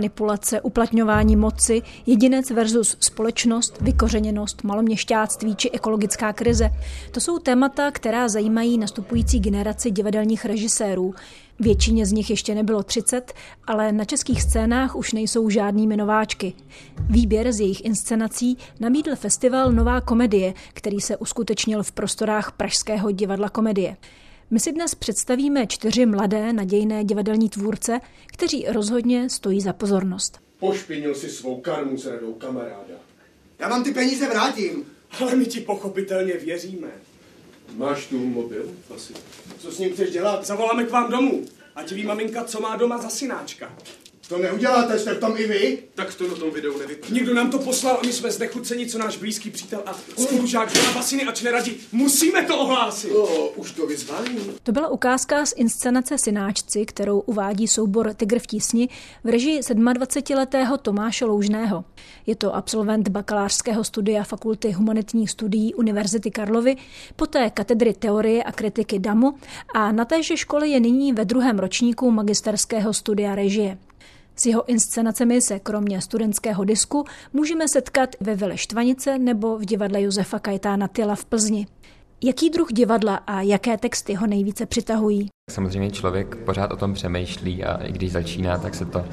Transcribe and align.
Manipulace, 0.00 0.60
uplatňování 0.60 1.36
moci, 1.36 1.82
jedinec 2.06 2.50
versus 2.50 2.96
společnost, 3.00 3.80
vykořeněnost, 3.80 4.64
maloměšťáctví 4.64 5.56
či 5.56 5.70
ekologická 5.70 6.32
krize. 6.32 6.70
To 7.10 7.20
jsou 7.20 7.38
témata, 7.38 7.90
která 7.90 8.28
zajímají 8.28 8.78
nastupující 8.78 9.40
generaci 9.40 9.90
divadelních 9.90 10.44
režisérů. 10.44 11.14
Většině 11.58 12.06
z 12.06 12.12
nich 12.12 12.30
ještě 12.30 12.54
nebylo 12.54 12.82
30, 12.82 13.32
ale 13.66 13.92
na 13.92 14.04
českých 14.04 14.42
scénách 14.42 14.96
už 14.96 15.12
nejsou 15.12 15.50
žádnými 15.50 15.96
nováčky. 15.96 16.52
Výběr 17.00 17.52
z 17.52 17.60
jejich 17.60 17.84
inscenací 17.84 18.58
nabídl 18.80 19.16
festival 19.16 19.72
Nová 19.72 20.00
komedie, 20.00 20.54
který 20.74 21.00
se 21.00 21.16
uskutečnil 21.16 21.82
v 21.82 21.92
prostorách 21.92 22.52
Pražského 22.52 23.10
divadla 23.10 23.48
komedie. 23.48 23.96
My 24.52 24.60
si 24.60 24.72
dnes 24.72 24.94
představíme 24.94 25.66
čtyři 25.66 26.06
mladé 26.06 26.52
nadějné 26.52 27.04
divadelní 27.04 27.48
tvůrce, 27.48 28.00
kteří 28.26 28.66
rozhodně 28.68 29.30
stojí 29.30 29.60
za 29.60 29.72
pozornost. 29.72 30.40
Pošpinil 30.58 31.14
si 31.14 31.28
svou 31.28 31.60
karmu 31.60 31.98
s 31.98 32.06
radou 32.06 32.32
kamaráda. 32.32 32.94
Já 33.58 33.68
vám 33.68 33.84
ty 33.84 33.92
peníze 33.92 34.28
vrátím. 34.28 34.84
Ale 35.20 35.36
my 35.36 35.46
ti 35.46 35.60
pochopitelně 35.60 36.32
věříme. 36.34 36.88
Máš 37.76 38.06
tu 38.06 38.18
mobil, 38.18 38.70
asi. 38.94 39.12
Co 39.58 39.72
s 39.72 39.78
ním 39.78 39.92
chceš 39.92 40.10
dělat? 40.10 40.46
Zavoláme 40.46 40.84
k 40.84 40.90
vám 40.90 41.10
domů. 41.10 41.44
Ať 41.74 41.92
ví 41.92 42.04
maminka, 42.04 42.44
co 42.44 42.60
má 42.60 42.76
doma 42.76 42.98
za 42.98 43.08
synáčka. 43.08 43.76
To 44.30 44.38
neuděláte, 44.38 44.98
jste 44.98 45.14
v 45.14 45.20
tom 45.20 45.34
i 45.36 45.46
vy? 45.46 45.78
Tak 45.94 46.14
to 46.14 46.28
na 46.28 46.34
tom 46.34 46.50
videu 46.50 46.78
nevypadá. 46.78 47.14
Někdo 47.14 47.34
nám 47.34 47.50
to 47.50 47.58
poslal 47.58 47.96
a 48.02 48.06
my 48.06 48.12
jsme 48.12 48.30
znechuceni, 48.30 48.86
co 48.86 48.98
náš 48.98 49.16
blízký 49.16 49.50
přítel 49.50 49.82
a 49.86 49.94
spolužák 50.18 50.74
Jana 50.74 50.92
Basiny, 50.92 51.24
ač 51.24 51.42
neradí. 51.42 51.76
Musíme 51.92 52.42
to 52.42 52.58
ohlásit. 52.58 53.10
O, 53.10 53.48
už 53.48 53.72
to 53.72 53.86
vyzvání. 53.86 54.38
To 54.62 54.72
byla 54.72 54.88
ukázka 54.88 55.46
z 55.46 55.52
inscenace 55.56 56.18
Synáčci, 56.18 56.86
kterou 56.86 57.20
uvádí 57.20 57.68
soubor 57.68 58.14
Tygr 58.14 58.38
v 58.38 58.46
tísni 58.46 58.88
v 59.24 59.28
režii 59.28 59.60
27-letého 59.60 60.76
Tomáše 60.76 61.24
Loužného. 61.24 61.84
Je 62.26 62.36
to 62.36 62.54
absolvent 62.54 63.08
bakalářského 63.08 63.84
studia 63.84 64.24
Fakulty 64.24 64.72
humanitních 64.72 65.30
studií 65.30 65.74
Univerzity 65.74 66.30
Karlovy, 66.30 66.76
poté 67.16 67.50
katedry 67.50 67.94
teorie 67.94 68.42
a 68.42 68.52
kritiky 68.52 68.98
DAMu 68.98 69.34
a 69.74 69.92
na 69.92 70.04
téže 70.04 70.36
škole 70.36 70.68
je 70.68 70.80
nyní 70.80 71.12
ve 71.12 71.24
druhém 71.24 71.58
ročníku 71.58 72.10
magisterského 72.10 72.94
studia 72.94 73.34
režie. 73.34 73.78
S 74.42 74.46
jeho 74.46 74.68
inscenacemi 74.68 75.42
se 75.42 75.58
kromě 75.58 76.00
studentského 76.00 76.64
disku 76.64 77.04
můžeme 77.32 77.68
setkat 77.68 78.10
ve 78.20 78.34
Vile 78.34 78.58
Štvanice 78.58 79.18
nebo 79.18 79.58
v 79.58 79.64
divadle 79.64 80.02
Josefa 80.02 80.38
Kajetána 80.38 80.88
Tyla 80.88 81.14
v 81.14 81.24
Plzni. 81.24 81.66
Jaký 82.24 82.50
druh 82.50 82.72
divadla 82.72 83.16
a 83.16 83.40
jaké 83.40 83.76
texty 83.78 84.14
ho 84.14 84.26
nejvíce 84.26 84.66
přitahují? 84.66 85.28
Samozřejmě 85.50 85.90
člověk 85.90 86.36
pořád 86.36 86.72
o 86.72 86.76
tom 86.76 86.94
přemýšlí 86.94 87.64
a 87.64 87.76
i 87.76 87.92
když 87.92 88.12
začíná, 88.12 88.58
tak 88.58 88.74
se 88.74 88.84
to 88.84 89.04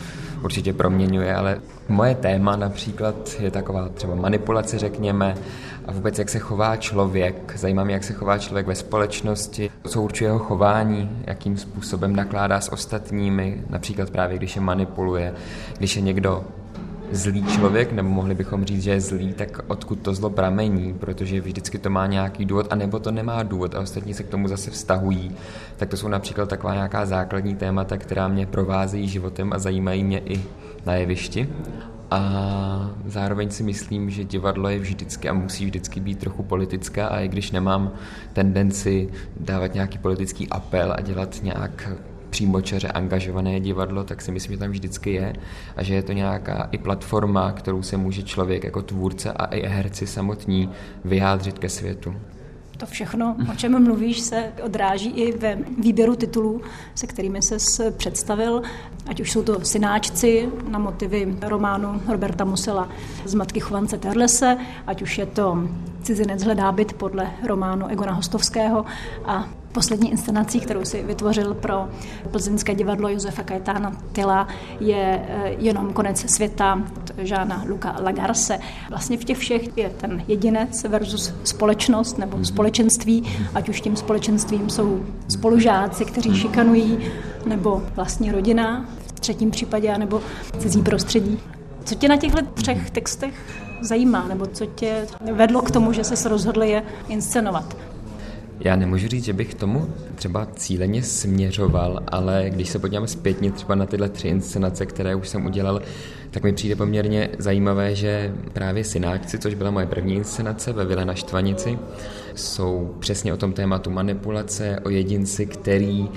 určitě 0.43 0.73
proměňuje, 0.73 1.35
ale 1.35 1.61
moje 1.89 2.15
téma 2.15 2.55
například 2.55 3.15
je 3.39 3.51
taková 3.51 3.89
třeba 3.89 4.15
manipulace, 4.15 4.79
řekněme, 4.79 5.35
a 5.85 5.91
vůbec 5.91 6.19
jak 6.19 6.29
se 6.29 6.39
chová 6.39 6.77
člověk. 6.77 7.53
Zajímá 7.57 7.83
mě, 7.83 7.93
jak 7.93 8.03
se 8.03 8.13
chová 8.13 8.37
člověk 8.37 8.67
ve 8.67 8.75
společnosti, 8.75 9.69
co 9.87 10.01
určuje 10.01 10.27
jeho 10.27 10.39
chování, 10.39 11.23
jakým 11.27 11.57
způsobem 11.57 12.15
nakládá 12.15 12.61
s 12.61 12.71
ostatními, 12.71 13.63
například 13.69 14.09
právě 14.09 14.37
když 14.37 14.55
je 14.55 14.61
manipuluje, 14.61 15.33
když 15.77 15.95
je 15.95 16.01
někdo 16.01 16.45
zlý 17.11 17.43
člověk, 17.43 17.91
nebo 17.91 18.09
mohli 18.09 18.35
bychom 18.35 18.65
říct, 18.65 18.83
že 18.83 18.91
je 18.91 19.01
zlý, 19.01 19.33
tak 19.33 19.59
odkud 19.67 19.99
to 19.99 20.13
zlo 20.13 20.29
pramení, 20.29 20.93
protože 20.93 21.41
vždycky 21.41 21.77
to 21.77 21.89
má 21.89 22.07
nějaký 22.07 22.45
důvod, 22.45 22.67
anebo 22.69 22.99
to 22.99 23.11
nemá 23.11 23.43
důvod 23.43 23.75
a 23.75 23.79
ostatní 23.79 24.13
se 24.13 24.23
k 24.23 24.29
tomu 24.29 24.47
zase 24.47 24.71
vztahují. 24.71 25.31
Tak 25.77 25.89
to 25.89 25.97
jsou 25.97 26.07
například 26.07 26.49
taková 26.49 26.73
nějaká 26.73 27.05
základní 27.05 27.55
témata, 27.55 27.97
která 27.97 28.27
mě 28.27 28.45
provázejí 28.45 29.07
životem 29.07 29.53
a 29.53 29.59
zajímají 29.59 30.03
mě 30.03 30.19
i 30.19 30.43
na 30.85 30.93
jevišti. 30.93 31.49
A 32.11 32.91
zároveň 33.05 33.49
si 33.49 33.63
myslím, 33.63 34.09
že 34.09 34.23
divadlo 34.23 34.69
je 34.69 34.79
vždycky 34.79 35.29
a 35.29 35.33
musí 35.33 35.65
vždycky 35.65 35.99
být 35.99 36.19
trochu 36.19 36.43
politické 36.43 37.03
a 37.03 37.19
i 37.19 37.27
když 37.27 37.51
nemám 37.51 37.91
tendenci 38.33 39.09
dávat 39.39 39.73
nějaký 39.73 39.97
politický 39.97 40.49
apel 40.49 40.93
a 40.97 41.01
dělat 41.01 41.43
nějak 41.43 41.89
přímočaře 42.29 42.87
angažované 42.87 43.59
divadlo, 43.59 44.03
tak 44.03 44.21
si 44.21 44.31
myslím, 44.31 44.51
že 44.51 44.59
tam 44.59 44.69
vždycky 44.69 45.13
je 45.13 45.33
a 45.75 45.83
že 45.83 45.95
je 45.95 46.03
to 46.03 46.13
nějaká 46.13 46.69
i 46.71 46.77
platforma, 46.77 47.51
kterou 47.51 47.81
se 47.83 47.97
může 47.97 48.23
člověk 48.23 48.63
jako 48.63 48.81
tvůrce 48.81 49.31
a 49.31 49.45
i 49.45 49.67
herci 49.67 50.07
samotní 50.07 50.69
vyjádřit 51.05 51.59
ke 51.59 51.69
světu. 51.69 52.15
To 52.77 52.85
všechno, 52.85 53.35
o 53.51 53.55
čem 53.55 53.83
mluvíš, 53.83 54.19
se 54.19 54.51
odráží 54.63 55.09
i 55.09 55.37
ve 55.37 55.57
výběru 55.79 56.15
titulů, 56.15 56.61
se 56.95 57.07
kterými 57.07 57.41
se 57.41 57.91
představil, 57.91 58.61
ať 59.07 59.19
už 59.19 59.31
jsou 59.31 59.43
to 59.43 59.65
synáčci 59.65 60.49
na 60.69 60.79
motivy 60.79 61.35
románu 61.41 62.01
Roberta 62.07 62.45
Musela 62.45 62.89
z 63.25 63.33
matky 63.33 63.59
Chovance 63.59 63.97
Terlese, 63.97 64.57
ať 64.87 65.01
už 65.01 65.17
je 65.17 65.25
to 65.25 65.67
Cizinec 66.03 66.43
hledá 66.43 66.71
byt 66.71 66.93
podle 66.93 67.31
románu 67.47 67.87
Egona 67.87 68.13
Hostovského 68.13 68.85
a 69.25 69.49
poslední 69.77 70.11
inscenací, 70.11 70.59
kterou 70.59 70.85
si 70.85 71.03
vytvořil 71.03 71.53
pro 71.53 71.89
plzeňské 72.31 72.75
divadlo 72.75 73.09
Josefa 73.09 73.43
Kajetána 73.43 73.91
Tyla, 74.11 74.47
je 74.79 75.25
eh, 75.29 75.55
jenom 75.59 75.93
konec 75.93 76.31
světa 76.31 76.83
Žána 77.17 77.63
Luka 77.67 77.95
Lagarse. 78.03 78.59
Vlastně 78.89 79.17
v 79.17 79.23
těch 79.23 79.37
všech 79.37 79.77
je 79.77 79.89
ten 79.89 80.23
jedinec 80.27 80.83
versus 80.83 81.33
společnost 81.43 82.17
nebo 82.17 82.45
společenství, 82.45 83.23
ať 83.53 83.69
už 83.69 83.81
tím 83.81 83.95
společenstvím 83.95 84.69
jsou 84.69 85.05
spolužáci, 85.27 86.05
kteří 86.05 86.35
šikanují, 86.35 86.97
nebo 87.45 87.83
vlastně 87.95 88.31
rodina 88.31 88.85
v 89.07 89.19
třetím 89.19 89.51
případě, 89.51 89.97
nebo 89.97 90.21
cizí 90.59 90.81
prostředí. 90.81 91.39
Co 91.83 91.95
tě 91.95 92.07
na 92.07 92.17
těchto 92.17 92.41
třech 92.53 92.89
textech 92.89 93.33
zajímá, 93.81 94.27
nebo 94.27 94.45
co 94.45 94.65
tě 94.65 95.07
vedlo 95.31 95.61
k 95.61 95.71
tomu, 95.71 95.93
že 95.93 96.03
se 96.03 96.29
rozhodl 96.29 96.63
je 96.63 96.83
inscenovat? 97.07 97.77
Já 98.59 98.75
nemůžu 98.75 99.07
říct, 99.07 99.25
že 99.25 99.33
bych 99.33 99.53
tomu 99.53 99.89
třeba 100.15 100.47
cíleně 100.55 101.03
směřoval, 101.03 102.03
ale 102.07 102.45
když 102.49 102.69
se 102.69 102.79
podíváme 102.79 103.07
zpětně 103.07 103.51
třeba 103.51 103.75
na 103.75 103.85
tyhle 103.85 104.09
tři 104.09 104.27
inscenace, 104.27 104.85
které 104.85 105.15
už 105.15 105.29
jsem 105.29 105.45
udělal, 105.45 105.81
tak 106.31 106.43
mi 106.43 106.53
přijde 106.53 106.75
poměrně 106.75 107.29
zajímavé, 107.39 107.95
že 107.95 108.33
právě 108.53 108.83
Synáčci, 108.83 109.39
což 109.39 109.53
byla 109.53 109.71
moje 109.71 109.85
první 109.85 110.15
inscenace 110.15 110.73
ve 110.73 110.85
Vile 110.85 111.05
na 111.05 111.15
Štvanici, 111.15 111.79
jsou 112.35 112.95
přesně 112.99 113.33
o 113.33 113.37
tom 113.37 113.53
tématu 113.53 113.89
manipulace, 113.89 114.79
o 114.85 114.89
jedinci, 114.89 115.45
který 115.45 116.09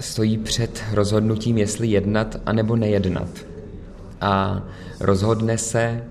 stojí 0.00 0.38
před 0.38 0.82
rozhodnutím, 0.92 1.58
jestli 1.58 1.86
jednat 1.86 2.40
anebo 2.46 2.76
nejednat. 2.76 3.28
A 4.20 4.62
rozhodne 5.00 5.58
se 5.58 6.04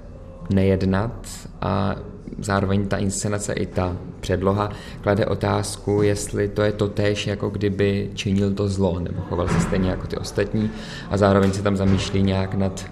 nejednat 0.50 1.28
a 1.62 1.96
zároveň 2.42 2.88
ta 2.88 2.98
inscenace 2.98 3.54
i 3.54 3.66
ta 3.66 3.98
předloha 4.20 4.70
klade 5.02 5.26
otázku, 5.26 6.02
jestli 6.02 6.48
to 6.48 6.62
je 6.62 6.72
to 6.72 6.88
též, 6.88 7.28
jako 7.28 7.50
kdyby 7.50 8.10
činil 8.14 8.54
to 8.54 8.68
zlo, 8.68 9.00
nebo 9.00 9.22
choval 9.22 9.48
se 9.48 9.60
stejně 9.60 9.90
jako 9.90 10.08
ty 10.08 10.18
ostatní 10.18 10.72
a 11.10 11.18
zároveň 11.18 11.52
se 11.52 11.64
tam 11.64 11.78
zamýšlí 11.78 12.24
nějak 12.24 12.54
nad 12.54 12.86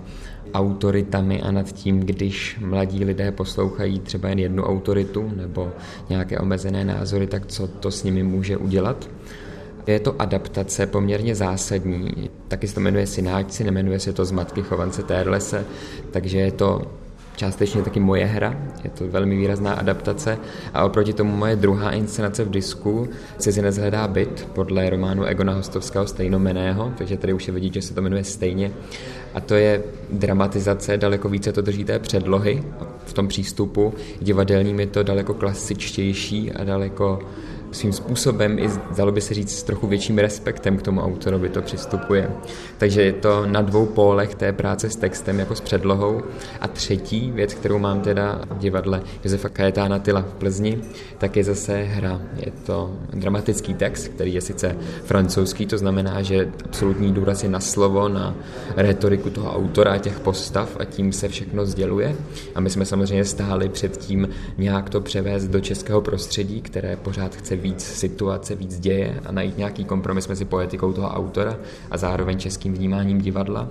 autoritami 0.54 1.42
a 1.42 1.52
nad 1.52 1.72
tím, 1.72 2.00
když 2.00 2.58
mladí 2.60 3.06
lidé 3.06 3.32
poslouchají 3.32 4.00
třeba 4.00 4.30
jen 4.30 4.40
jednu 4.40 4.64
autoritu 4.64 5.32
nebo 5.36 5.72
nějaké 6.10 6.40
omezené 6.40 6.86
názory, 6.86 7.28
tak 7.28 7.46
co 7.46 7.68
to 7.68 7.92
s 7.92 8.04
nimi 8.04 8.24
může 8.24 8.58
udělat. 8.58 9.10
Je 9.88 10.00
to 10.00 10.22
adaptace 10.22 10.88
poměrně 10.88 11.36
zásadní. 11.36 12.30
Taky 12.48 12.68
se 12.68 12.74
to 12.74 12.80
jmenuje 12.80 13.08
Synáčci, 13.08 13.64
nemenuje 13.64 14.00
se 14.00 14.14
to 14.14 14.26
z 14.26 14.32
Matky 14.32 14.62
Chovance 14.62 15.04
Térlese, 15.04 15.66
takže 16.12 16.38
je 16.38 16.52
to 16.52 16.82
částečně 17.40 17.82
taky 17.82 18.00
moje 18.00 18.26
hra, 18.26 18.58
je 18.84 18.90
to 18.90 19.08
velmi 19.08 19.38
výrazná 19.38 19.74
adaptace. 19.74 20.38
A 20.74 20.84
oproti 20.84 21.14
tomu 21.14 21.36
moje 21.36 21.56
druhá 21.56 21.92
inscenace 21.92 22.44
v 22.44 22.50
disku 22.50 23.10
Cizinec 23.38 23.78
hledá 23.78 24.08
byt 24.08 24.48
podle 24.54 24.90
románu 24.90 25.24
Egona 25.24 25.54
Hostovského 25.54 26.08
stejnomeného, 26.08 26.94
takže 26.98 27.18
tady 27.18 27.34
už 27.34 27.48
je 27.48 27.54
vidět, 27.54 27.74
že 27.74 27.82
se 27.82 27.94
to 27.94 28.02
jmenuje 28.02 28.24
stejně. 28.24 28.72
A 29.34 29.40
to 29.40 29.56
je 29.56 29.84
dramatizace, 30.12 30.98
daleko 30.98 31.30
více 31.30 31.52
to 31.52 31.62
drží 31.62 31.84
té 31.84 32.00
předlohy 32.00 32.64
v 33.06 33.14
tom 33.14 33.28
přístupu, 33.28 33.94
divadelním 34.22 34.80
je 34.80 34.88
to 34.88 35.04
daleko 35.04 35.34
klasičtější 35.34 36.52
a 36.52 36.64
daleko 36.64 37.20
svým 37.72 37.94
způsobem 37.94 38.60
i, 38.60 38.70
dalo 38.98 39.12
by 39.12 39.22
se 39.22 39.34
říct, 39.34 39.58
s 39.58 39.64
trochu 39.64 39.88
větším 39.88 40.18
respektem 40.18 40.78
k 40.78 40.82
tomu 40.82 41.02
autorovi 41.02 41.50
to 41.50 41.62
přistupuje. 41.62 42.32
Takže 42.78 43.02
je 43.02 43.14
to 43.14 43.46
na 43.46 43.62
dvou 43.62 43.86
pólech 43.86 44.36
té 44.36 44.54
práce 44.54 44.90
s 44.90 44.96
textem 44.96 45.40
jako 45.40 45.56
s 45.56 45.62
předlohou. 45.62 46.22
A 46.62 46.68
třetí 46.68 47.32
věc, 47.32 47.54
kterou 47.54 47.80
mám 47.80 48.02
teda 48.02 48.42
v 48.50 48.58
divadle 48.58 49.02
Josefa 49.24 49.50
Kajetána 49.50 50.00
Tyla 50.00 50.22
v 50.22 50.34
Plzni, 50.34 50.82
tak 51.18 51.38
je 51.38 51.44
zase 51.44 51.78
hra. 51.78 52.22
Je 52.36 52.52
to 52.66 52.94
dramatický 53.14 53.74
text, 53.74 54.08
který 54.08 54.34
je 54.34 54.42
sice 54.42 54.76
francouzský, 55.04 55.66
to 55.66 55.78
znamená, 55.78 56.22
že 56.22 56.52
absolutní 56.66 57.14
důraz 57.14 57.44
je 57.44 57.50
na 57.50 57.60
slovo, 57.60 58.10
na 58.10 58.36
retoriku 58.76 59.30
toho 59.30 59.56
autora 59.56 59.94
a 59.94 59.98
těch 59.98 60.20
postav 60.20 60.78
a 60.80 60.86
tím 60.86 61.12
se 61.12 61.28
všechno 61.28 61.66
sděluje. 61.66 62.16
A 62.56 62.60
my 62.60 62.70
jsme 62.70 62.86
samozřejmě 62.86 63.26
stáli 63.26 63.70
před 63.70 63.98
tím 63.98 64.30
nějak 64.58 64.90
to 64.90 65.02
převést 65.02 65.48
do 65.48 65.60
českého 65.60 66.02
prostředí, 66.02 66.62
které 66.62 66.96
pořád 66.96 67.36
chce 67.36 67.56
víc 67.60 67.84
situace, 67.84 68.56
víc 68.56 68.80
děje 68.80 69.20
a 69.26 69.32
najít 69.32 69.58
nějaký 69.58 69.86
kompromis 69.86 70.28
mezi 70.28 70.46
poetikou 70.46 70.94
toho 70.94 71.10
autora 71.10 71.58
a 71.92 71.98
zároveň 71.98 72.40
českým 72.40 72.74
vnímáním 72.74 73.22
divadla. 73.22 73.68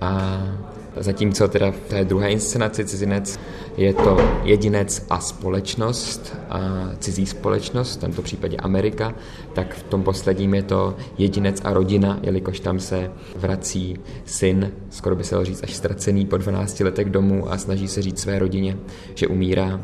A 0.00 0.40
Zatímco 0.96 1.48
teda 1.48 1.70
v 1.70 1.78
té 1.78 2.04
druhé 2.04 2.30
inscenaci 2.30 2.84
Cizinec 2.84 3.40
je 3.76 3.94
to 3.94 4.16
jedinec 4.42 5.06
a 5.10 5.20
společnost, 5.20 6.36
a 6.50 6.90
cizí 6.98 7.26
společnost, 7.26 7.96
v 7.96 8.00
tomto 8.00 8.22
případě 8.22 8.56
Amerika, 8.56 9.14
tak 9.52 9.74
v 9.74 9.82
tom 9.82 10.02
posledním 10.02 10.54
je 10.54 10.62
to 10.62 10.96
jedinec 11.18 11.60
a 11.64 11.72
rodina, 11.72 12.18
jelikož 12.22 12.60
tam 12.60 12.80
se 12.80 13.10
vrací 13.36 13.98
syn, 14.24 14.72
skoro 14.90 15.16
by 15.16 15.24
se 15.24 15.34
dalo 15.34 15.44
říct 15.44 15.62
až 15.62 15.74
ztracený 15.74 16.26
po 16.26 16.36
12 16.36 16.80
letech 16.80 17.10
domů 17.10 17.52
a 17.52 17.58
snaží 17.58 17.88
se 17.88 18.02
říct 18.02 18.20
své 18.20 18.38
rodině, 18.38 18.76
že 19.14 19.26
umírá, 19.26 19.80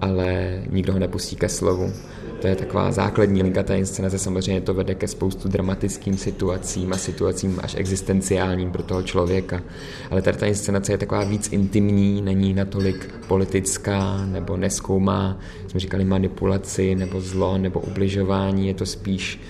ale 0.00 0.60
nikdo 0.70 0.92
ho 0.92 0.98
nepustí 0.98 1.36
ke 1.36 1.48
slovu. 1.48 1.92
To 2.40 2.46
je 2.46 2.56
taková 2.56 2.92
základní 2.92 3.42
linka 3.42 3.62
té 3.62 3.78
inscenace, 3.78 4.18
samozřejmě 4.18 4.60
to 4.60 4.74
vede 4.74 4.94
ke 4.94 5.08
spoustu 5.08 5.48
dramatickým 5.48 6.16
situacím 6.16 6.92
a 6.92 6.96
situacím 6.96 7.60
až 7.62 7.74
existenciálním 7.78 8.70
pro 8.70 8.82
toho 8.82 9.02
člověka. 9.02 9.62
Ale 10.10 10.22
tady 10.22 10.38
ta 10.38 10.46
inscenace 10.46 10.92
je 10.92 10.98
taková 10.98 11.24
víc 11.24 11.52
intimní, 11.52 12.22
není 12.22 12.54
natolik 12.54 13.14
politická 13.28 14.26
nebo 14.26 14.56
neskoumá, 14.56 15.38
jsme 15.66 15.80
říkali 15.80 16.04
manipulaci 16.04 16.94
nebo 16.94 17.20
zlo 17.20 17.58
nebo 17.58 17.80
ubližování, 17.80 18.68
je 18.68 18.74
to 18.74 18.86
spíš 18.86 19.40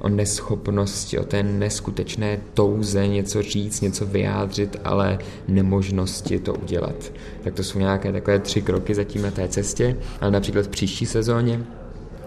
o 0.00 0.08
neschopnosti, 0.08 1.18
o 1.18 1.24
té 1.24 1.42
neskutečné 1.42 2.40
touze 2.54 3.08
něco 3.08 3.42
říct, 3.42 3.80
něco 3.80 4.06
vyjádřit, 4.06 4.76
ale 4.84 5.18
nemožnosti 5.48 6.38
to 6.38 6.54
udělat. 6.54 7.12
Tak 7.44 7.54
to 7.54 7.64
jsou 7.64 7.78
nějaké 7.78 8.12
takové 8.12 8.38
tři 8.38 8.62
kroky 8.62 8.94
zatím 8.94 9.22
na 9.22 9.30
té 9.30 9.48
cestě, 9.48 9.96
ale 10.20 10.30
například 10.30 10.66
v 10.66 10.68
příští 10.68 11.06
sezóně 11.06 11.60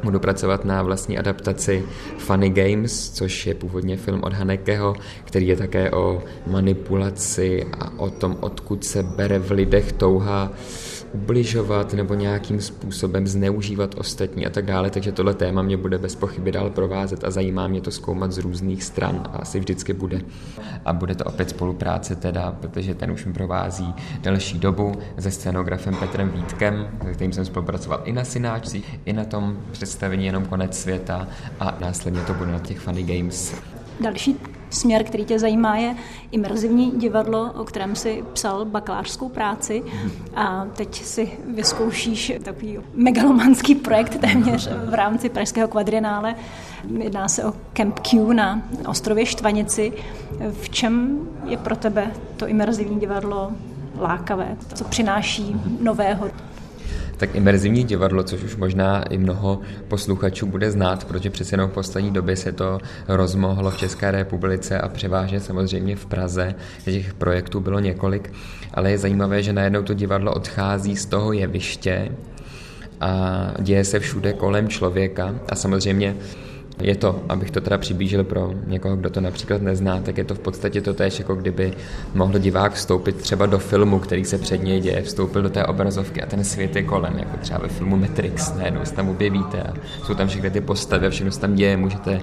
Budu 0.03 0.19
pracovat 0.19 0.65
na 0.65 0.83
vlastní 0.83 1.17
adaptaci 1.17 1.85
Funny 2.17 2.49
Games, 2.49 3.09
což 3.09 3.47
je 3.47 3.53
původně 3.53 3.97
film 3.97 4.23
od 4.23 4.33
Hanekeho, 4.33 4.95
který 5.23 5.47
je 5.47 5.55
také 5.55 5.91
o 5.91 6.23
manipulaci 6.47 7.65
a 7.79 7.99
o 7.99 8.09
tom, 8.09 8.37
odkud 8.39 8.85
se 8.85 9.03
bere 9.03 9.39
v 9.39 9.51
lidech 9.51 9.91
touha 9.91 10.51
ubližovat 11.13 11.93
nebo 11.93 12.13
nějakým 12.13 12.61
způsobem 12.61 13.27
zneužívat 13.27 13.95
ostatní 13.97 14.45
a 14.47 14.49
tak 14.49 14.65
dále, 14.65 14.89
takže 14.89 15.11
tohle 15.11 15.33
téma 15.33 15.61
mě 15.61 15.77
bude 15.77 15.97
bez 15.97 16.15
pochyby 16.15 16.51
dál 16.51 16.69
provázet 16.69 17.23
a 17.23 17.31
zajímá 17.31 17.67
mě 17.67 17.81
to 17.81 17.91
zkoumat 17.91 18.31
z 18.31 18.37
různých 18.37 18.83
stran 18.83 19.23
a 19.33 19.37
asi 19.37 19.59
vždycky 19.59 19.93
bude. 19.93 20.21
A 20.85 20.93
bude 20.93 21.15
to 21.15 21.23
opět 21.23 21.49
spolupráce 21.49 22.15
teda, 22.15 22.51
protože 22.51 22.95
ten 22.95 23.11
už 23.11 23.25
mi 23.25 23.33
provází 23.33 23.93
delší 24.21 24.59
dobu 24.59 24.95
se 25.19 25.31
scenografem 25.31 25.95
Petrem 25.95 26.29
Vítkem, 26.29 26.87
se 27.03 27.13
kterým 27.13 27.33
jsem 27.33 27.45
spolupracoval 27.45 28.01
i 28.03 28.11
na 28.11 28.23
Synáčci, 28.23 28.83
i 29.05 29.13
na 29.13 29.25
tom 29.25 29.57
představení 29.71 30.25
Jenom 30.25 30.45
konec 30.45 30.79
světa 30.79 31.27
a 31.59 31.77
následně 31.81 32.21
to 32.21 32.33
bude 32.33 32.51
na 32.51 32.59
těch 32.59 32.79
Funny 32.79 33.03
Games. 33.03 33.55
Další 33.99 34.35
směr, 34.69 35.03
který 35.03 35.25
tě 35.25 35.39
zajímá, 35.39 35.77
je 35.77 35.95
imerzivní 36.31 36.91
divadlo, 36.91 37.51
o 37.55 37.63
kterém 37.63 37.95
si 37.95 38.23
psal 38.33 38.65
bakalářskou 38.65 39.29
práci 39.29 39.83
a 40.35 40.65
teď 40.75 41.03
si 41.03 41.31
vyzkoušíš 41.47 42.33
takový 42.43 42.79
megalomanský 42.93 43.75
projekt 43.75 44.19
téměř 44.19 44.69
v 44.89 44.93
rámci 44.93 45.29
Pražského 45.29 45.67
kvadrinále. 45.67 46.35
Jedná 46.97 47.27
se 47.27 47.45
o 47.45 47.53
Camp 47.73 47.99
Q 47.99 48.33
na 48.33 48.61
ostrově 48.87 49.25
Štvanici. 49.25 49.93
V 50.51 50.69
čem 50.69 51.19
je 51.45 51.57
pro 51.57 51.75
tebe 51.75 52.11
to 52.37 52.47
imerzivní 52.47 52.99
divadlo 52.99 53.51
lákavé? 53.99 54.57
Co 54.73 54.83
přináší 54.83 55.55
nového? 55.81 56.29
Tak 57.17 57.35
imerzivní 57.35 57.83
divadlo, 57.83 58.23
což 58.23 58.43
už 58.43 58.55
možná 58.55 59.03
i 59.03 59.17
mnoho 59.17 59.59
posluchačů 59.87 60.45
bude 60.45 60.71
znát, 60.71 61.05
protože 61.05 61.29
přece 61.29 61.53
jenom 61.53 61.69
v 61.69 61.73
poslední 61.73 62.11
době 62.11 62.35
se 62.35 62.51
to 62.51 62.79
rozmohlo 63.07 63.71
v 63.71 63.77
České 63.77 64.11
republice 64.11 64.79
a 64.79 64.89
převážně 64.89 65.39
samozřejmě 65.39 65.95
v 65.95 66.05
Praze. 66.05 66.55
Těch 66.85 67.13
projektů 67.13 67.59
bylo 67.59 67.79
několik, 67.79 68.33
ale 68.73 68.91
je 68.91 68.97
zajímavé, 68.97 69.43
že 69.43 69.53
najednou 69.53 69.83
to 69.83 69.93
divadlo 69.93 70.33
odchází 70.33 70.95
z 70.95 71.05
toho 71.05 71.33
jeviště 71.33 72.11
a 73.01 73.51
děje 73.59 73.85
se 73.85 73.99
všude 73.99 74.33
kolem 74.33 74.67
člověka 74.67 75.35
a 75.49 75.55
samozřejmě 75.55 76.15
je 76.81 76.95
to, 76.95 77.21
abych 77.29 77.51
to 77.51 77.61
teda 77.61 77.77
přiblížil 77.77 78.23
pro 78.23 78.51
někoho, 78.67 78.95
kdo 78.95 79.09
to 79.09 79.21
například 79.21 79.61
nezná, 79.61 80.01
tak 80.01 80.17
je 80.17 80.23
to 80.23 80.35
v 80.35 80.39
podstatě 80.39 80.81
to 80.81 80.93
tež, 80.93 81.19
jako 81.19 81.35
kdyby 81.35 81.73
mohl 82.13 82.39
divák 82.39 82.73
vstoupit 82.73 83.15
třeba 83.15 83.45
do 83.45 83.59
filmu, 83.59 83.99
který 83.99 84.25
se 84.25 84.37
před 84.37 84.63
něj 84.63 84.81
děje, 84.81 85.01
vstoupil 85.01 85.41
do 85.41 85.49
té 85.49 85.65
obrazovky 85.65 86.21
a 86.21 86.25
ten 86.25 86.43
svět 86.43 86.75
je 86.75 86.83
kolem, 86.83 87.19
jako 87.19 87.37
třeba 87.37 87.59
ve 87.59 87.67
filmu 87.67 87.97
Matrix, 87.97 88.53
najednou 88.53 88.85
se 88.85 88.93
tam 88.93 89.09
objevíte 89.09 89.61
a 89.63 89.73
jsou 90.05 90.13
tam 90.13 90.27
všechny 90.27 90.51
ty 90.51 90.61
postavy 90.61 91.07
a 91.07 91.09
všechno 91.09 91.31
se 91.31 91.39
tam 91.39 91.55
děje, 91.55 91.77
můžete 91.77 92.21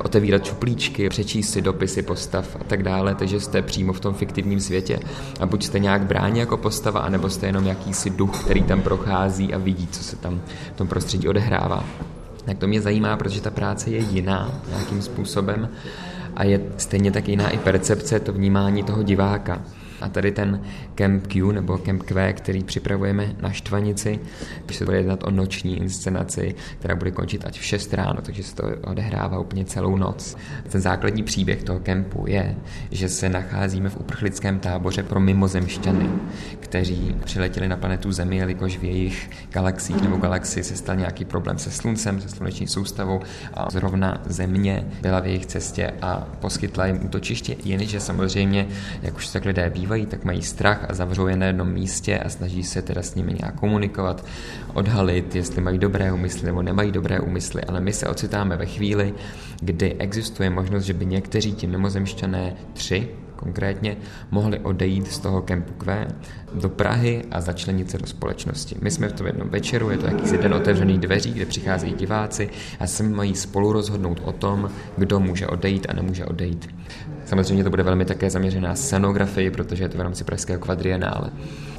otevírat 0.00 0.44
čuplíčky, 0.44 1.08
přečíst 1.08 1.50
si 1.50 1.62
dopisy 1.62 2.02
postav 2.02 2.56
a 2.60 2.64
tak 2.64 2.82
dále, 2.82 3.14
takže 3.14 3.40
jste 3.40 3.62
přímo 3.62 3.92
v 3.92 4.00
tom 4.00 4.14
fiktivním 4.14 4.60
světě. 4.60 4.98
A 5.40 5.46
buď 5.46 5.64
jste 5.64 5.78
nějak 5.78 6.02
bráni 6.02 6.40
jako 6.40 6.56
postava, 6.56 7.00
anebo 7.00 7.30
jste 7.30 7.46
jenom 7.46 7.66
jakýsi 7.66 8.10
duch, 8.10 8.44
který 8.44 8.62
tam 8.62 8.82
prochází 8.82 9.54
a 9.54 9.58
vidí, 9.58 9.86
co 9.86 10.04
se 10.04 10.16
tam 10.16 10.40
v 10.74 10.76
tom 10.76 10.88
prostředí 10.88 11.28
odehrává 11.28 11.84
tak 12.46 12.58
to 12.58 12.66
mě 12.66 12.80
zajímá, 12.80 13.16
protože 13.16 13.40
ta 13.40 13.50
práce 13.50 13.90
je 13.90 13.98
jiná 13.98 14.60
nějakým 14.68 15.02
způsobem 15.02 15.68
a 16.36 16.44
je 16.44 16.60
stejně 16.76 17.12
tak 17.12 17.28
jiná 17.28 17.50
i 17.50 17.58
percepce, 17.58 18.20
to 18.20 18.32
vnímání 18.32 18.82
toho 18.82 19.02
diváka. 19.02 19.62
A 20.06 20.08
tady 20.08 20.32
ten 20.32 20.60
Camp 20.94 21.26
Q 21.26 21.52
nebo 21.52 21.78
Camp 21.78 22.02
Q, 22.02 22.32
který 22.32 22.64
připravujeme 22.64 23.32
na 23.40 23.50
Štvanici, 23.50 24.20
se 24.70 24.84
bude 24.84 24.96
jednat 24.96 25.24
o 25.24 25.30
noční 25.30 25.78
inscenaci, 25.78 26.54
která 26.78 26.94
bude 26.94 27.10
končit 27.10 27.44
ať 27.46 27.58
v 27.58 27.64
6 27.64 27.94
ráno, 27.94 28.20
takže 28.22 28.42
se 28.42 28.56
to 28.56 28.62
odehrává 28.84 29.38
úplně 29.38 29.64
celou 29.64 29.96
noc. 29.96 30.36
Ten 30.68 30.80
základní 30.80 31.22
příběh 31.22 31.62
toho 31.62 31.80
kempu 31.80 32.24
je, 32.28 32.56
že 32.90 33.08
se 33.08 33.28
nacházíme 33.28 33.88
v 33.88 33.96
uprchlickém 33.96 34.58
táboře 34.58 35.02
pro 35.02 35.20
mimozemšťany, 35.20 36.10
kteří 36.60 37.16
přiletěli 37.24 37.68
na 37.68 37.76
planetu 37.76 38.12
Zemi, 38.12 38.36
jelikož 38.36 38.78
v 38.78 38.84
jejich 38.84 39.30
galaxiích 39.52 40.02
nebo 40.02 40.16
galaxii 40.16 40.64
se 40.64 40.76
stal 40.76 40.96
nějaký 40.96 41.24
problém 41.24 41.58
se 41.58 41.70
Sluncem, 41.70 42.20
se 42.20 42.28
sluneční 42.28 42.66
soustavou 42.66 43.20
a 43.54 43.70
zrovna 43.70 44.22
Země 44.26 44.86
byla 45.02 45.20
v 45.20 45.26
jejich 45.26 45.46
cestě 45.46 45.92
a 46.02 46.26
poskytla 46.40 46.86
jim 46.86 47.04
útočiště, 47.04 47.56
jenže 47.64 48.00
samozřejmě, 48.00 48.66
jak 49.02 49.16
už 49.16 49.28
tak 49.28 49.44
lidé 49.44 49.70
bývají, 49.70 49.95
tak 50.04 50.24
mají 50.24 50.42
strach 50.42 50.86
a 50.88 50.94
zavřou 50.94 51.26
je 51.26 51.36
na 51.36 51.46
jednom 51.46 51.72
místě 51.72 52.18
a 52.18 52.28
snaží 52.28 52.64
se 52.64 52.82
teda 52.82 53.02
s 53.02 53.14
nimi 53.14 53.34
nějak 53.40 53.54
komunikovat, 53.54 54.24
odhalit, 54.74 55.34
jestli 55.34 55.62
mají 55.62 55.78
dobré 55.78 56.12
úmysly 56.12 56.46
nebo 56.46 56.62
nemají 56.62 56.92
dobré 56.92 57.20
úmysly, 57.20 57.62
ale 57.64 57.80
my 57.80 57.92
se 57.92 58.06
ocitáme 58.06 58.56
ve 58.56 58.66
chvíli, 58.66 59.14
kdy 59.60 59.94
existuje 59.94 60.50
možnost, 60.50 60.84
že 60.84 60.92
by 60.92 61.06
někteří 61.06 61.52
ti 61.52 61.66
mimozemšťané 61.66 62.56
tři 62.72 63.08
konkrétně 63.36 63.96
mohli 64.30 64.58
odejít 64.58 65.06
z 65.12 65.18
toho 65.18 65.42
kempu 65.42 65.72
Q 65.72 66.08
do 66.54 66.68
Prahy 66.68 67.24
a 67.30 67.40
začlenit 67.40 67.90
se 67.90 67.98
do 67.98 68.06
společnosti. 68.06 68.76
My 68.82 68.90
jsme 68.90 69.08
v 69.08 69.12
tom 69.12 69.26
jednom 69.26 69.48
večeru, 69.48 69.90
je 69.90 69.98
to 69.98 70.06
jakýsi 70.06 70.38
den 70.38 70.54
otevřených 70.54 70.98
dveří, 70.98 71.32
kde 71.32 71.46
přicházejí 71.46 71.94
diváci 71.94 72.50
a 72.80 72.86
se 72.86 73.02
mají 73.02 73.34
spolu 73.34 73.72
rozhodnout 73.72 74.20
o 74.24 74.32
tom, 74.32 74.70
kdo 74.96 75.20
může 75.20 75.46
odejít 75.46 75.86
a 75.88 75.92
nemůže 75.92 76.24
odejít. 76.24 76.68
Samozřejmě 77.26 77.64
to 77.64 77.70
bude 77.70 77.82
velmi 77.82 78.04
také 78.04 78.30
zaměřená 78.30 78.74
scenografii, 78.74 79.50
protože 79.50 79.84
je 79.84 79.88
to 79.88 79.98
v 79.98 80.00
rámci 80.00 80.24
Pražského 80.24 80.60
kvadrienále. 80.60 81.30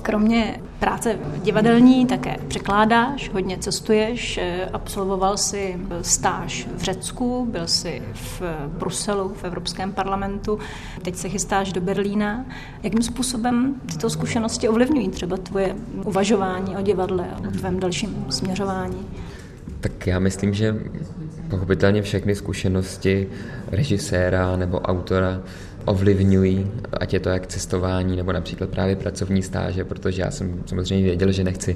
Kromě 0.02 0.60
práce 0.80 1.20
divadelní 1.44 2.06
také 2.06 2.36
překládáš, 2.48 3.30
hodně 3.34 3.58
cestuješ, 3.58 4.38
eh, 4.38 4.70
absolvoval 4.74 5.38
si 5.38 5.78
stáž 6.02 6.68
v 6.78 6.82
Řecku, 6.82 7.48
byl 7.52 7.68
si 7.68 8.02
v 8.14 8.42
Bruselu, 8.68 9.30
v 9.30 9.44
Evropském 9.44 9.92
parlamentu, 9.92 10.60
teď 11.02 11.16
se 11.16 11.30
chystáš 11.30 11.74
do 11.74 11.82
Berlína. 11.82 12.46
Jakým 12.84 13.02
způsobem 13.02 13.76
tyto 13.92 14.10
zkušenosti 14.10 14.70
ovlivňují 14.70 15.10
třeba 15.10 15.38
tvoje 15.38 15.76
uvažování 16.04 16.78
o 16.78 16.82
divadle, 16.82 17.28
o 17.48 17.52
tvém 17.52 17.80
dalším 17.80 18.26
směřování? 18.30 19.08
Tak 19.82 20.08
já 20.08 20.20
myslím, 20.20 20.54
že 20.54 20.76
pochopitelně 21.50 22.02
všechny 22.02 22.36
zkušenosti 22.36 23.28
režiséra 23.68 24.58
nebo 24.58 24.80
autora 24.80 25.42
ovlivňují, 25.86 26.72
ať 26.94 27.14
je 27.14 27.20
to 27.20 27.30
jak 27.30 27.48
cestování 27.48 28.16
nebo 28.16 28.32
například 28.32 28.70
právě 28.70 28.96
pracovní 28.96 29.44
stáže, 29.44 29.86
protože 29.86 30.22
já 30.22 30.32
jsem 30.32 30.64
samozřejmě 30.66 31.06
věděl, 31.06 31.32
že 31.32 31.44
nechci 31.44 31.76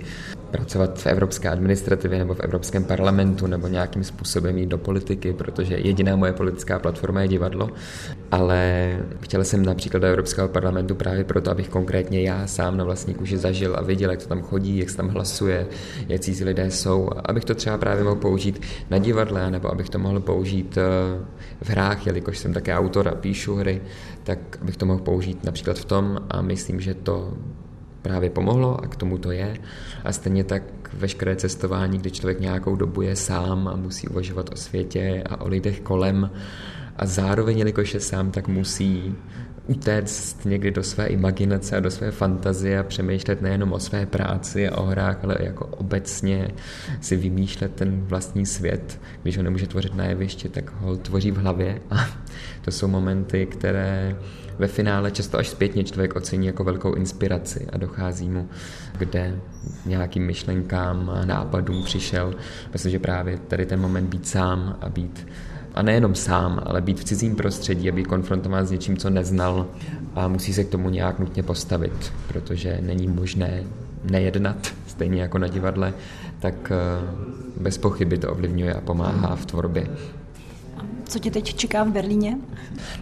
pracovat 0.52 1.00
v 1.00 1.08
evropské 1.08 1.50
administrativě 1.50 2.20
nebo 2.20 2.34
v 2.34 2.40
Evropském 2.40 2.84
parlamentu 2.84 3.48
nebo 3.48 3.68
nějakým 3.68 4.04
způsobem 4.04 4.58
jít 4.58 4.70
do 4.70 4.78
politiky, 4.78 5.34
protože 5.34 5.76
jediná 5.76 6.16
moje 6.16 6.34
politická 6.34 6.80
platforma 6.80 7.22
je 7.22 7.28
divadlo, 7.28 7.70
ale 8.32 8.92
chtěl 9.22 9.44
jsem 9.44 9.66
například 9.66 10.00
do 10.00 10.08
Evropského 10.08 10.48
parlamentu 10.48 10.96
právě 10.96 11.24
proto, 11.24 11.52
abych 11.52 11.70
konkrétně 11.70 12.22
já 12.22 12.48
sám 12.48 12.78
na 12.78 12.84
vlastní 12.84 13.14
kůži 13.14 13.38
zažil 13.38 13.76
a 13.76 13.82
viděl, 13.82 14.12
jak 14.12 14.24
to 14.24 14.30
tam 14.30 14.42
chodí, 14.42 14.78
jak 14.78 14.90
se 14.90 14.98
tam 14.98 15.10
hlasuje, 15.10 15.68
jak 16.08 16.22
cizí 16.22 16.44
lidé 16.44 16.72
jsou, 16.72 17.10
abych 17.26 17.46
to 17.46 17.56
třeba 17.56 17.78
právě 17.78 18.04
mohl 18.04 18.16
použít 18.16 18.62
na 18.90 18.98
divadle, 18.98 19.52
nebo 19.52 19.72
abych 19.72 19.90
to 19.90 20.00
mohl 20.00 20.20
použít 20.20 20.78
eh, 20.78 20.82
v 21.62 21.70
hrách, 21.70 22.08
jelikož 22.08 22.38
jsem 22.38 22.54
také 22.54 22.76
autor 22.76 23.08
a 23.08 23.16
píšu 23.16 23.56
hry, 23.56 23.82
tak 24.24 24.40
abych 24.62 24.78
to 24.78 24.86
mohl 24.86 25.00
použít 25.00 25.44
například 25.44 25.80
v 25.80 25.86
tom. 25.86 26.20
A 26.30 26.42
myslím, 26.42 26.82
že 26.82 26.94
to 26.94 27.34
právě 28.02 28.30
pomohlo 28.30 28.84
a 28.84 28.88
k 28.88 28.96
tomu 28.96 29.18
to 29.18 29.32
je. 29.32 29.58
A 30.04 30.12
stejně 30.12 30.44
tak 30.44 30.64
veškeré 30.94 31.36
cestování, 31.36 31.98
kdy 31.98 32.12
člověk 32.12 32.40
nějakou 32.40 32.76
dobu 32.76 33.02
je 33.02 33.16
sám 33.16 33.68
a 33.68 33.76
musí 33.76 34.08
uvažovat 34.08 34.50
o 34.54 34.56
světě 34.56 35.24
a 35.30 35.42
o 35.42 35.48
lidech 35.48 35.82
kolem 35.82 36.30
a 36.96 37.06
zároveň, 37.06 37.58
jelikož 37.58 37.94
je 37.94 38.00
sám, 38.00 38.32
tak 38.32 38.48
musí 38.48 39.16
utéct 39.68 40.46
někdy 40.46 40.72
do 40.72 40.84
své 40.84 41.08
imaginace 41.08 41.78
a 41.78 41.80
do 41.80 41.92
své 41.92 42.12
fantazie 42.12 42.80
a 42.80 42.84
přemýšlet 42.84 43.42
nejenom 43.42 43.74
o 43.74 43.80
své 43.80 44.06
práci 44.06 44.70
a 44.70 44.78
o 44.78 44.86
hrách, 44.86 45.24
ale 45.24 45.36
jako 45.40 45.66
obecně 45.66 46.52
si 47.02 47.16
vymýšlet 47.16 47.76
ten 47.76 48.02
vlastní 48.02 48.46
svět. 48.46 49.00
Když 49.24 49.38
ho 49.38 49.44
nemůže 49.44 49.68
tvořit 49.68 49.96
na 49.96 50.06
jevišti, 50.06 50.50
tak 50.50 50.74
ho 50.80 50.98
tvoří 50.98 51.32
v 51.32 51.38
hlavě 51.38 51.82
a 51.90 52.10
to 52.62 52.72
jsou 52.72 52.88
momenty, 52.88 53.46
které 53.46 54.16
ve 54.60 54.68
finále 54.68 55.12
často 55.12 55.38
až 55.38 55.50
zpětně 55.50 55.84
člověk 55.84 56.16
ocení 56.16 56.48
jako 56.48 56.64
velkou 56.64 56.94
inspiraci 56.94 57.68
a 57.74 57.78
dochází 57.78 58.30
mu, 58.30 58.50
kde 58.98 59.36
nějakým 59.86 60.26
myšlenkám 60.26 61.10
a 61.10 61.26
nápadům 61.26 61.84
přišel. 61.84 62.34
Myslím, 62.74 62.92
že 62.92 63.00
právě 63.00 63.38
tady 63.48 63.66
ten 63.66 63.80
moment 63.80 64.10
být 64.10 64.28
sám 64.28 64.78
a 64.82 64.90
být 64.90 65.28
a 65.74 65.82
nejenom 65.82 66.16
sám, 66.16 66.62
ale 66.66 66.82
být 66.82 67.00
v 67.00 67.04
cizím 67.04 67.36
prostředí 67.36 67.90
a 67.90 67.92
být 67.92 68.08
konfrontován 68.08 68.66
s 68.66 68.72
něčím, 68.72 68.98
co 68.98 69.10
neznal 69.10 69.68
a 70.16 70.28
musí 70.28 70.54
se 70.54 70.64
k 70.64 70.70
tomu 70.70 70.90
nějak 70.90 71.20
nutně 71.20 71.44
postavit, 71.44 72.14
protože 72.28 72.78
není 72.82 73.08
možné 73.08 73.64
nejednat, 74.04 74.74
stejně 74.88 75.22
jako 75.22 75.38
na 75.38 75.48
divadle, 75.48 75.94
tak 76.40 76.72
eh, 76.72 76.76
bez 77.60 77.78
pochyby 77.78 78.18
to 78.18 78.32
ovlivňuje 78.32 78.74
a 78.74 78.82
pomáhá 78.82 79.36
v 79.36 79.46
tvorbě. 79.46 79.88
Co 81.12 81.20
tě 81.20 81.32
teď 81.32 81.54
čeká 81.54 81.84
v 81.84 81.88
Berlíně? 81.88 82.38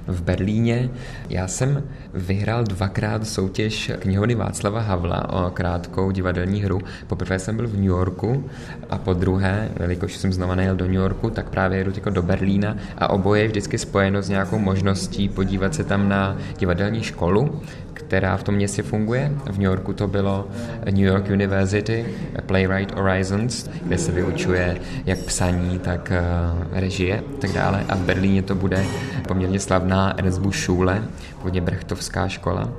V 0.07 0.21
Berlíně 0.21 0.89
já 1.29 1.47
jsem 1.47 1.83
vyhrál 2.13 2.63
dvakrát 2.63 3.27
soutěž 3.27 3.91
knihovny 3.99 4.35
Václava 4.35 4.81
Havla 4.81 5.33
o 5.33 5.51
krátkou 5.51 6.11
divadelní 6.11 6.61
hru. 6.61 6.81
Poprvé 7.07 7.39
jsem 7.39 7.55
byl 7.55 7.67
v 7.67 7.73
New 7.73 7.83
Yorku 7.83 8.49
a 8.89 8.97
po 8.97 9.13
druhé, 9.13 9.69
jelikož 9.79 10.15
jsem 10.15 10.33
znova 10.33 10.55
nejel 10.55 10.75
do 10.75 10.85
New 10.85 10.93
Yorku, 10.93 11.29
tak 11.29 11.49
právě 11.49 11.77
jedu 11.77 11.91
jako 11.95 12.09
do 12.09 12.21
Berlína 12.21 12.77
a 12.97 13.09
oboje 13.09 13.41
je 13.41 13.47
vždycky 13.47 13.77
spojeno 13.77 14.21
s 14.21 14.29
nějakou 14.29 14.59
možností 14.59 15.29
podívat 15.29 15.75
se 15.75 15.83
tam 15.83 16.09
na 16.09 16.37
divadelní 16.59 17.03
školu, 17.03 17.61
která 18.09 18.37
v 18.37 18.43
tom 18.43 18.55
městě 18.55 18.83
funguje. 18.83 19.31
V 19.45 19.57
New 19.57 19.69
Yorku 19.69 19.93
to 19.93 20.07
bylo 20.07 20.47
New 20.85 21.05
York 21.05 21.29
University 21.29 22.05
Playwright 22.45 22.95
Horizons, 22.95 23.69
kde 23.83 23.97
se 23.97 24.11
vyučuje 24.11 24.77
jak 25.05 25.19
psaní, 25.19 25.79
tak 25.79 26.11
eh, 26.11 26.21
režie 26.79 27.19
a 27.19 27.41
tak 27.41 27.51
dále. 27.53 27.85
A 27.89 27.95
v 27.95 27.99
Berlíně 27.99 28.41
to 28.41 28.55
bude 28.55 28.85
poměrně 29.27 29.59
slavná 29.59 30.17
Ernst 30.17 30.41
Schule, 30.51 31.03
původně 31.37 31.61
Brechtovská 31.61 32.27
škola 32.27 32.69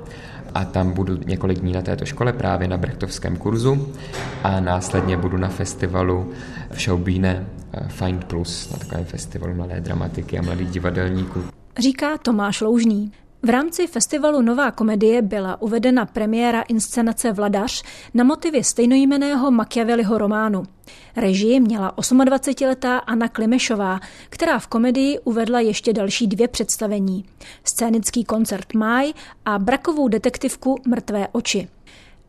a 0.55 0.65
tam 0.65 0.93
budu 0.93 1.19
několik 1.27 1.59
dní 1.59 1.73
na 1.73 1.83
této 1.83 2.05
škole 2.05 2.33
právě 2.33 2.69
na 2.69 2.77
brechtovském 2.77 3.37
kurzu 3.37 3.93
a 4.43 4.61
následně 4.61 5.17
budu 5.17 5.37
na 5.37 5.49
festivalu 5.49 6.33
v 6.73 6.81
Šoubíne 6.81 7.47
eh, 7.73 7.89
Find 7.89 8.25
Plus, 8.25 8.71
na 8.71 8.79
takovém 8.79 9.05
festivalu 9.05 9.55
mladé 9.55 9.81
dramatiky 9.81 10.39
a 10.39 10.43
mladých 10.43 10.71
divadelníků. 10.71 11.45
Říká 11.79 12.19
Tomáš 12.19 12.61
Loužný. 12.61 13.13
V 13.43 13.49
rámci 13.49 13.87
festivalu 13.87 14.43
Nová 14.43 14.71
komedie 14.71 15.23
byla 15.23 15.63
uvedena 15.63 16.07
premiéra 16.07 16.63
inscenace 16.63 17.33
Vladař 17.33 17.83
na 18.15 18.25
motivy 18.25 18.65
stejnojmeného 18.65 19.51
Machiavelliho 19.51 20.19
románu. 20.19 20.63
Režii 21.17 21.61
měla 21.61 21.95
28-letá 21.97 23.01
Anna 23.07 23.29
Klimešová, 23.29 24.01
která 24.29 24.59
v 24.59 24.67
komedii 24.67 25.19
uvedla 25.19 25.61
ještě 25.61 25.93
další 25.93 26.27
dvě 26.27 26.49
představení. 26.49 27.25
Scénický 27.65 28.25
koncert 28.25 28.75
Máj 28.75 29.13
a 29.45 29.59
brakovou 29.59 30.09
detektivku 30.09 30.77
Mrtvé 30.89 31.29
oči. 31.33 31.69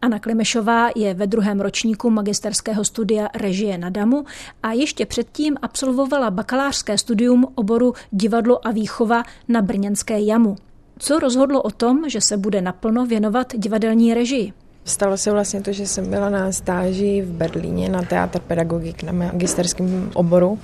Anna 0.02 0.20
Klimešová 0.20 0.90
je 0.96 1.14
ve 1.14 1.28
druhém 1.28 1.62
ročníku 1.62 2.10
magisterského 2.10 2.86
studia 2.86 3.28
režie 3.36 3.78
na 3.78 3.90
Damu 3.90 4.26
a 4.64 4.72
ještě 4.72 5.06
předtím 5.06 5.58
absolvovala 5.62 6.32
bakalářské 6.32 6.98
studium 6.98 7.48
oboru 7.56 7.94
divadlo 8.12 8.68
a 8.68 8.72
výchova 8.72 9.24
na 9.48 9.62
Brněnské 9.62 10.20
jamu. 10.20 10.56
Co 11.04 11.20
rozhodlo 11.20 11.62
o 11.62 11.72
tom, 11.72 12.10
že 12.10 12.22
se 12.22 12.38
bude 12.38 12.62
naplno 12.62 13.06
věnovat 13.06 13.48
divadelní 13.56 14.14
režii? 14.14 14.54
Stalo 14.86 15.18
se 15.18 15.32
vlastně 15.32 15.62
to, 15.62 15.72
že 15.72 15.88
jsem 15.88 16.10
byla 16.10 16.30
na 16.30 16.52
stáži 16.52 17.22
v 17.22 17.32
Berlíně 17.32 17.90
na 17.90 18.02
teatr 18.02 18.40
pedagogik 18.40 19.04
na 19.04 19.12
magisterském 19.12 20.12
oboru 20.14 20.60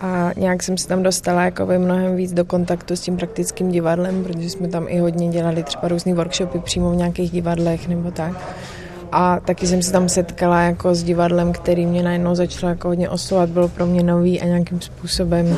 a 0.00 0.30
nějak 0.36 0.62
jsem 0.62 0.78
se 0.78 0.88
tam 0.88 1.02
dostala 1.02 1.44
jako 1.44 1.66
mnohem 1.78 2.16
víc 2.16 2.32
do 2.32 2.44
kontaktu 2.44 2.96
s 2.96 3.00
tím 3.00 3.16
praktickým 3.16 3.70
divadlem, 3.70 4.24
protože 4.24 4.50
jsme 4.50 4.68
tam 4.68 4.86
i 4.88 4.98
hodně 4.98 5.28
dělali 5.28 5.62
třeba 5.62 5.88
různé 5.88 6.14
workshopy 6.14 6.58
přímo 6.58 6.90
v 6.90 6.96
nějakých 6.96 7.30
divadlech 7.30 7.88
nebo 7.88 8.10
tak. 8.10 8.54
A 9.12 9.40
taky 9.40 9.66
jsem 9.66 9.82
se 9.82 9.92
tam 9.92 10.08
setkala 10.08 10.60
jako 10.60 10.94
s 10.94 11.02
divadlem, 11.02 11.52
který 11.52 11.86
mě 11.86 12.02
najednou 12.02 12.34
začalo 12.34 12.70
jako 12.70 12.88
hodně 12.88 13.08
osovat, 13.08 13.48
bylo 13.48 13.68
pro 13.68 13.86
mě 13.86 14.02
nový 14.02 14.40
a 14.40 14.44
nějakým 14.44 14.80
způsobem 14.80 15.56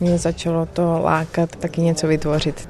mě 0.00 0.18
začalo 0.18 0.66
to 0.66 1.00
lákat 1.04 1.56
taky 1.56 1.80
něco 1.80 2.06
vytvořit. 2.06 2.68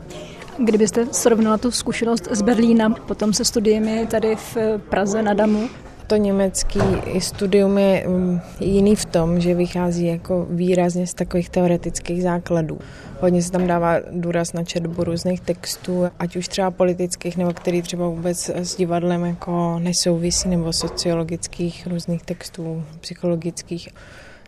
Kdybyste 0.65 1.07
srovnala 1.13 1.59
tu 1.59 1.71
zkušenost 1.71 2.29
z 2.31 2.43
Berlína, 2.43 2.91
potom 2.91 3.33
se 3.33 3.45
studiemi 3.45 4.07
tady 4.11 4.37
v 4.37 4.57
Praze 4.89 5.23
na 5.23 5.35
Damu? 5.35 5.69
To 6.07 6.17
německý 6.17 6.81
studium 7.19 7.79
je 7.79 8.05
mm, 8.09 8.41
jiný 8.61 8.97
v 8.97 9.05
tom, 9.05 9.41
že 9.41 9.55
vychází 9.55 10.07
jako 10.07 10.47
výrazně 10.51 11.07
z 11.07 11.15
takových 11.15 11.51
teoretických 11.51 12.23
základů. 12.23 12.79
Hodně 13.21 13.43
se 13.43 13.53
tam 13.53 13.67
dává 13.67 13.97
důraz 14.11 14.53
na 14.53 14.65
četbu 14.65 15.05
různých 15.05 15.41
textů, 15.41 16.11
ať 16.19 16.37
už 16.37 16.49
třeba 16.49 16.71
politických, 16.71 17.37
nebo 17.37 17.53
který 17.53 17.83
třeba 17.83 18.09
vůbec 18.09 18.49
s 18.49 18.77
divadlem 18.77 19.25
jako 19.25 19.79
nesouvisí, 19.79 20.49
nebo 20.49 20.73
sociologických 20.73 21.87
různých 21.87 22.23
textů, 22.23 22.85
psychologických. 23.01 23.89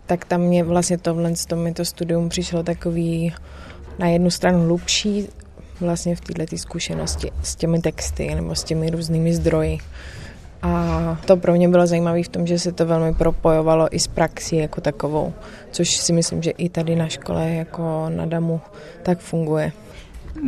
Tak 0.07 0.25
tam 0.25 0.41
mě 0.41 0.65
vlastně 0.65 0.99
tohle 0.99 1.33
to, 1.49 1.57
mi 1.57 1.73
to 1.73 1.85
studium 1.85 2.29
přišlo 2.29 2.63
takový 2.63 3.35
na 3.99 4.07
jednu 4.09 4.31
stranu 4.31 4.65
hlubší, 4.65 5.29
vlastně 5.81 6.17
v 6.17 6.21
této 6.21 6.59
zkušenosti 6.59 7.31
s 7.43 7.57
těmi 7.57 7.81
texty 7.81 8.35
nebo 8.35 8.55
s 8.55 8.65
těmi 8.65 8.91
různými 8.91 9.35
zdroji. 9.35 9.79
A 10.63 11.19
to 11.27 11.37
pro 11.37 11.53
mě 11.53 11.69
bylo 11.69 11.87
zajímavé 11.87 12.23
v 12.23 12.29
tom, 12.29 12.47
že 12.47 12.59
se 12.59 12.73
to 12.73 12.87
velmi 12.87 13.15
propojovalo 13.15 13.97
i 13.97 13.99
s 13.99 14.07
praxí 14.07 14.57
jako 14.57 14.81
takovou, 14.81 15.33
což 15.71 15.97
si 15.97 16.13
myslím, 16.13 16.43
že 16.43 16.51
i 16.51 16.69
tady 16.69 16.97
na 16.97 17.09
škole 17.09 17.51
jako 17.51 18.07
na 18.09 18.27
DAMu 18.27 18.61
tak 19.03 19.19
funguje. 19.19 19.73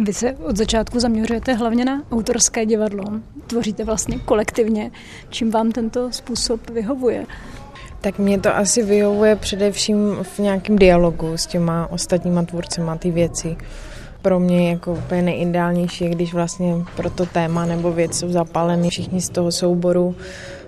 Vy 0.05 0.13
se 0.13 0.33
od 0.33 0.57
začátku 0.57 1.01
zaměřujete 1.01 1.53
hlavně 1.53 1.85
na 1.85 2.03
autorské 2.13 2.67
divadlo. 2.67 3.05
Tvoříte 3.47 3.85
vlastně 3.85 4.19
kolektivně. 4.19 4.91
Čím 5.31 5.51
vám 5.51 5.73
tento 5.73 6.13
způsob 6.13 6.71
vyhovuje? 6.71 7.27
Tak 8.01 8.19
mě 8.19 8.41
to 8.41 8.57
asi 8.57 8.83
vyhovuje 8.83 9.37
především 9.37 10.17
v 10.23 10.39
nějakém 10.39 10.79
dialogu 10.79 11.37
s 11.37 11.47
těma 11.47 11.87
ostatníma 11.91 12.43
tvůrcema 12.43 12.97
ty 12.97 13.11
věci 13.11 13.57
pro 14.23 14.41
mě 14.41 14.71
jako 14.71 14.93
úplně 14.93 15.23
nejideálnější, 15.23 16.09
když 16.09 16.35
vlastně 16.35 16.75
pro 16.97 17.11
to 17.11 17.27
téma 17.27 17.67
nebo 17.67 17.93
věc 17.93 18.19
jsou 18.19 18.33
zapáleny 18.33 18.91
všichni 18.91 19.21
z 19.21 19.29
toho 19.29 19.53
souboru, 19.53 20.15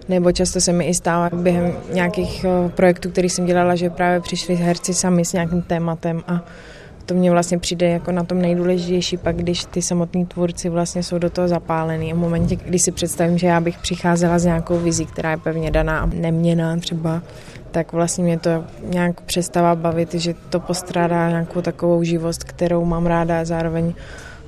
nebo 0.09 0.33
často 0.33 0.61
se 0.61 0.73
mi 0.73 0.85
i 0.85 0.95
stává 0.95 1.31
během 1.33 1.73
nějakých 1.93 2.45
eh, 2.45 2.69
projektů, 2.69 3.11
který 3.11 3.29
jsem 3.29 3.47
dělala, 3.47 3.75
že 3.75 3.91
právě 3.91 4.21
přišli 4.21 4.55
herci 4.55 4.95
sami 4.95 5.25
s 5.25 5.33
nějakým 5.33 5.63
tématem 5.63 6.23
a 6.29 6.45
to 7.07 7.15
mě 7.15 7.31
vlastně 7.31 7.59
přijde 7.59 7.89
jako 7.89 8.13
na 8.13 8.25
tom 8.25 8.43
nejdůležitější 8.43 9.17
pak, 9.17 9.37
když 9.37 9.65
ty 9.65 9.83
samotní 9.83 10.27
tvůrci 10.27 10.69
vlastně 10.69 11.03
jsou 11.03 11.19
do 11.19 11.31
toho 11.31 11.49
zapálení. 11.49 12.13
A 12.13 12.15
v 12.15 12.19
momentě, 12.19 12.57
kdy 12.57 12.79
si 12.79 12.93
představím, 12.93 13.39
že 13.39 13.47
já 13.47 13.61
bych 13.61 13.79
přicházela 13.79 14.39
s 14.39 14.45
nějakou 14.45 14.79
vizí, 14.79 15.07
která 15.07 15.31
je 15.31 15.37
pevně 15.37 15.71
daná 15.71 15.99
a 16.01 16.07
neměná 16.07 16.77
třeba, 16.77 17.23
tak 17.75 17.93
vlastně 17.93 18.25
mě 18.25 18.39
to 18.39 18.65
nějak 18.83 19.21
přestává 19.21 19.75
bavit, 19.75 20.15
že 20.15 20.35
to 20.51 20.61
postrádá 20.61 21.29
nějakou 21.29 21.61
takovou 21.61 22.03
živost, 22.03 22.45
kterou 22.45 22.85
mám 22.85 23.07
ráda 23.07 23.41
a 23.41 23.45
zároveň 23.45 23.95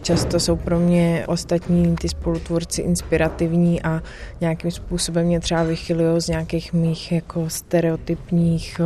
často 0.02 0.40
jsou 0.40 0.56
pro 0.56 0.78
mě 0.78 1.24
ostatní 1.28 1.96
ty 1.96 2.08
spolutvůrci 2.08 2.82
inspirativní 2.82 3.82
a 3.82 4.02
nějakým 4.40 4.70
způsobem 4.70 5.26
mě 5.26 5.40
třeba 5.40 5.62
vychylují 5.62 6.20
z 6.20 6.28
nějakých 6.28 6.72
mých 6.72 7.12
jako 7.12 7.50
stereotypních 7.50 8.80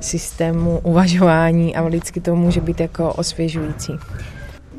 systémů 0.00 0.80
uvažování 0.82 1.76
a 1.76 1.82
vždycky 1.82 2.20
to 2.20 2.36
může 2.36 2.60
být 2.60 2.80
jako 2.80 3.12
osvěžující. 3.12 3.92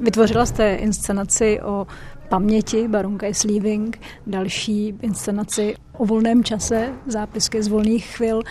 Vytvořila 0.04 0.46
jste 0.46 0.76
inscenaci 0.76 1.62
o 1.62 1.88
paměti 2.30 2.88
Barunka 2.88 3.28
is 3.28 3.44
leaving, 3.44 4.00
další 4.28 4.96
inscenaci 5.02 5.76
o 5.98 6.06
volném 6.06 6.44
čase, 6.44 6.94
zápisky 7.08 7.64
z 7.64 7.68
volných 7.68 8.06
chvil. 8.06 8.42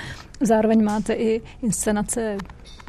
Zároveň 0.43 0.85
máte 0.85 1.13
i 1.13 1.41
inscenace, 1.63 2.37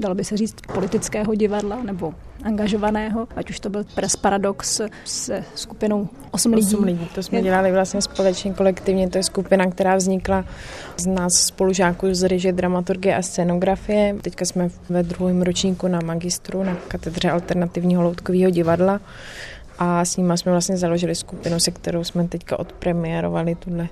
dalo 0.01 0.15
by 0.15 0.23
se 0.23 0.37
říct, 0.37 0.55
politického 0.73 1.35
divadla 1.35 1.83
nebo 1.83 2.13
angažovaného, 2.43 3.27
ať 3.35 3.49
už 3.49 3.59
to 3.59 3.69
byl 3.69 3.83
Press 3.95 4.15
Paradox 4.15 4.81
se 5.05 5.43
skupinou 5.55 6.07
8 6.31 6.53
lidí. 6.53 6.75
8 6.75 6.83
lidí, 6.83 7.07
to 7.15 7.23
jsme 7.23 7.41
dělali 7.41 7.71
vlastně 7.71 8.01
společně, 8.01 8.53
kolektivně, 8.53 9.09
to 9.09 9.17
je 9.17 9.23
skupina, 9.23 9.65
která 9.71 9.95
vznikla 9.95 10.45
z 10.97 11.05
nás 11.05 11.33
spolužáků 11.33 12.13
z 12.13 12.23
režie, 12.23 12.53
dramaturgie 12.53 13.15
a 13.15 13.21
scénografie. 13.21 14.15
Teďka 14.21 14.45
jsme 14.45 14.69
ve 14.89 15.03
druhém 15.03 15.41
ročníku 15.41 15.87
na 15.87 15.99
magistru 16.05 16.63
na 16.63 16.75
katedře 16.87 17.29
alternativního 17.29 18.03
loutkového 18.03 18.49
divadla 18.49 19.01
a 19.79 20.05
s 20.05 20.17
nimi 20.17 20.37
jsme 20.37 20.51
vlastně 20.51 20.77
založili 20.77 21.15
skupinu, 21.15 21.59
se 21.59 21.71
kterou 21.71 22.03
jsme 22.03 22.27
teďka 22.27 22.59
odpremiérovali 22.59 23.55
tuhle 23.55 23.87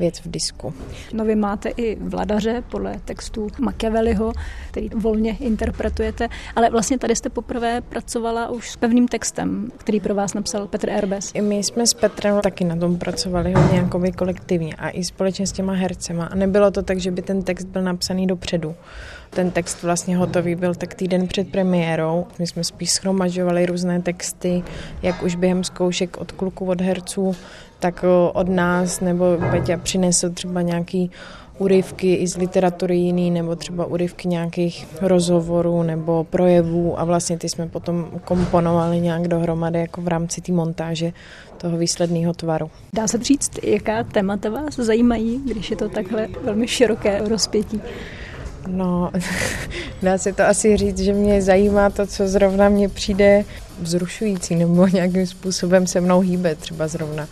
věc 0.00 0.18
v 0.18 0.30
disku. 0.30 0.74
No 1.12 1.24
vy 1.24 1.34
máte 1.34 1.68
i 1.68 1.96
vladaře 2.00 2.62
podle 2.70 3.00
textu 3.04 3.48
Machiavelliho, 3.58 4.32
který 4.70 4.88
volně 4.88 5.36
interpretujete, 5.40 6.28
ale 6.56 6.70
vlastně 6.70 6.98
tady 6.98 7.16
jste 7.16 7.28
poprvé 7.28 7.80
pracovala 7.80 8.48
už 8.48 8.70
s 8.70 8.76
pevným 8.76 9.08
textem, 9.08 9.72
který 9.76 10.00
pro 10.00 10.14
vás 10.14 10.34
napsal 10.34 10.66
Petr 10.66 10.90
Erbes. 10.90 11.30
I 11.34 11.40
my 11.40 11.56
jsme 11.56 11.86
s 11.86 11.94
Petrem 11.94 12.40
taky 12.40 12.64
na 12.64 12.76
tom 12.76 12.98
pracovali 12.98 13.52
hodně 13.52 13.78
jako 13.78 14.00
kolektivně 14.16 14.74
a 14.74 14.90
i 14.90 15.04
společně 15.04 15.46
s 15.46 15.52
těma 15.52 15.72
hercema. 15.72 16.24
A 16.24 16.34
nebylo 16.34 16.70
to 16.70 16.82
tak, 16.82 16.98
že 16.98 17.10
by 17.10 17.22
ten 17.22 17.42
text 17.42 17.64
byl 17.64 17.82
napsaný 17.82 18.26
dopředu. 18.26 18.74
Ten 19.30 19.50
text 19.50 19.82
vlastně 19.82 20.16
hotový 20.16 20.54
byl 20.54 20.74
tak 20.74 20.94
týden 20.94 21.26
před 21.28 21.48
premiérou. 21.48 22.26
My 22.38 22.46
jsme 22.46 22.64
spíš 22.64 22.90
schromažovali 22.90 23.66
různé 23.66 24.02
texty, 24.02 24.62
jak 25.02 25.22
už 25.22 25.36
během 25.36 25.64
zkoušek 25.64 26.16
od 26.16 26.32
kluků, 26.32 26.66
od 26.66 26.80
herců, 26.80 27.36
tak 27.78 28.04
od 28.32 28.48
nás, 28.48 29.00
nebo 29.00 29.24
Peťa 29.50 29.76
přinesl 29.76 30.30
třeba 30.30 30.62
nějaký 30.62 31.10
úryvky 31.58 32.14
i 32.14 32.28
z 32.28 32.36
literatury 32.36 32.96
jiný, 32.96 33.30
nebo 33.30 33.56
třeba 33.56 33.84
úryvky 33.84 34.28
nějakých 34.28 34.86
rozhovorů 35.00 35.82
nebo 35.82 36.24
projevů 36.24 37.00
a 37.00 37.04
vlastně 37.04 37.38
ty 37.38 37.48
jsme 37.48 37.68
potom 37.68 38.10
komponovali 38.24 39.00
nějak 39.00 39.28
dohromady 39.28 39.78
jako 39.78 40.00
v 40.00 40.08
rámci 40.08 40.40
té 40.40 40.52
montáže 40.52 41.12
toho 41.56 41.78
výsledného 41.78 42.32
tvaru. 42.32 42.70
Dá 42.94 43.08
se 43.08 43.18
říct, 43.18 43.50
jaká 43.62 44.04
témata 44.04 44.50
vás 44.50 44.76
zajímají, 44.76 45.40
když 45.46 45.70
je 45.70 45.76
to 45.76 45.88
takhle 45.88 46.28
velmi 46.42 46.68
široké 46.68 47.28
rozpětí? 47.28 47.80
No, 48.66 49.10
dá 50.02 50.18
se 50.18 50.32
to 50.32 50.42
asi 50.42 50.76
říct, 50.76 50.98
že 50.98 51.12
mě 51.12 51.42
zajímá 51.42 51.90
to, 51.90 52.06
co 52.06 52.28
zrovna 52.28 52.68
mně 52.68 52.88
přijde 52.88 53.44
vzrušující 53.80 54.54
nebo 54.54 54.86
nějakým 54.92 55.26
způsobem 55.26 55.86
se 55.86 56.00
mnou 56.00 56.20
hýbe 56.20 56.54
třeba 56.54 56.88
zrovna. 56.88 57.28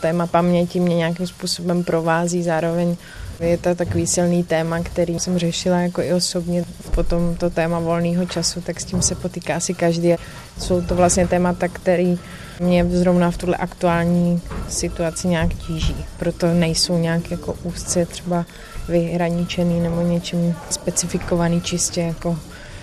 Téma 0.00 0.26
paměti 0.26 0.80
mě 0.80 0.96
nějakým 0.96 1.26
způsobem 1.26 1.84
provází, 1.84 2.42
zároveň 2.42 2.96
je 3.40 3.58
to 3.58 3.74
takový 3.74 4.06
silný 4.06 4.44
téma, 4.44 4.80
který 4.80 5.20
jsem 5.20 5.38
řešila 5.38 5.78
jako 5.78 6.02
i 6.02 6.12
osobně. 6.12 6.64
Potom 6.94 7.34
to 7.34 7.50
téma 7.50 7.78
volného 7.78 8.26
času, 8.26 8.60
tak 8.60 8.80
s 8.80 8.84
tím 8.84 9.02
se 9.02 9.14
potýká 9.14 9.56
asi 9.56 9.74
každý. 9.74 10.14
Jsou 10.58 10.82
to 10.82 10.94
vlastně 10.94 11.28
témata, 11.28 11.68
které 11.68 12.16
mě 12.60 12.84
zrovna 12.84 13.30
v 13.30 13.36
tuhle 13.36 13.56
aktuální 13.56 14.40
situaci 14.68 15.28
nějak 15.28 15.54
tíží. 15.54 15.96
Proto 16.18 16.54
nejsou 16.54 16.98
nějak 16.98 17.30
jako 17.30 17.54
úzce 17.62 18.06
třeba 18.06 18.46
vyhraničený 18.88 19.80
nebo 19.80 20.02
něčím 20.02 20.54
specifikovaný 20.70 21.60
čistě 21.60 22.00
jako 22.00 22.38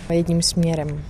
jedním 0.10 0.42
směrem. 0.42 1.02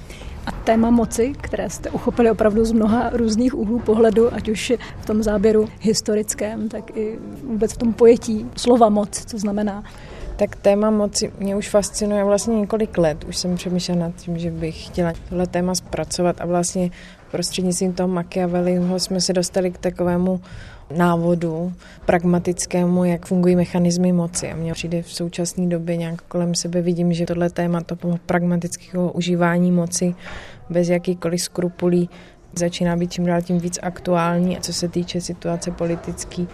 A 0.45 0.51
téma 0.51 0.89
moci, 0.89 1.33
které 1.41 1.69
jste 1.69 1.89
uchopili 1.89 2.31
opravdu 2.31 2.65
z 2.65 2.71
mnoha 2.71 3.09
různých 3.13 3.55
úhlů 3.55 3.79
pohledu, 3.79 4.33
ať 4.33 4.49
už 4.49 4.73
v 5.01 5.05
tom 5.05 5.23
záběru 5.23 5.69
historickém, 5.81 6.69
tak 6.69 6.97
i 6.97 7.19
vůbec 7.43 7.73
v 7.73 7.77
tom 7.77 7.93
pojetí 7.93 8.45
slova 8.57 8.89
moc, 8.89 9.25
co 9.25 9.37
znamená. 9.37 9.83
Tak 10.35 10.55
téma 10.55 10.89
moci 10.89 11.31
mě 11.39 11.55
už 11.55 11.69
fascinuje 11.69 12.23
vlastně 12.23 12.59
několik 12.59 12.97
let. 12.97 13.23
Už 13.23 13.37
jsem 13.37 13.55
přemýšlela 13.55 13.99
nad 13.99 14.15
tím, 14.15 14.37
že 14.37 14.51
bych 14.51 14.85
chtěla 14.85 15.13
tohle 15.29 15.47
téma 15.47 15.75
zpracovat 15.75 16.41
a 16.41 16.45
vlastně 16.45 16.91
prostřednictvím 17.31 17.93
toho 17.93 18.07
Machiavelliho 18.07 18.99
jsme 18.99 19.21
se 19.21 19.33
dostali 19.33 19.71
k 19.71 19.77
takovému 19.77 20.41
návodu 20.97 21.73
pragmatickému, 22.05 23.05
jak 23.05 23.25
fungují 23.25 23.55
mechanismy 23.55 24.11
moci. 24.11 24.51
A 24.51 24.55
mně 24.55 24.73
přijde 24.73 25.01
v 25.01 25.13
současné 25.13 25.67
době 25.67 25.97
nějak 25.97 26.21
kolem 26.21 26.55
sebe 26.55 26.81
vidím, 26.81 27.13
že 27.13 27.25
tohle 27.25 27.49
téma 27.49 27.81
toho 27.81 28.19
pragmatického 28.25 29.11
užívání 29.11 29.71
moci 29.71 30.15
bez 30.69 30.89
jakýkoliv 30.89 31.41
skrupulí 31.41 32.09
začíná 32.59 32.95
být 32.95 33.11
čím 33.11 33.25
dál 33.25 33.41
tím 33.41 33.59
víc 33.59 33.79
aktuální. 33.81 34.57
A 34.57 34.61
co 34.61 34.73
se 34.73 34.87
týče 34.87 35.21
situace 35.21 35.71
politické, 35.71 36.45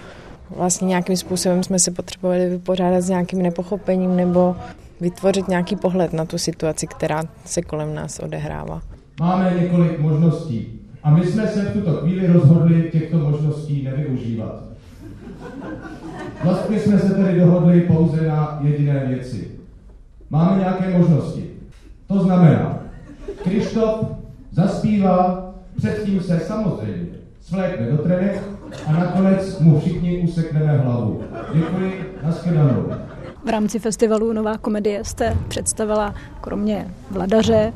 vlastně 0.56 0.88
nějakým 0.88 1.18
způsobem 1.18 1.64
jsme 1.64 1.80
se 1.80 1.92
potřebovali 1.92 2.50
vypořádat 2.50 3.02
s 3.02 3.10
nějakým 3.10 3.42
nepochopením 3.42 4.16
nebo 4.16 4.56
vytvořit 5.02 5.48
nějaký 5.48 5.76
pohled 5.76 6.14
na 6.14 6.26
tu 6.26 6.38
situaci, 6.38 6.88
která 6.88 7.24
se 7.46 7.62
kolem 7.62 7.96
nás 7.96 8.20
odehrává. 8.20 8.82
Máme 9.20 9.54
několik 9.62 10.00
možností. 10.00 10.82
A 11.04 11.10
my 11.12 11.26
jsme 11.26 11.48
se 11.48 11.62
v 11.62 11.74
tuto 11.74 11.94
chvíli 11.94 12.28
rozhodli 12.28 12.90
těchto 12.92 13.18
možností 13.18 13.84
nevyužívat. 13.84 14.64
Vlastně 16.44 16.80
jsme 16.80 17.00
se 17.00 17.14
tedy 17.14 17.40
dohodli 17.40 17.82
pouze 17.82 18.28
na 18.28 18.60
jediné 18.62 19.06
věci. 19.08 19.52
Máme 20.30 20.60
nějaké 20.60 20.98
možnosti. 20.98 21.50
To 22.08 22.24
znamená, 22.24 22.78
Krištof 23.44 24.06
zaspívá, 24.52 25.52
předtím 25.78 26.22
se 26.22 26.40
samozřejmě 26.40 27.06
svlékne 27.42 27.92
do 27.92 27.98
trenek 27.98 28.44
a 28.88 28.92
nakonec 28.92 29.60
mu 29.60 29.80
všichni 29.80 30.20
usekneme 30.20 30.78
hlavu. 30.78 31.24
Děkuji, 31.54 32.16
nashledanou. 32.24 32.92
V 33.46 33.50
rámci 33.50 33.80
festivalu 33.80 34.34
Nová 34.34 34.58
komedie 34.58 35.04
jste 35.04 35.38
představila 35.48 36.16
kromě 36.42 36.88
Vladaře, 37.12 37.74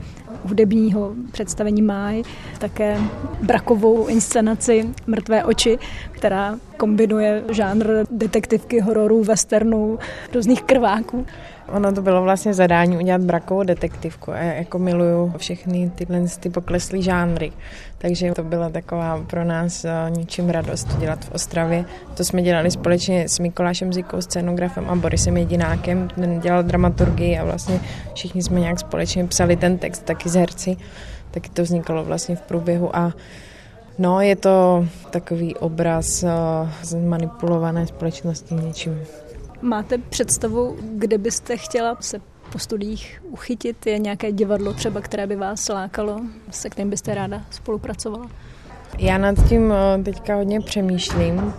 hudebního 0.47 1.13
představení 1.31 1.81
Máj, 1.81 2.23
také 2.59 2.99
brakovou 3.41 4.07
inscenaci 4.07 4.89
Mrtvé 5.07 5.43
oči, 5.43 5.79
která 6.11 6.59
kombinuje 6.77 7.43
žánr 7.51 7.87
detektivky, 8.11 8.79
hororů, 8.79 9.23
westernů, 9.23 9.99
různých 10.33 10.63
krváků. 10.63 11.25
Ono 11.73 11.93
to 11.93 12.01
bylo 12.01 12.21
vlastně 12.21 12.53
zadání 12.53 12.97
udělat 12.97 13.21
brakovou 13.21 13.63
detektivku 13.63 14.31
a 14.31 14.37
já 14.37 14.53
jako 14.53 14.79
miluju 14.79 15.33
všechny 15.37 15.91
tyhle 15.95 16.21
ty 16.39 16.49
pokleslý 16.49 17.01
žánry. 17.01 17.51
Takže 17.97 18.31
to 18.31 18.43
byla 18.43 18.69
taková 18.69 19.23
pro 19.27 19.43
nás 19.43 19.85
eh, 19.85 19.91
ničím 20.09 20.49
radost 20.49 20.97
dělat 20.97 21.25
v 21.25 21.31
Ostravě. 21.31 21.85
To 22.13 22.23
jsme 22.23 22.41
dělali 22.41 22.71
společně 22.71 23.29
s 23.29 23.39
Mikolášem 23.39 23.93
Zikou, 23.93 24.21
scénografem 24.21 24.89
a 24.89 24.95
Borisem 24.95 25.37
Jedinákem, 25.37 26.07
ten 26.07 26.39
dělal 26.39 26.63
dramaturgii 26.63 27.37
a 27.37 27.43
vlastně 27.43 27.79
všichni 28.13 28.43
jsme 28.43 28.59
nějak 28.59 28.79
společně 28.79 29.25
psali 29.25 29.55
ten 29.55 29.77
text 29.77 30.05
taky 30.05 30.29
z 30.29 30.35
herci. 30.35 30.77
Taky 31.31 31.49
to 31.49 31.63
vznikalo 31.63 32.03
vlastně 32.03 32.35
v 32.35 32.41
průběhu 32.41 32.95
a 32.95 33.13
No, 33.97 34.21
je 34.21 34.35
to 34.35 34.85
takový 35.09 35.55
obraz 35.55 36.23
uh, 36.23 36.29
zmanipulované 36.81 37.87
společnosti 37.87 38.55
něčím 38.55 39.01
Máte 39.65 39.97
představu, 39.97 40.77
kde 40.81 41.17
byste 41.17 41.57
chtěla 41.57 41.97
se 41.99 42.21
po 42.51 42.59
studiích 42.59 43.23
uchytit? 43.29 43.85
Je 43.85 43.99
nějaké 43.99 44.31
divadlo 44.31 44.73
třeba, 44.73 45.01
které 45.01 45.27
by 45.27 45.35
vás 45.35 45.69
lákalo, 45.69 46.21
se 46.51 46.69
kterým 46.69 46.89
byste 46.89 47.15
ráda 47.15 47.41
spolupracovala? 47.51 48.29
Já 48.97 49.17
nad 49.17 49.35
tím 49.49 49.73
eh, 49.73 50.03
teďka 50.03 50.35
hodně 50.35 50.61
přemýšlím 50.61 51.53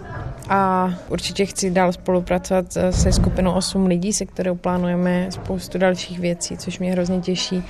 a 0.49 0.91
určitě 1.09 1.47
chci 1.47 1.71
dál 1.71 1.93
spolupracovat 1.93 2.67
eh, 2.77 2.93
se 2.93 3.13
skupinou 3.13 3.53
8 3.53 3.87
lidí, 3.87 4.13
se 4.13 4.27
kterou 4.27 4.55
plánujeme 4.55 5.29
spoustu 5.31 5.79
dalších 5.79 6.19
věcí, 6.19 6.57
což 6.57 6.79
mě 6.79 6.93
hrozně 6.93 7.21
těší 7.21 7.63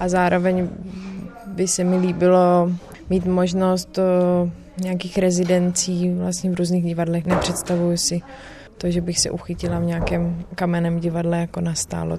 a 0.00 0.08
zároveň 0.08 0.68
by 1.46 1.68
se 1.68 1.84
mi 1.84 1.96
líbilo 1.96 2.72
mít 3.10 3.26
možnost 3.26 3.98
eh, 3.98 4.50
nějakých 4.82 5.18
rezidencí 5.18 6.10
vlastně 6.10 6.50
v 6.50 6.54
různých 6.54 6.84
divadlech. 6.84 7.26
Nepředstavuji 7.26 7.98
si 7.98 8.22
to, 8.78 8.90
že 8.90 9.00
bych 9.00 9.18
se 9.18 9.30
uchytila 9.30 9.78
v 9.78 9.84
nějakém 9.84 10.44
kamenem 10.54 11.00
divadle 11.00 11.40
jako 11.40 11.60
nastálo. 11.60 12.18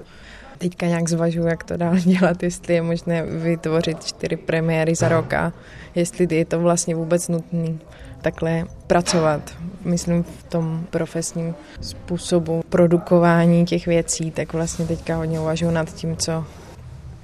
Teďka 0.58 0.86
nějak 0.86 1.08
zvažuji, 1.08 1.46
jak 1.46 1.64
to 1.64 1.76
dál 1.76 1.96
dělat, 2.04 2.42
jestli 2.42 2.74
je 2.74 2.82
možné 2.82 3.22
vytvořit 3.22 4.04
čtyři 4.04 4.36
premiéry 4.36 4.94
za 4.94 5.08
rok 5.08 5.32
a 5.32 5.52
jestli 5.94 6.26
je 6.30 6.44
to 6.44 6.60
vlastně 6.60 6.94
vůbec 6.94 7.28
nutné 7.28 7.78
takhle 8.22 8.64
pracovat. 8.86 9.54
Myslím 9.84 10.22
v 10.22 10.42
tom 10.42 10.86
profesním 10.90 11.54
způsobu 11.80 12.62
produkování 12.68 13.64
těch 13.66 13.86
věcí, 13.86 14.30
tak 14.30 14.52
vlastně 14.52 14.86
teďka 14.86 15.16
hodně 15.16 15.40
uvažuji 15.40 15.70
nad 15.70 15.94
tím, 15.94 16.16
co, 16.16 16.44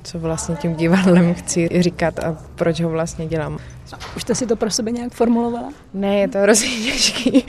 co 0.02 0.18
vlastně 0.18 0.56
tím 0.56 0.74
divadlem 0.74 1.34
chci 1.34 1.68
říkat 1.80 2.18
a 2.18 2.36
proč 2.54 2.80
ho 2.80 2.90
vlastně 2.90 3.26
dělám. 3.26 3.58
Už 4.16 4.22
jste 4.22 4.34
si 4.34 4.46
to 4.46 4.56
pro 4.56 4.70
sebe 4.70 4.90
nějak 4.90 5.12
formulovala? 5.12 5.72
Ne, 5.94 6.16
je 6.16 6.28
to 6.28 6.38
hrozně 6.38 6.68
těžký. 6.68 7.46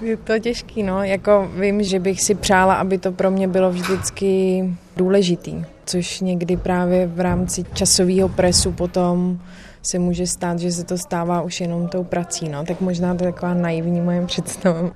Je 0.00 0.16
to 0.16 0.38
těžký, 0.38 0.82
no. 0.82 1.02
Jako 1.02 1.50
vím, 1.60 1.82
že 1.82 1.98
bych 1.98 2.22
si 2.22 2.34
přála, 2.34 2.74
aby 2.74 2.98
to 2.98 3.12
pro 3.12 3.30
mě 3.30 3.48
bylo 3.48 3.70
vždycky 3.70 4.64
důležitý, 4.96 5.64
což 5.84 6.20
někdy 6.20 6.56
právě 6.56 7.06
v 7.06 7.20
rámci 7.20 7.64
časového 7.74 8.28
presu 8.28 8.72
potom 8.72 9.38
se 9.82 9.98
může 9.98 10.26
stát, 10.26 10.58
že 10.58 10.72
se 10.72 10.84
to 10.84 10.98
stává 10.98 11.42
už 11.42 11.60
jenom 11.60 11.88
tou 11.88 12.04
prací, 12.04 12.48
no. 12.48 12.64
Tak 12.64 12.80
možná 12.80 13.14
to 13.14 13.24
je 13.24 13.32
taková 13.32 13.54
naivní 13.54 14.00
moje 14.00 14.26
představa. 14.26 14.90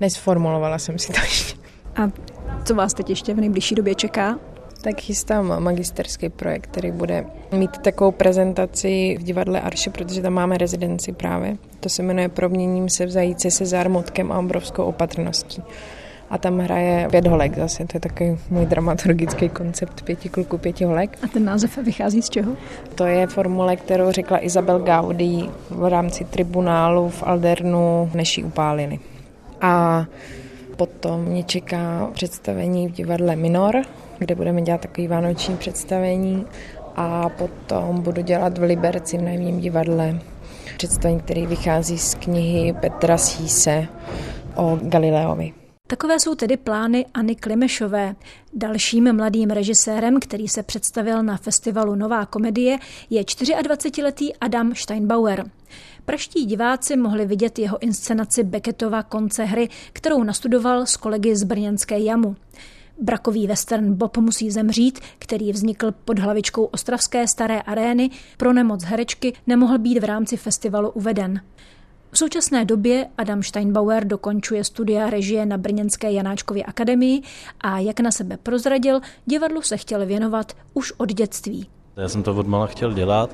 Nesformulovala 0.00 0.78
jsem 0.78 0.98
si 0.98 1.12
to 1.12 1.20
ještě. 1.20 1.54
A 1.96 2.10
co 2.64 2.74
vás 2.74 2.94
teď 2.94 3.10
ještě 3.10 3.34
v 3.34 3.40
nejbližší 3.40 3.74
době 3.74 3.94
čeká? 3.94 4.38
Tak 4.82 5.00
chystám 5.00 5.62
magisterský 5.62 6.28
projekt, 6.28 6.66
který 6.66 6.90
bude 6.90 7.24
mít 7.52 7.78
takovou 7.78 8.10
prezentaci 8.10 9.16
v 9.20 9.22
divadle 9.22 9.60
Arše, 9.60 9.90
protože 9.90 10.22
tam 10.22 10.32
máme 10.32 10.58
rezidenci 10.58 11.12
právě. 11.12 11.56
To 11.80 11.88
se 11.88 12.02
jmenuje 12.02 12.28
Proměním 12.28 12.88
se 12.88 13.06
v 13.06 13.10
zajíce 13.10 13.50
se 13.50 13.66
zármutkem 13.66 14.32
a 14.32 14.38
obrovskou 14.38 14.84
opatrností. 14.84 15.62
A 16.30 16.38
tam 16.38 16.58
hraje 16.58 17.08
pět 17.10 17.26
holek 17.26 17.56
zase, 17.58 17.84
to 17.84 17.96
je 17.96 18.00
takový 18.00 18.38
můj 18.50 18.66
dramaturgický 18.66 19.48
koncept 19.48 20.02
pěti 20.02 20.28
kluků, 20.28 20.58
pěti 20.58 20.84
holek. 20.84 21.18
A 21.24 21.28
ten 21.28 21.44
název 21.44 21.76
vychází 21.76 22.22
z 22.22 22.30
čeho? 22.30 22.52
To 22.94 23.06
je 23.06 23.26
formule, 23.26 23.76
kterou 23.76 24.12
řekla 24.12 24.44
Isabel 24.44 24.78
Gaudí 24.78 25.50
v 25.70 25.88
rámci 25.90 26.24
tribunálu 26.24 27.08
v 27.08 27.22
Aldernu, 27.22 28.10
než 28.14 28.38
ji 28.38 28.44
upálili. 28.44 28.98
A 29.60 30.04
potom 30.76 31.24
mě 31.24 31.42
čeká 31.42 32.10
představení 32.12 32.88
v 32.88 32.92
divadle 32.92 33.36
Minor, 33.36 33.82
kde 34.22 34.34
budeme 34.34 34.62
dělat 34.62 34.80
takový 34.80 35.08
vánoční 35.08 35.56
představení 35.56 36.46
a 36.96 37.28
potom 37.28 38.02
budu 38.02 38.22
dělat 38.22 38.58
v 38.58 38.62
Liberci 38.62 39.18
v 39.18 39.22
najmním 39.22 39.60
divadle 39.60 40.20
představení, 40.76 41.20
který 41.20 41.46
vychází 41.46 41.98
z 41.98 42.14
knihy 42.14 42.72
Petra 42.72 43.18
Síse 43.18 43.86
o 44.54 44.78
Galileovi. 44.82 45.52
Takové 45.86 46.20
jsou 46.20 46.34
tedy 46.34 46.56
plány 46.56 47.06
Anny 47.14 47.34
Klimešové. 47.34 48.14
Dalším 48.54 49.16
mladým 49.16 49.50
režisérem, 49.50 50.20
který 50.20 50.48
se 50.48 50.62
představil 50.62 51.22
na 51.22 51.36
festivalu 51.36 51.94
Nová 51.94 52.26
komedie, 52.26 52.78
je 53.10 53.22
24-letý 53.22 54.36
Adam 54.40 54.74
Steinbauer. 54.74 55.44
Praští 56.04 56.46
diváci 56.46 56.96
mohli 56.96 57.26
vidět 57.26 57.58
jeho 57.58 57.82
inscenaci 57.82 58.44
Becketova 58.44 59.02
konce 59.02 59.44
hry, 59.44 59.68
kterou 59.92 60.22
nastudoval 60.22 60.86
s 60.86 60.96
kolegy 60.96 61.36
z 61.36 61.44
Brněnské 61.44 61.98
jamu. 61.98 62.36
Brakový 63.00 63.46
western 63.46 63.94
Bob 63.94 64.16
musí 64.16 64.50
zemřít, 64.50 65.00
který 65.18 65.52
vznikl 65.52 65.92
pod 66.04 66.18
hlavičkou 66.18 66.64
Ostravské 66.64 67.28
staré 67.28 67.60
arény, 67.62 68.10
pro 68.36 68.52
nemoc 68.52 68.84
herečky 68.84 69.32
nemohl 69.46 69.78
být 69.78 69.98
v 69.98 70.04
rámci 70.04 70.36
festivalu 70.36 70.90
uveden. 70.90 71.40
V 72.10 72.18
současné 72.18 72.64
době 72.64 73.08
Adam 73.18 73.42
Steinbauer 73.42 74.04
dokončuje 74.04 74.64
studia 74.64 75.10
režie 75.10 75.46
na 75.46 75.58
Brněnské 75.58 76.12
Janáčkově 76.12 76.64
akademii 76.64 77.22
a 77.60 77.78
jak 77.78 78.00
na 78.00 78.10
sebe 78.10 78.36
prozradil, 78.36 79.00
divadlu 79.26 79.62
se 79.62 79.76
chtěl 79.76 80.06
věnovat 80.06 80.52
už 80.74 80.92
od 80.96 81.12
dětství. 81.12 81.68
Já 81.96 82.08
jsem 82.08 82.22
to 82.22 82.34
odmala 82.34 82.66
chtěl 82.66 82.92
dělat, 82.92 83.30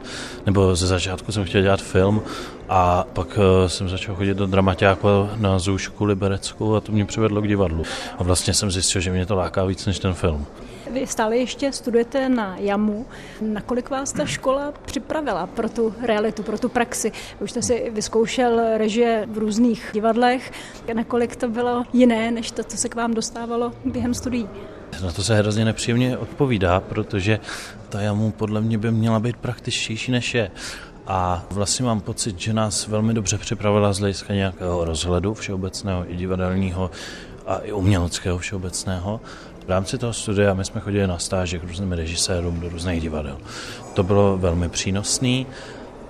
nebo 0.46 0.76
ze 0.76 0.86
začátku 0.86 1.32
jsem 1.32 1.44
chtěl 1.44 1.62
dělat 1.62 1.82
film 1.82 2.22
a 2.68 3.04
pak 3.12 3.38
eh, 3.38 3.68
jsem 3.68 3.88
začal 3.88 4.14
chodit 4.14 4.34
do 4.34 4.46
dramaťáku 4.46 5.08
na 5.36 5.58
Zůšku 5.58 6.04
Liberecku 6.04 6.76
a 6.76 6.80
to 6.80 6.92
mě 6.92 7.04
přivedlo 7.04 7.42
k 7.42 7.48
divadlu. 7.48 7.84
A 8.18 8.22
vlastně 8.22 8.54
jsem 8.54 8.70
zjistil, 8.70 9.00
že 9.00 9.10
mě 9.10 9.26
to 9.26 9.34
láká 9.34 9.64
víc 9.64 9.86
než 9.86 9.98
ten 9.98 10.14
film. 10.14 10.46
Vy 10.90 11.06
stále 11.06 11.36
ještě 11.36 11.72
studujete 11.72 12.28
na 12.28 12.56
JAMu. 12.56 13.06
Nakolik 13.40 13.90
vás 13.90 14.12
ta 14.12 14.26
škola 14.26 14.72
připravila 14.84 15.46
pro 15.46 15.68
tu 15.68 15.94
realitu, 16.02 16.42
pro 16.42 16.58
tu 16.58 16.68
praxi? 16.68 17.12
Už 17.40 17.50
jste 17.50 17.62
si 17.62 17.90
vyzkoušel 17.94 18.78
režie 18.78 19.26
v 19.30 19.38
různých 19.38 19.90
divadlech. 19.92 20.52
Nakolik 20.94 21.36
to 21.36 21.48
bylo 21.48 21.84
jiné, 21.92 22.30
než 22.30 22.50
to, 22.50 22.64
co 22.64 22.76
se 22.76 22.88
k 22.88 22.94
vám 22.94 23.14
dostávalo 23.14 23.72
během 23.84 24.14
studií? 24.14 24.48
Na 25.02 25.12
to 25.12 25.22
se 25.22 25.34
hrozně 25.34 25.64
nepříjemně 25.64 26.18
odpovídá, 26.18 26.80
protože 26.80 27.40
ta 27.88 28.00
jamu 28.00 28.30
podle 28.30 28.60
mě 28.60 28.78
by 28.78 28.90
měla 28.90 29.20
být 29.20 29.36
praktičtější 29.36 30.12
než 30.12 30.34
je. 30.34 30.50
A 31.06 31.44
vlastně 31.50 31.84
mám 31.84 32.00
pocit, 32.00 32.38
že 32.38 32.52
nás 32.52 32.86
velmi 32.86 33.14
dobře 33.14 33.38
připravila 33.38 33.92
z 33.92 33.98
hlediska 33.98 34.34
nějakého 34.34 34.84
rozhledu 34.84 35.34
všeobecného 35.34 36.12
i 36.12 36.16
divadelního 36.16 36.90
a 37.46 37.58
i 37.58 37.72
uměleckého 37.72 38.38
všeobecného. 38.38 39.20
V 39.66 39.70
rámci 39.70 39.98
toho 39.98 40.12
studia 40.12 40.54
my 40.54 40.64
jsme 40.64 40.80
chodili 40.80 41.06
na 41.06 41.18
stáže 41.18 41.58
k 41.58 41.64
různým 41.64 41.92
režisérům 41.92 42.60
do 42.60 42.68
různých 42.68 43.02
divadel. 43.02 43.38
To 43.94 44.02
bylo 44.02 44.38
velmi 44.38 44.68
přínosné, 44.68 45.44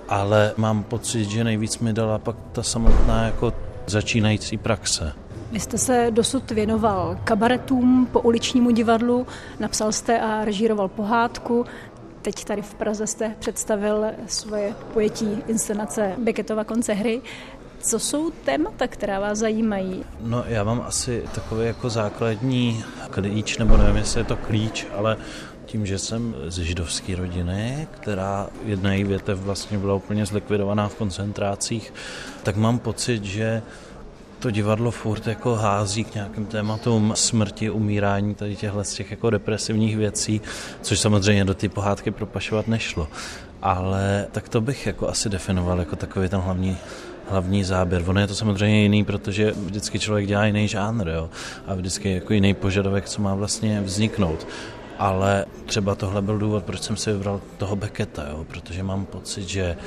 ale 0.09 0.53
mám 0.57 0.83
pocit, 0.83 1.29
že 1.29 1.43
nejvíc 1.43 1.79
mi 1.79 1.93
dala 1.93 2.17
pak 2.19 2.35
ta 2.51 2.63
samotná 2.63 3.23
jako 3.23 3.53
začínající 3.87 4.57
praxe. 4.57 5.13
Vy 5.51 5.59
jste 5.59 5.77
se 5.77 6.07
dosud 6.09 6.51
věnoval 6.51 7.17
kabaretům 7.23 8.07
po 8.11 8.19
uličnímu 8.19 8.71
divadlu, 8.71 9.27
napsal 9.59 9.91
jste 9.91 10.19
a 10.19 10.45
režíroval 10.45 10.87
pohádku, 10.87 11.65
Teď 12.21 12.45
tady 12.45 12.61
v 12.61 12.73
Praze 12.73 13.07
jste 13.07 13.35
představil 13.39 14.05
svoje 14.27 14.75
pojetí 14.93 15.37
inscenace 15.47 16.13
Becketova 16.17 16.63
konce 16.63 16.93
hry. 16.93 17.21
Co 17.81 17.99
jsou 17.99 18.29
témata, 18.29 18.87
která 18.87 19.19
vás 19.19 19.37
zajímají? 19.37 20.05
No 20.21 20.43
já 20.47 20.63
mám 20.63 20.83
asi 20.87 21.23
takový 21.35 21.65
jako 21.65 21.89
základní 21.89 22.83
klíč, 23.09 23.57
nebo 23.57 23.77
nevím, 23.77 23.95
jestli 23.95 24.19
je 24.19 24.23
to 24.23 24.35
klíč, 24.35 24.87
ale 24.95 25.17
tím, 25.65 25.85
že 25.85 25.99
jsem 25.99 26.35
ze 26.47 26.63
židovské 26.63 27.15
rodiny, 27.15 27.87
která 27.91 28.49
jedna 28.65 28.93
její 28.93 29.03
větev 29.03 29.39
vlastně 29.39 29.77
byla 29.77 29.95
úplně 29.95 30.25
zlikvidovaná 30.25 30.87
v 30.87 30.95
koncentrácích, 30.95 31.93
tak 32.43 32.55
mám 32.55 32.79
pocit, 32.79 33.23
že 33.23 33.61
to 34.39 34.51
divadlo 34.51 34.91
furt 34.91 35.27
jako 35.27 35.55
hází 35.55 36.03
k 36.03 36.15
nějakým 36.15 36.45
tématům 36.45 37.11
smrti, 37.15 37.69
umírání, 37.69 38.35
tady 38.35 38.55
těchhle 38.55 38.83
z 38.83 38.93
těch 38.93 39.11
jako 39.11 39.29
depresivních 39.29 39.97
věcí, 39.97 40.41
což 40.81 40.99
samozřejmě 40.99 41.45
do 41.45 41.53
ty 41.53 41.69
pohádky 41.69 42.11
propašovat 42.11 42.67
nešlo. 42.67 43.07
Ale 43.61 44.27
tak 44.31 44.49
to 44.49 44.61
bych 44.61 44.85
jako 44.85 45.09
asi 45.09 45.29
definoval 45.29 45.79
jako 45.79 45.95
takový 45.95 46.29
ten 46.29 46.39
hlavní 46.39 46.77
hlavní 47.29 47.63
záběr. 47.63 48.03
Ono 48.07 48.19
je 48.19 48.27
to 48.27 48.35
samozřejmě 48.35 48.81
jiný, 48.81 49.03
protože 49.03 49.51
vždycky 49.51 49.99
člověk 49.99 50.27
dělá 50.27 50.45
jiný 50.45 50.67
žánr 50.67 51.07
jo? 51.07 51.29
a 51.67 51.73
vždycky 51.75 52.13
jako 52.13 52.33
jiný 52.33 52.53
požadavek, 52.53 53.09
co 53.09 53.21
má 53.21 53.35
vlastně 53.35 53.81
vzniknout 53.81 54.47
ale 54.99 55.45
třeba 55.65 55.95
tohle 55.95 56.21
byl 56.21 56.37
důvod, 56.37 56.63
proč 56.63 56.81
jsem 56.81 56.97
si 56.97 57.13
vybral 57.13 57.41
toho 57.57 57.75
Becketa, 57.75 58.27
jo? 58.29 58.45
protože 58.47 58.83
mám 58.83 59.05
pocit, 59.05 59.49
že 59.49 59.77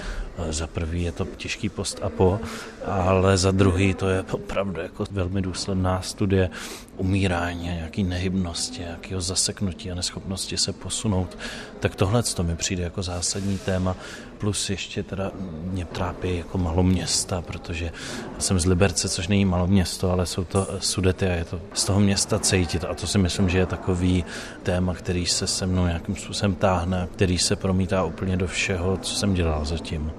za 0.51 0.67
prvý 0.67 1.03
je 1.03 1.13
to 1.13 1.25
těžký 1.37 1.69
post 1.69 2.01
a 2.03 2.09
po, 2.09 2.41
ale 2.87 3.39
za 3.39 3.51
druhý 3.51 3.95
to 3.95 4.09
je 4.09 4.25
opravdu 4.31 4.81
jako 4.81 5.05
velmi 5.11 5.43
důsledná 5.43 6.03
studie 6.03 6.51
umírání, 6.97 7.65
nějaký 7.65 8.05
nehybnosti, 8.05 8.81
nějakého 8.81 9.21
zaseknutí 9.21 9.91
a 9.91 9.95
neschopnosti 9.95 10.57
se 10.57 10.73
posunout. 10.73 11.39
Tak 11.81 11.95
tohle 11.95 12.23
to 12.23 12.43
mi 12.43 12.57
přijde 12.57 12.83
jako 12.83 13.03
zásadní 13.03 13.59
téma, 13.59 13.97
plus 14.43 14.71
ještě 14.71 15.03
teda 15.03 15.31
mě 15.63 15.85
trápí 15.85 16.39
jako 16.39 16.59
malo 16.59 16.83
města, 16.83 17.43
protože 17.43 17.91
jsem 18.39 18.61
z 18.61 18.67
Liberce, 18.67 19.09
což 19.09 19.29
není 19.29 19.45
malo 19.45 19.67
město, 19.67 20.11
ale 20.11 20.27
jsou 20.27 20.45
to 20.45 20.69
sudety 20.81 21.27
a 21.27 21.33
je 21.33 21.45
to 21.45 21.61
z 21.75 21.85
toho 21.85 22.01
města 22.01 22.39
cítit. 22.39 22.85
A 22.85 22.95
to 22.95 23.07
si 23.07 23.19
myslím, 23.19 23.49
že 23.49 23.59
je 23.59 23.67
takový 23.67 24.25
téma, 24.63 24.95
který 24.95 25.27
se 25.27 25.47
se 25.47 25.67
mnou 25.67 25.87
nějakým 25.87 26.17
způsobem 26.17 26.55
táhne, 26.55 27.09
který 27.13 27.39
se 27.39 27.57
promítá 27.57 28.05
úplně 28.05 28.37
do 28.37 28.47
všeho, 28.47 28.97
co 28.97 29.15
jsem 29.15 29.35
dělal 29.35 29.65
zatím. 29.65 30.13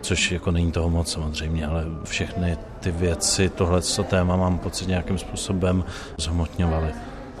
Což 0.00 0.32
jako 0.32 0.50
není 0.50 0.72
toho 0.72 0.90
moc 0.90 1.12
samozřejmě, 1.12 1.66
ale 1.66 1.84
všechny 2.04 2.56
ty 2.80 2.90
věci, 2.90 3.48
tohle 3.48 3.80
téma 4.08 4.36
mám 4.36 4.58
pocit 4.58 4.88
nějakým 4.88 5.18
způsobem 5.18 5.84
zhmotňovaly 6.18 6.90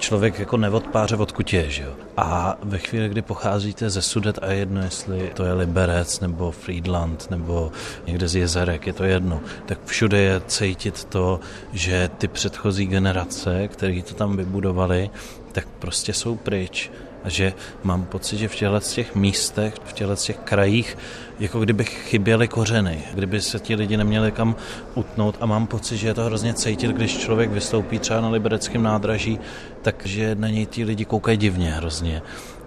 člověk 0.00 0.38
jako 0.38 0.56
neodpáře 0.56 1.16
odkud 1.16 1.52
je, 1.52 1.70
že 1.70 1.82
jo. 1.82 1.92
A 2.16 2.58
ve 2.62 2.78
chvíli, 2.78 3.08
kdy 3.08 3.22
pocházíte 3.22 3.90
ze 3.90 4.02
Sudet 4.02 4.38
a 4.42 4.52
jedno, 4.52 4.82
jestli 4.82 5.30
to 5.34 5.44
je 5.44 5.52
Liberec 5.52 6.20
nebo 6.20 6.50
Friedland 6.50 7.30
nebo 7.30 7.72
někde 8.06 8.28
z 8.28 8.34
jezerek, 8.36 8.86
je 8.86 8.92
to 8.92 9.04
jedno, 9.04 9.40
tak 9.66 9.78
všude 9.84 10.18
je 10.18 10.40
cítit 10.46 11.04
to, 11.04 11.40
že 11.72 12.10
ty 12.18 12.28
předchozí 12.28 12.86
generace, 12.86 13.68
které 13.68 14.02
to 14.02 14.14
tam 14.14 14.36
vybudovali, 14.36 15.10
tak 15.52 15.66
prostě 15.78 16.12
jsou 16.12 16.36
pryč 16.36 16.90
a 17.24 17.28
že 17.28 17.52
mám 17.82 18.04
pocit, 18.04 18.38
že 18.38 18.48
v 18.48 18.54
těchto 18.54 18.80
těch 18.80 19.14
místech, 19.14 19.74
v 19.84 19.92
těchto 19.92 20.16
těch 20.16 20.36
krajích, 20.36 20.98
jako 21.40 21.60
kdyby 21.60 21.84
chyběly 21.84 22.48
kořeny, 22.48 23.02
kdyby 23.14 23.40
se 23.40 23.58
ti 23.58 23.74
lidi 23.74 23.96
neměli 23.96 24.32
kam 24.32 24.56
utnout. 24.94 25.36
A 25.40 25.46
mám 25.46 25.66
pocit, 25.66 25.96
že 25.96 26.08
je 26.08 26.14
to 26.14 26.24
hrozně 26.24 26.54
cítit, 26.54 26.90
když 26.90 27.18
člověk 27.18 27.50
vystoupí 27.50 27.98
třeba 27.98 28.20
na 28.20 28.28
libereckém 28.28 28.82
nádraží, 28.82 29.38
takže 29.82 30.34
na 30.34 30.48
něj 30.48 30.66
ti 30.66 30.84
lidi 30.84 31.04
koukají 31.04 31.38
divně 31.38 31.70
hrozně, 31.70 32.22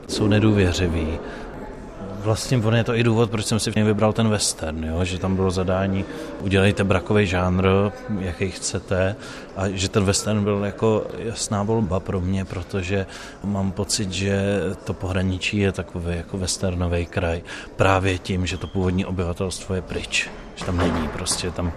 jsou 0.07 0.27
nedůvěřiví 0.27 1.19
vlastně 2.23 2.57
on 2.57 2.75
je 2.75 2.83
to 2.83 2.95
i 2.95 3.03
důvod, 3.03 3.31
proč 3.31 3.45
jsem 3.45 3.59
si 3.59 3.71
v 3.71 3.75
něj 3.75 3.85
vybral 3.85 4.13
ten 4.13 4.29
western, 4.29 4.83
jo? 4.83 5.05
že 5.05 5.19
tam 5.19 5.35
bylo 5.35 5.51
zadání, 5.51 6.05
udělejte 6.39 6.83
brakový 6.83 7.27
žánr, 7.27 7.67
jaký 8.19 8.51
chcete 8.51 9.15
a 9.55 9.67
že 9.67 9.89
ten 9.89 10.03
western 10.03 10.43
byl 10.43 10.61
jako 10.65 11.07
jasná 11.17 11.63
volba 11.63 11.99
pro 11.99 12.21
mě, 12.21 12.45
protože 12.45 13.05
mám 13.43 13.71
pocit, 13.71 14.11
že 14.11 14.59
to 14.83 14.93
pohraničí 14.93 15.57
je 15.57 15.71
takový 15.71 16.17
jako 16.17 16.37
westernový 16.37 17.05
kraj 17.05 17.41
právě 17.75 18.17
tím, 18.17 18.45
že 18.45 18.57
to 18.57 18.67
původní 18.67 19.05
obyvatelstvo 19.05 19.75
je 19.75 19.81
pryč, 19.81 20.29
že 20.55 20.65
tam 20.65 20.77
není 20.77 21.07
prostě, 21.07 21.51
tam 21.51 21.71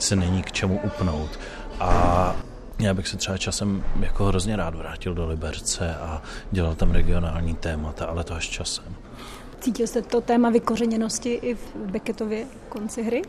se 0.00 0.16
není 0.16 0.42
k 0.42 0.52
čemu 0.52 0.80
upnout 0.84 1.38
a 1.80 2.36
já 2.78 2.94
bych 2.94 3.08
se 3.08 3.16
třeba 3.16 3.38
časem 3.38 3.84
jako 4.00 4.24
hrozně 4.24 4.56
rád 4.56 4.74
vrátil 4.74 5.14
do 5.14 5.26
Liberce 5.26 5.94
a 5.94 6.22
dělal 6.50 6.74
tam 6.74 6.90
regionální 6.90 7.54
témata, 7.54 8.06
ale 8.06 8.24
to 8.24 8.34
až 8.34 8.48
časem. 8.48 8.96
Cítil 9.62 9.86
jste 9.86 10.02
to 10.02 10.20
téma 10.20 10.50
vykořeněnosti 10.50 11.32
i 11.32 11.54
v 11.54 11.74
Beckettově 11.76 12.44
konci 12.68 13.02
hry? 13.02 13.22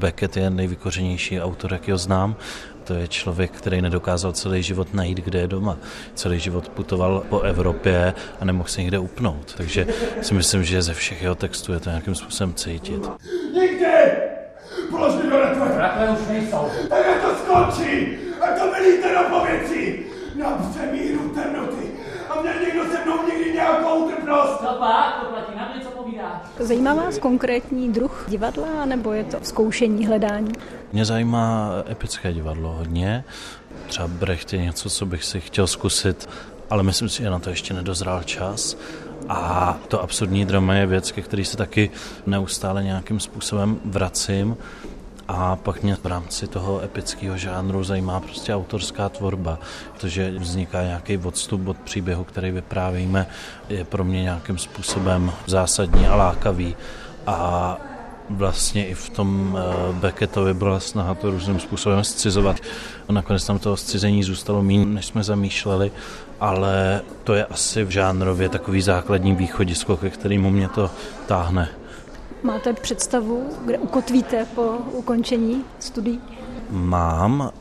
Beckett 0.00 0.36
je 0.36 0.50
nejvykořenější 0.50 1.40
autor, 1.40 1.72
jak 1.72 1.88
ho 1.88 1.98
znám. 1.98 2.36
To 2.84 2.94
je 2.94 3.08
člověk, 3.08 3.50
který 3.50 3.82
nedokázal 3.82 4.32
celý 4.32 4.62
život 4.62 4.94
najít, 4.94 5.18
kde 5.18 5.38
je 5.38 5.46
doma. 5.46 5.78
Celý 6.14 6.40
život 6.40 6.68
putoval 6.68 7.24
po 7.28 7.40
Evropě 7.40 8.14
a 8.40 8.44
nemohl 8.44 8.68
se 8.68 8.80
nikde 8.80 8.98
upnout. 8.98 9.54
Takže 9.56 9.86
si 10.22 10.34
myslím, 10.34 10.64
že 10.64 10.82
ze 10.82 10.94
všech 10.94 11.22
jeho 11.22 11.34
textů 11.34 11.72
je 11.72 11.80
to 11.80 11.90
nějakým 11.90 12.14
způsobem 12.14 12.54
cítit. 12.54 13.10
Nikdy! 13.54 13.86
Polož 14.90 15.14
mi 15.14 15.30
do 15.30 15.40
rakve! 15.40 15.78
Rakve 15.78 16.10
už 16.10 16.28
nejsou. 16.28 16.68
Tak 16.88 17.22
to 17.22 17.36
skončí! 17.36 18.08
A 18.40 18.46
to 18.58 18.72
vylíte 18.72 19.14
do 19.14 19.38
pověcí! 19.38 19.98
Na 20.38 20.70
přemíru 20.70 21.28
temnoty! 21.28 21.86
A 22.30 22.42
měl 22.42 22.54
někdo 22.64 22.84
se 22.84 23.04
mnou 23.04 23.26
někdy 23.28 23.35
nějakou 23.56 24.10
trpnost! 24.10 24.58
To 24.60 24.74
pak, 24.78 25.20
to 25.20 25.26
platí 25.26 25.52
na 25.56 25.72
mě, 25.74 25.84
co 25.84 25.90
povídá. 25.90 26.42
Zajímá 26.58 26.94
vás 26.94 27.18
konkrétní 27.18 27.92
druh 27.92 28.24
divadla, 28.28 28.84
nebo 28.84 29.12
je 29.12 29.24
to 29.24 29.38
zkoušení, 29.42 30.06
hledání? 30.06 30.52
Mě 30.92 31.04
zajímá 31.04 31.70
epické 31.90 32.32
divadlo 32.32 32.72
hodně. 32.72 33.24
Třeba 33.86 34.08
Brecht 34.08 34.52
je 34.52 34.62
něco, 34.62 34.90
co 34.90 35.06
bych 35.06 35.24
si 35.24 35.40
chtěl 35.40 35.66
zkusit, 35.66 36.28
ale 36.70 36.82
myslím 36.82 37.08
si, 37.08 37.22
že 37.22 37.30
na 37.30 37.38
to 37.38 37.50
ještě 37.50 37.74
nedozrál 37.74 38.22
čas. 38.22 38.76
A 39.28 39.76
to 39.88 40.02
absurdní 40.02 40.44
drama 40.44 40.74
je 40.74 40.86
věc, 40.86 41.10
ke 41.12 41.22
který 41.22 41.44
se 41.44 41.56
taky 41.56 41.90
neustále 42.26 42.84
nějakým 42.84 43.20
způsobem 43.20 43.80
vracím. 43.84 44.56
A 45.28 45.56
pak 45.56 45.82
mě 45.82 45.96
v 45.96 46.06
rámci 46.06 46.46
toho 46.46 46.82
epického 46.84 47.36
žánru 47.36 47.84
zajímá 47.84 48.20
prostě 48.20 48.54
autorská 48.54 49.08
tvorba, 49.08 49.58
protože 49.92 50.30
vzniká 50.38 50.82
nějaký 50.82 51.18
odstup 51.18 51.68
od 51.68 51.76
příběhu, 51.78 52.24
který 52.24 52.50
vyprávíme, 52.50 53.26
je 53.68 53.84
pro 53.84 54.04
mě 54.04 54.22
nějakým 54.22 54.58
způsobem 54.58 55.32
zásadní 55.46 56.06
a 56.06 56.16
lákavý. 56.16 56.76
A 57.26 57.76
vlastně 58.30 58.86
i 58.86 58.94
v 58.94 59.10
tom 59.10 59.58
eh, 59.58 59.92
Beckettovi 59.92 60.54
byla 60.54 60.80
snaha 60.80 61.14
to 61.14 61.30
různým 61.30 61.60
způsobem 61.60 62.04
scizovat. 62.04 62.56
Nakonec 63.10 63.46
tam 63.46 63.58
toho 63.58 63.76
scizení 63.76 64.22
zůstalo 64.22 64.62
méně, 64.62 64.86
než 64.86 65.06
jsme 65.06 65.24
zamýšleli, 65.24 65.92
ale 66.40 67.02
to 67.24 67.34
je 67.34 67.44
asi 67.44 67.84
v 67.84 67.90
žánrově 67.90 68.48
takový 68.48 68.82
základní 68.82 69.34
východisko, 69.34 69.96
ke 69.96 70.10
kterému 70.10 70.50
mě 70.50 70.68
to 70.68 70.90
táhne. 71.26 71.68
Máte 72.42 72.72
představu, 72.72 73.50
kde 73.64 73.78
ukotvíte 73.78 74.46
po 74.54 74.62
ukončení 74.92 75.64
studií? 75.78 76.20
Mám 76.70 77.52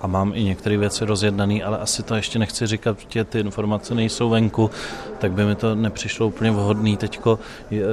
a 0.00 0.06
mám 0.06 0.32
i 0.34 0.44
některé 0.44 0.76
věci 0.76 1.04
rozjednané, 1.04 1.62
ale 1.62 1.78
asi 1.78 2.02
to 2.02 2.14
ještě 2.14 2.38
nechci 2.38 2.66
říkat, 2.66 2.98
protože 2.98 3.24
ty 3.24 3.40
informace 3.40 3.94
nejsou 3.94 4.30
venku, 4.30 4.70
tak 5.18 5.32
by 5.32 5.44
mi 5.44 5.54
to 5.54 5.74
nepřišlo 5.74 6.26
úplně 6.26 6.50
vhodný. 6.50 6.96
Teďko 6.96 7.38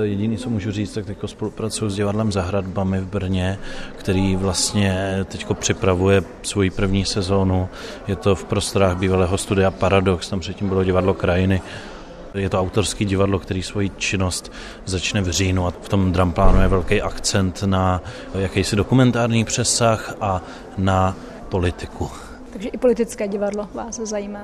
jediný, 0.04 0.38
co 0.38 0.50
můžu 0.50 0.71
říct, 0.71 0.93
tak 0.93 1.06
teďko 1.06 1.28
spolupracuju 1.28 1.89
s 1.91 1.95
divadlem 1.95 2.32
Zahradbami 2.32 3.00
v 3.00 3.06
Brně, 3.06 3.60
který 3.98 4.36
vlastně 4.36 5.19
teďko 5.28 5.54
připravuje 5.54 6.24
svoji 6.43 6.69
první 6.69 7.06
sezónu. 7.06 7.69
Je 8.08 8.15
to 8.15 8.36
v 8.36 8.43
prostorách 8.43 8.98
bývalého 8.98 9.38
studia 9.38 9.71
Paradox, 9.71 10.30
tam 10.30 10.39
předtím 10.39 10.69
bylo 10.69 10.84
divadlo 10.84 11.13
Krajiny 11.13 11.62
je 12.36 12.50
to 12.50 12.60
autorský 12.60 13.06
divadlo, 13.06 13.39
který 13.39 13.63
svoji 13.63 13.91
činnost 13.98 14.52
začne 14.86 15.21
v 15.21 15.30
říjnu 15.30 15.67
a 15.67 15.71
v 15.71 15.89
tom 15.89 16.12
dramplánu 16.12 16.62
je 16.62 16.67
velký 16.67 17.02
akcent 17.02 17.63
na 17.63 18.02
jakýsi 18.36 18.76
dokumentární 18.76 19.45
přesah 19.45 20.15
a 20.21 20.41
na 20.78 21.15
politiku. 21.50 22.12
Takže 22.54 22.69
i 22.69 22.78
politické 22.78 23.28
divadlo 23.28 23.69
vás 23.74 23.95
zajímá? 23.95 24.43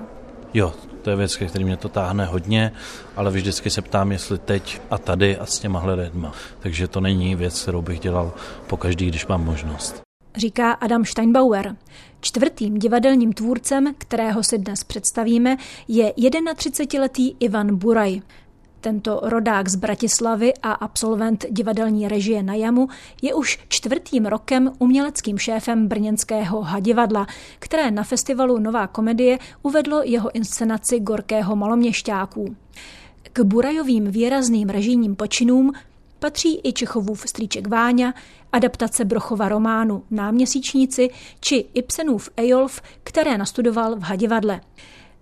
Jo, 0.53 0.73
to 1.01 1.09
je 1.09 1.15
věc, 1.15 1.35
ke 1.35 1.45
který 1.45 1.65
mě 1.65 1.77
to 1.77 1.89
táhne 1.89 2.25
hodně, 2.25 2.71
ale 3.15 3.31
vždycky 3.31 3.69
se 3.69 3.81
ptám, 3.81 4.11
jestli 4.11 4.37
teď 4.37 4.81
a 4.89 4.97
tady 4.97 5.37
a 5.37 5.45
s 5.45 5.59
těma 5.59 5.83
lidma. 5.85 6.31
Takže 6.59 6.87
to 6.87 7.01
není 7.01 7.35
věc, 7.35 7.61
kterou 7.61 7.81
bych 7.81 7.99
dělal 7.99 8.33
po 8.67 8.77
každý, 8.77 9.07
když 9.07 9.27
mám 9.27 9.45
možnost 9.45 10.01
říká 10.35 10.71
Adam 10.71 11.05
Steinbauer. 11.05 11.75
Čtvrtým 12.21 12.79
divadelním 12.79 13.33
tvůrcem, 13.33 13.93
kterého 13.97 14.43
si 14.43 14.57
dnes 14.57 14.83
představíme, 14.83 15.57
je 15.87 16.11
31-letý 16.11 17.35
Ivan 17.39 17.75
Buraj. 17.75 18.21
Tento 18.81 19.19
rodák 19.23 19.69
z 19.69 19.75
Bratislavy 19.75 20.53
a 20.63 20.71
absolvent 20.71 21.45
divadelní 21.49 22.07
režie 22.07 22.43
na 22.43 22.53
Jamu 22.53 22.87
je 23.21 23.33
už 23.33 23.59
čtvrtým 23.67 24.25
rokem 24.25 24.71
uměleckým 24.79 25.37
šéfem 25.37 25.87
brněnského 25.87 26.61
hadivadla, 26.61 27.27
které 27.59 27.91
na 27.91 28.03
festivalu 28.03 28.59
Nová 28.59 28.87
komedie 28.87 29.39
uvedlo 29.61 30.01
jeho 30.03 30.35
inscenaci 30.35 30.99
Gorkého 30.99 31.55
maloměšťáků. 31.55 32.55
K 33.33 33.39
Burajovým 33.39 34.11
výrazným 34.11 34.69
režijním 34.69 35.15
počinům 35.15 35.71
patří 36.21 36.61
i 36.63 36.73
Čechovův 36.73 37.23
strýček 37.29 37.67
Váňa, 37.67 38.13
adaptace 38.51 39.05
Brochova 39.05 39.49
románu 39.49 40.03
Náměsíčníci 40.11 41.09
či 41.39 41.65
Ibsenův 41.73 42.29
Ejolf, 42.37 42.81
které 43.03 43.37
nastudoval 43.37 43.95
v 43.95 44.01
Hadivadle. 44.01 44.61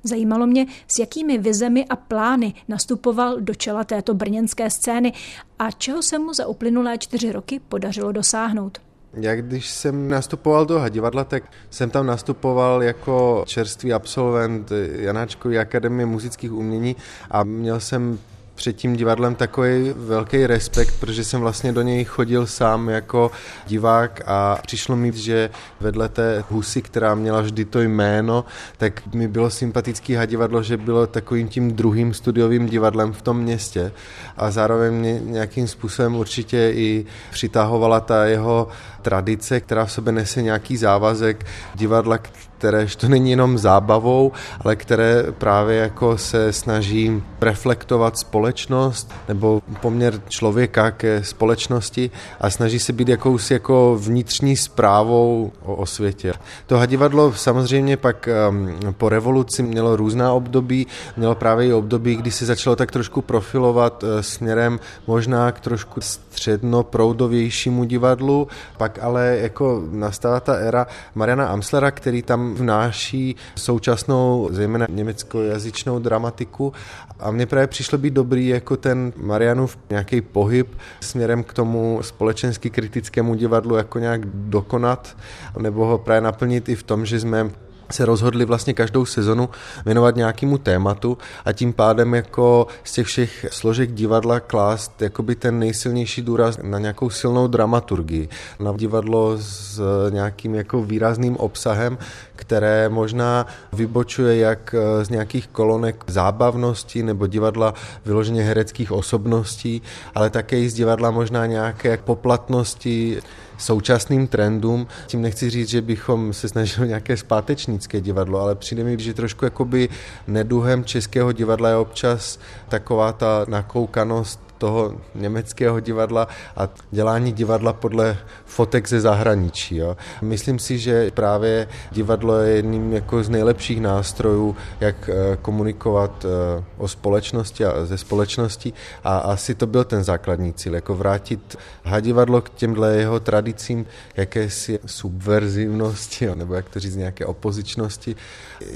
Zajímalo 0.04 0.48
mě, 0.48 0.66
s 0.88 1.00
jakými 1.00 1.38
vizemi 1.38 1.86
a 1.86 1.96
plány 1.96 2.54
nastupoval 2.68 3.42
do 3.42 3.56
čela 3.56 3.84
této 3.84 4.14
brněnské 4.14 4.70
scény 4.70 5.14
a 5.60 5.72
čeho 5.72 6.02
se 6.02 6.20
mu 6.20 6.34
za 6.34 6.48
uplynulé 6.48 6.98
čtyři 6.98 7.32
roky 7.32 7.62
podařilo 7.70 8.12
dosáhnout. 8.12 8.78
Já 9.14 9.36
když 9.36 9.70
jsem 9.70 10.08
nastupoval 10.08 10.66
do 10.66 10.80
Hadivadla, 10.80 11.24
tak 11.24 11.44
jsem 11.70 11.90
tam 11.90 12.06
nastupoval 12.06 12.84
jako 12.84 13.44
čerstvý 13.48 13.94
absolvent 13.94 14.72
Janáčkové 14.92 15.58
akademie 15.58 16.06
muzických 16.06 16.54
umění 16.54 16.96
a 17.32 17.44
měl 17.44 17.80
jsem 17.80 18.20
před 18.60 18.74
tím 18.74 18.96
divadlem 18.96 19.36
takový 19.36 19.94
velký 19.96 20.48
respekt, 20.48 21.00
protože 21.00 21.24
jsem 21.24 21.42
vlastně 21.42 21.72
do 21.72 21.82
něj 21.82 22.04
chodil 22.06 22.48
sám 22.48 22.90
jako 22.90 23.32
divák 23.68 24.22
a 24.26 24.60
přišlo 24.62 24.96
mi, 24.96 25.12
že 25.12 25.50
vedle 25.80 26.10
té 26.10 26.44
husy, 26.50 26.82
která 26.82 27.16
měla 27.16 27.42
vždy 27.42 27.66
to 27.66 27.82
jméno, 27.82 28.46
tak 28.78 29.14
mi 29.16 29.28
bylo 29.28 29.50
sympatický 29.50 30.14
hadivadlo, 30.14 30.64
že 30.64 30.78
bylo 30.78 31.08
takovým 31.08 31.48
tím 31.48 31.72
druhým 31.72 32.14
studiovým 32.14 32.66
divadlem 32.66 33.14
v 33.14 33.22
tom 33.22 33.38
městě 33.40 33.92
a 34.40 34.52
zároveň 34.52 34.94
mě 34.94 35.20
nějakým 35.24 35.68
způsobem 35.68 36.16
určitě 36.16 36.72
i 36.76 37.06
přitahovala 37.32 38.00
ta 38.00 38.26
jeho 38.26 38.68
tradice, 39.02 39.60
která 39.60 39.86
v 39.86 39.92
sobě 39.92 40.14
nese 40.14 40.42
nějaký 40.42 40.78
závazek 40.78 41.46
divadla, 41.76 42.18
kteréž 42.60 42.96
to 42.96 43.08
není 43.08 43.32
jenom 43.32 43.58
zábavou, 43.58 44.32
ale 44.62 44.76
které 44.76 45.24
právě 45.38 45.78
jako 45.78 46.18
se 46.18 46.54
snaží 46.54 47.24
reflektovat 47.42 48.18
společnost 48.18 49.12
nebo 49.28 49.62
poměr 49.82 50.22
člověka 50.28 50.92
ke 50.92 51.24
společnosti 51.24 52.12
a 52.42 52.50
snaží 52.50 52.80
se 52.80 52.94
být 52.94 53.08
jakousi 53.08 53.54
jako 53.54 53.98
vnitřní 54.02 54.56
zprávou 54.58 55.52
o, 55.64 55.76
o 55.76 55.86
světě. 55.86 56.34
To 56.68 56.78
hadivadlo 56.78 57.34
samozřejmě 57.34 57.98
pak 57.98 58.30
um, 58.50 58.94
po 58.98 59.10
revoluci 59.10 59.64
mělo 59.64 59.96
různá 59.96 60.34
období, 60.34 60.88
mělo 61.18 61.36
právě 61.36 61.68
i 61.68 61.74
období, 61.74 62.16
kdy 62.16 62.32
se 62.32 62.46
začalo 62.46 62.76
tak 62.76 62.92
trošku 62.92 63.22
profilovat 63.22 64.04
uh, 64.04 64.10
směrem 64.30 64.80
možná 65.08 65.52
k 65.52 65.60
trošku 65.60 66.02
středno-proudovějšímu 66.02 67.84
divadlu, 67.84 68.48
pak 68.78 69.00
ale 69.02 69.38
jako 69.42 69.84
nastala 69.92 70.40
ta 70.40 70.54
éra 70.54 70.88
Mariana 71.16 71.48
Amslera, 71.48 71.92
který 71.92 72.22
tam 72.22 72.54
vnáší 72.54 73.36
současnou, 73.56 74.50
zejména 74.52 74.86
německojazyčnou 74.90 76.00
dramatiku. 76.00 76.74
A 77.20 77.32
mně 77.32 77.46
právě 77.46 77.68
přišlo 77.68 77.98
být 77.98 78.14
dobrý 78.14 78.48
jako 78.48 78.78
ten 78.78 79.14
Marianův 79.18 79.78
nějaký 79.90 80.22
pohyb 80.22 80.78
směrem 81.02 81.44
k 81.44 81.54
tomu 81.54 82.00
společensky 82.02 82.70
kritickému 82.70 83.36
divadlu 83.36 83.76
jako 83.76 84.00
nějak 84.00 84.26
dokonat 84.26 85.18
nebo 85.60 85.86
ho 85.86 85.98
právě 85.98 86.22
naplnit 86.22 86.70
i 86.70 86.76
v 86.76 86.84
tom, 86.84 87.06
že 87.06 87.20
jsme 87.20 87.50
se 87.92 88.06
rozhodli 88.06 88.46
vlastně 88.46 88.74
každou 88.74 89.06
sezonu 89.06 89.50
věnovat 89.86 90.16
nějakému 90.16 90.58
tématu 90.58 91.18
a 91.46 91.54
tím 91.54 91.74
pádem 91.74 92.14
jako 92.14 92.68
z 92.84 92.92
těch 92.92 93.08
všech 93.08 93.46
složek 93.52 93.94
divadla 93.94 94.40
klást 94.40 95.02
jakoby 95.02 95.36
ten 95.36 95.60
nejsilnější 95.60 96.22
důraz 96.22 96.58
na 96.64 96.80
nějakou 96.80 97.10
silnou 97.10 97.48
dramaturgii, 97.48 98.30
na 98.60 98.74
divadlo 98.76 99.38
s 99.38 99.82
nějakým 100.10 100.56
jako 100.56 100.84
výrazným 100.84 101.38
obsahem, 101.38 101.98
které 102.36 102.90
možná 102.90 103.46
vybočuje 103.74 104.38
jak 104.38 104.76
z 105.02 105.10
nějakých 105.10 105.48
kolonek 105.48 106.04
zábavnosti 106.08 107.04
nebo 107.04 107.28
divadla 107.28 107.74
vyloženě 108.06 108.44
hereckých 108.44 108.92
osobností, 108.92 109.82
ale 110.16 110.30
také 110.30 110.60
i 110.60 110.70
z 110.70 110.74
divadla 110.74 111.12
možná 111.12 111.46
nějaké 111.46 111.98
poplatnosti, 111.98 113.22
současným 113.60 114.28
trendům. 114.28 114.88
Tím 115.08 115.22
nechci 115.22 115.50
říct, 115.50 115.70
že 115.70 115.82
bychom 115.82 116.34
se 116.34 116.50
snažili 116.50 116.88
nějaké 116.88 117.18
zpátečnické 117.18 118.02
divadlo, 118.02 118.40
ale 118.40 118.56
přijde 118.56 118.84
mi, 118.84 119.00
že 119.00 119.14
trošku 119.14 119.46
jakoby 119.46 119.90
neduhem 120.28 120.84
českého 120.84 121.32
divadla 121.32 121.70
je 121.70 121.76
občas 121.76 122.40
taková 122.70 123.14
ta 123.14 123.46
nakoukanost 123.48 124.49
toho 124.60 124.94
německého 125.16 125.80
divadla 125.80 126.28
a 126.58 126.70
dělání 126.92 127.32
divadla 127.32 127.74
podle 127.74 128.18
fotek 128.46 128.88
ze 128.88 129.02
zahraničí. 129.02 129.78
Jo. 129.78 129.98
Myslím 130.22 130.60
si, 130.60 130.78
že 130.78 131.12
právě 131.12 131.68
divadlo 131.92 132.38
je 132.38 132.56
jedním 132.56 132.94
jako 132.94 133.24
z 133.24 133.30
nejlepších 133.30 133.82
nástrojů, 133.82 134.56
jak 134.80 135.10
eh, 135.10 135.38
komunikovat 135.42 136.26
eh, 136.26 136.64
o 136.78 136.88
společnosti 136.88 137.66
a 137.66 137.86
ze 137.86 137.98
společnosti 137.98 138.74
a 139.04 139.18
asi 139.18 139.56
to 139.56 139.68
byl 139.68 139.84
ten 139.84 140.04
základní 140.04 140.54
cíl, 140.54 140.76
jako 140.76 140.96
vrátit 140.96 141.58
hadivadlo 141.84 142.42
k 142.42 142.50
těmhle 142.50 142.96
jeho 142.96 143.20
tradicím 143.20 143.86
jakési 144.18 144.80
subverzivnosti, 144.86 146.26
jo, 146.26 146.36
nebo 146.36 146.54
jak 146.54 146.70
to 146.70 146.80
říct, 146.80 146.96
nějaké 146.96 147.26
opozičnosti, 147.26 148.16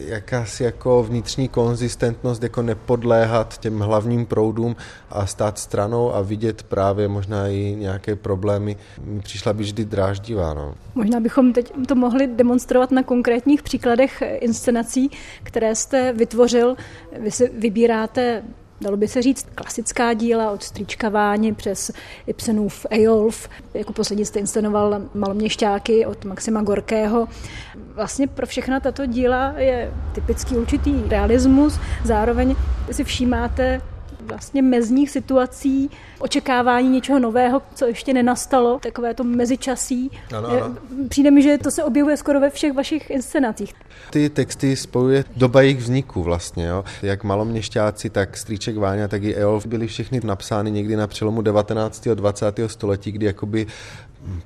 jakási 0.08 0.64
jako 0.64 1.04
vnitřní 1.04 1.48
konzistentnost, 1.48 2.44
jako 2.44 2.62
nepodléhat 2.62 3.58
těm 3.58 3.80
hlavním 3.80 4.26
proudům 4.26 4.76
a 5.10 5.26
stát 5.26 5.60
stranou 5.74 6.16
a 6.16 6.22
vidět 6.22 6.64
právě 6.64 7.08
možná 7.08 7.48
i 7.48 7.76
nějaké 7.80 8.16
problémy, 8.16 8.78
mi 9.02 9.22
přišla 9.22 9.54
by 9.54 9.64
vždy 9.64 9.86
dráždivá. 9.86 10.54
No. 10.54 10.74
Možná 10.96 11.20
bychom 11.20 11.54
teď 11.54 11.74
to 11.88 11.96
mohli 11.96 12.28
demonstrovat 12.28 12.92
na 12.92 13.04
konkrétních 13.04 13.64
příkladech 13.64 14.24
inscenací, 14.40 15.10
které 15.44 15.76
jste 15.76 16.14
vytvořil. 16.14 16.76
Vy 17.20 17.32
si 17.32 17.52
vybíráte 17.58 18.44
dalo 18.82 18.98
by 18.98 19.08
se 19.08 19.22
říct, 19.22 19.48
klasická 19.56 20.14
díla 20.14 20.52
od 20.52 20.64
Strička 20.64 21.10
Váni 21.10 21.54
přes 21.54 21.92
Ibsenův 22.28 22.86
Ejolf. 22.90 23.50
Jako 23.74 23.94
poslední 23.94 24.26
jste 24.26 24.40
inscenoval 24.40 25.02
Maloměšťáky 25.14 26.06
od 26.06 26.26
Maxima 26.26 26.62
Gorkého. 26.62 27.28
Vlastně 27.96 28.28
pro 28.28 28.48
všechna 28.48 28.80
tato 28.80 29.06
díla 29.06 29.54
je 29.58 29.94
typický 30.16 30.56
určitý 30.56 30.94
realismus. 31.08 31.80
Zároveň 32.04 32.56
si 32.92 33.04
všímáte 33.04 33.82
vlastně 34.24 34.62
mezních 34.62 35.10
situací, 35.10 35.90
očekávání 36.20 36.90
něčeho 36.90 37.20
nového, 37.20 37.62
co 37.76 37.86
ještě 37.86 38.14
nenastalo, 38.14 38.80
takové 38.80 39.14
to 39.14 39.24
mezičasí. 39.24 40.12
Ano, 40.38 40.48
ano. 40.50 40.76
Přijde 41.10 41.32
mi, 41.32 41.42
že 41.42 41.58
to 41.58 41.72
se 41.72 41.84
objevuje 41.84 42.18
skoro 42.18 42.40
ve 42.40 42.50
všech 42.50 42.74
vašich 42.74 43.10
inscenacích. 43.10 43.74
Ty 44.10 44.30
texty 44.30 44.76
spojuje 44.76 45.26
doba 45.36 45.62
jejich 45.62 45.80
vzniku 45.80 46.24
vlastně, 46.24 46.66
jo. 46.66 46.84
Jak 47.02 47.24
maloměšťáci, 47.24 48.10
tak 48.10 48.38
Strýček 48.38 48.78
Váňa, 48.78 49.08
tak 49.08 49.24
i 49.24 49.36
Eolf 49.36 49.66
byly 49.66 49.88
všechny 49.88 50.22
napsány 50.24 50.72
někdy 50.72 50.96
na 50.96 51.08
přelomu 51.08 51.42
19. 51.42 52.08
a 52.08 52.14
20. 52.14 52.60
století, 52.68 53.12
kdy 53.12 53.26
jakoby 53.26 53.68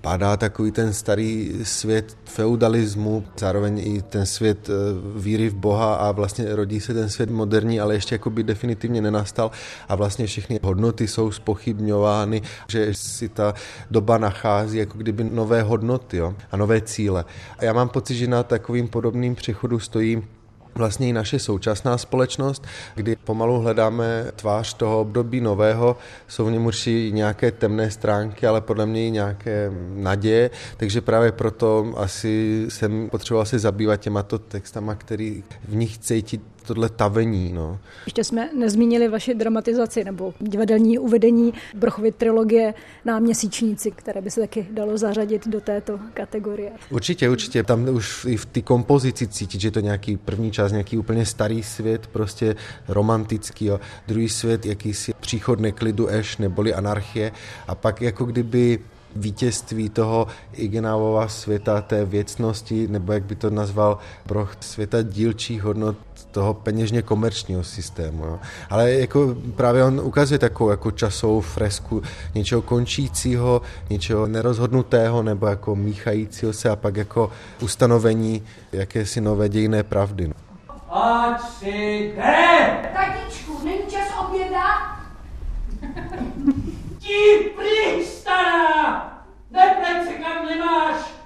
padá 0.02 0.38
takový 0.38 0.72
ten 0.72 0.94
starý 0.94 1.60
svět 1.64 2.18
feudalismu, 2.26 3.24
zároveň 3.40 3.80
i 3.80 4.02
ten 4.02 4.26
svět 4.26 4.70
eh, 4.70 4.74
víry 5.20 5.50
v 5.50 5.56
Boha 5.56 5.96
a 5.96 6.12
vlastně 6.12 6.56
rodí 6.56 6.80
se 6.80 6.94
ten 6.94 7.10
svět 7.10 7.30
moderní, 7.30 7.80
ale 7.80 7.94
ještě 7.94 8.16
jakoby 8.16 8.44
definitivně 8.44 9.02
nenastal 9.02 9.52
a 9.90 9.96
vlastně 9.96 10.28
všechny 10.28 10.60
hodnoty 10.64 11.08
jsou 11.08 11.32
spochybňovány, 11.32 12.42
že 12.68 12.94
si 12.94 13.30
ta 13.30 13.54
doba 13.92 14.18
nachází 14.18 14.78
jako 14.78 14.98
kdyby 14.98 15.24
nové 15.24 15.62
hodnoty 15.62 16.18
jo, 16.18 16.36
a 16.52 16.58
nové 16.58 16.82
cíle. 16.82 17.26
A 17.58 17.66
já 17.66 17.74
mám 17.74 17.90
pocit, 17.90 18.16
že 18.16 18.28
na 18.28 18.44
takovým 18.44 18.88
podobným 18.88 19.36
přechodu 19.36 19.80
stojí 19.80 20.24
vlastně 20.76 21.08
i 21.08 21.14
naše 21.14 21.40
současná 21.40 21.98
společnost, 21.98 22.66
kdy 22.96 23.16
pomalu 23.16 23.60
hledáme 23.60 24.26
tvář 24.36 24.74
toho 24.74 25.02
období 25.02 25.42
nového, 25.42 25.98
jsou 26.28 26.46
v 26.46 26.52
něm 26.52 26.66
určitě 26.66 27.12
nějaké 27.12 27.52
temné 27.52 27.92
stránky, 27.92 28.48
ale 28.48 28.62
podle 28.62 28.86
mě 28.86 29.08
i 29.08 29.12
nějaké 29.12 29.72
naděje, 29.96 30.50
takže 30.78 31.02
právě 31.02 31.32
proto 31.32 31.94
asi 31.98 32.66
jsem 32.70 33.10
potřeboval 33.10 33.46
se 33.46 33.60
zabývat 33.60 33.98
těmato 33.98 34.40
textama, 34.40 34.96
který 34.96 35.44
v 35.68 35.76
nich 35.76 35.98
cítit 35.98 36.57
tohle 36.68 36.90
tavení. 36.90 37.54
No. 37.54 37.80
Ještě 38.06 38.24
jsme 38.24 38.50
nezmínili 38.58 39.08
vaši 39.08 39.34
dramatizaci 39.34 40.04
nebo 40.04 40.34
divadelní 40.40 41.00
uvedení 41.00 41.54
Brochovy 41.76 42.12
trilogie 42.12 42.74
Náměsíčníci, 43.06 43.92
které 43.92 44.22
by 44.22 44.32
se 44.32 44.42
taky 44.42 44.68
dalo 44.72 44.98
zařadit 44.98 45.48
do 45.48 45.62
této 45.62 46.00
kategorie. 46.14 46.72
Určitě, 46.90 47.30
určitě. 47.30 47.64
Tam 47.64 47.88
už 47.90 48.26
i 48.26 48.38
v 48.38 48.46
té 48.46 48.62
kompozici 48.62 49.28
cítit, 49.28 49.62
že 49.62 49.72
to 49.72 49.80
nějaký 49.80 50.18
první 50.18 50.52
čas, 50.52 50.72
nějaký 50.72 50.98
úplně 50.98 51.26
starý 51.26 51.64
svět, 51.64 52.08
prostě 52.08 52.56
romantický, 52.88 53.66
jo. 53.66 53.80
druhý 54.08 54.30
svět, 54.30 54.66
jakýsi 54.66 55.14
příchod 55.22 55.60
neklidu, 55.60 56.08
eš 56.08 56.38
neboli 56.38 56.74
anarchie 56.74 57.32
a 57.68 57.76
pak 57.76 58.02
jako 58.02 58.26
kdyby 58.26 58.80
vítězství 59.16 59.90
toho 59.90 60.28
Igenávova 60.54 61.28
světa, 61.28 61.82
té 61.82 62.06
věcnosti, 62.06 62.88
nebo 62.88 63.14
jak 63.14 63.24
by 63.24 63.36
to 63.36 63.50
nazval 63.50 63.98
Broch, 64.26 64.58
světa 64.60 65.02
dílčích 65.02 65.64
hodnot 65.64 65.98
toho 66.32 66.54
peněžně 66.54 67.02
komerčního 67.02 67.64
systému. 67.64 68.26
Jo. 68.26 68.40
Ale 68.70 68.92
jako 68.92 69.36
právě 69.56 69.84
on 69.84 70.00
ukazuje 70.00 70.40
takovou 70.40 70.70
jako 70.70 70.92
časovou 70.92 71.42
fresku 71.42 72.02
něčeho 72.36 72.62
končícího, 72.62 73.62
něčeho 73.90 74.28
nerozhodnutého 74.28 75.24
nebo 75.24 75.48
jako 75.48 75.76
míchajícího 75.76 76.54
se 76.54 76.70
a 76.70 76.76
pak 76.76 76.96
jako 76.96 77.32
ustanovení 77.62 78.44
jakési 78.72 79.22
nové 79.22 79.50
dějné 79.50 79.84
pravdy. 79.84 80.32
A 80.90 81.34
tři, 81.34 82.14
jde! 82.16 82.90
Tatičku, 82.94 83.60
není 83.64 83.82
čas 83.88 84.08
oběda? 84.20 84.66
Ti 87.00 87.52
stará! 88.06 89.14
Nepleť 89.52 90.08
se 90.08 90.14
kam 90.14 90.46
nemáš! 90.46 91.18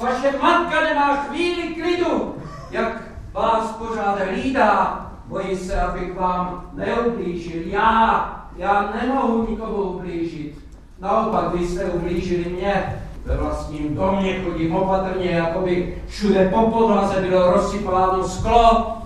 Vaše 0.00 0.38
matka 0.38 0.80
nemá 0.80 1.16
chvíli 1.16 1.74
klidu, 1.74 2.34
jak 2.70 3.05
vás 3.36 3.72
pořád 3.72 4.18
hlídá. 4.18 5.06
Bojí 5.26 5.56
se, 5.56 5.80
abych 5.80 6.14
vám 6.14 6.70
neublížil. 6.74 7.62
Já, 7.66 8.30
já 8.56 8.94
nemohu 9.02 9.46
nikomu 9.50 9.82
ublížit. 9.82 10.58
Naopak, 11.00 11.54
vy 11.54 11.66
jste 11.66 11.84
ublížili 11.84 12.44
mě. 12.44 13.02
Ve 13.24 13.36
vlastním 13.36 13.94
domě 13.94 14.44
chodím 14.44 14.76
opatrně, 14.76 15.30
jako 15.30 15.60
by 15.60 16.02
všude 16.06 16.50
po 16.54 16.70
podlaze 16.70 17.20
bylo 17.20 17.52
rozsypáno 17.52 18.28
sklo, 18.28 18.96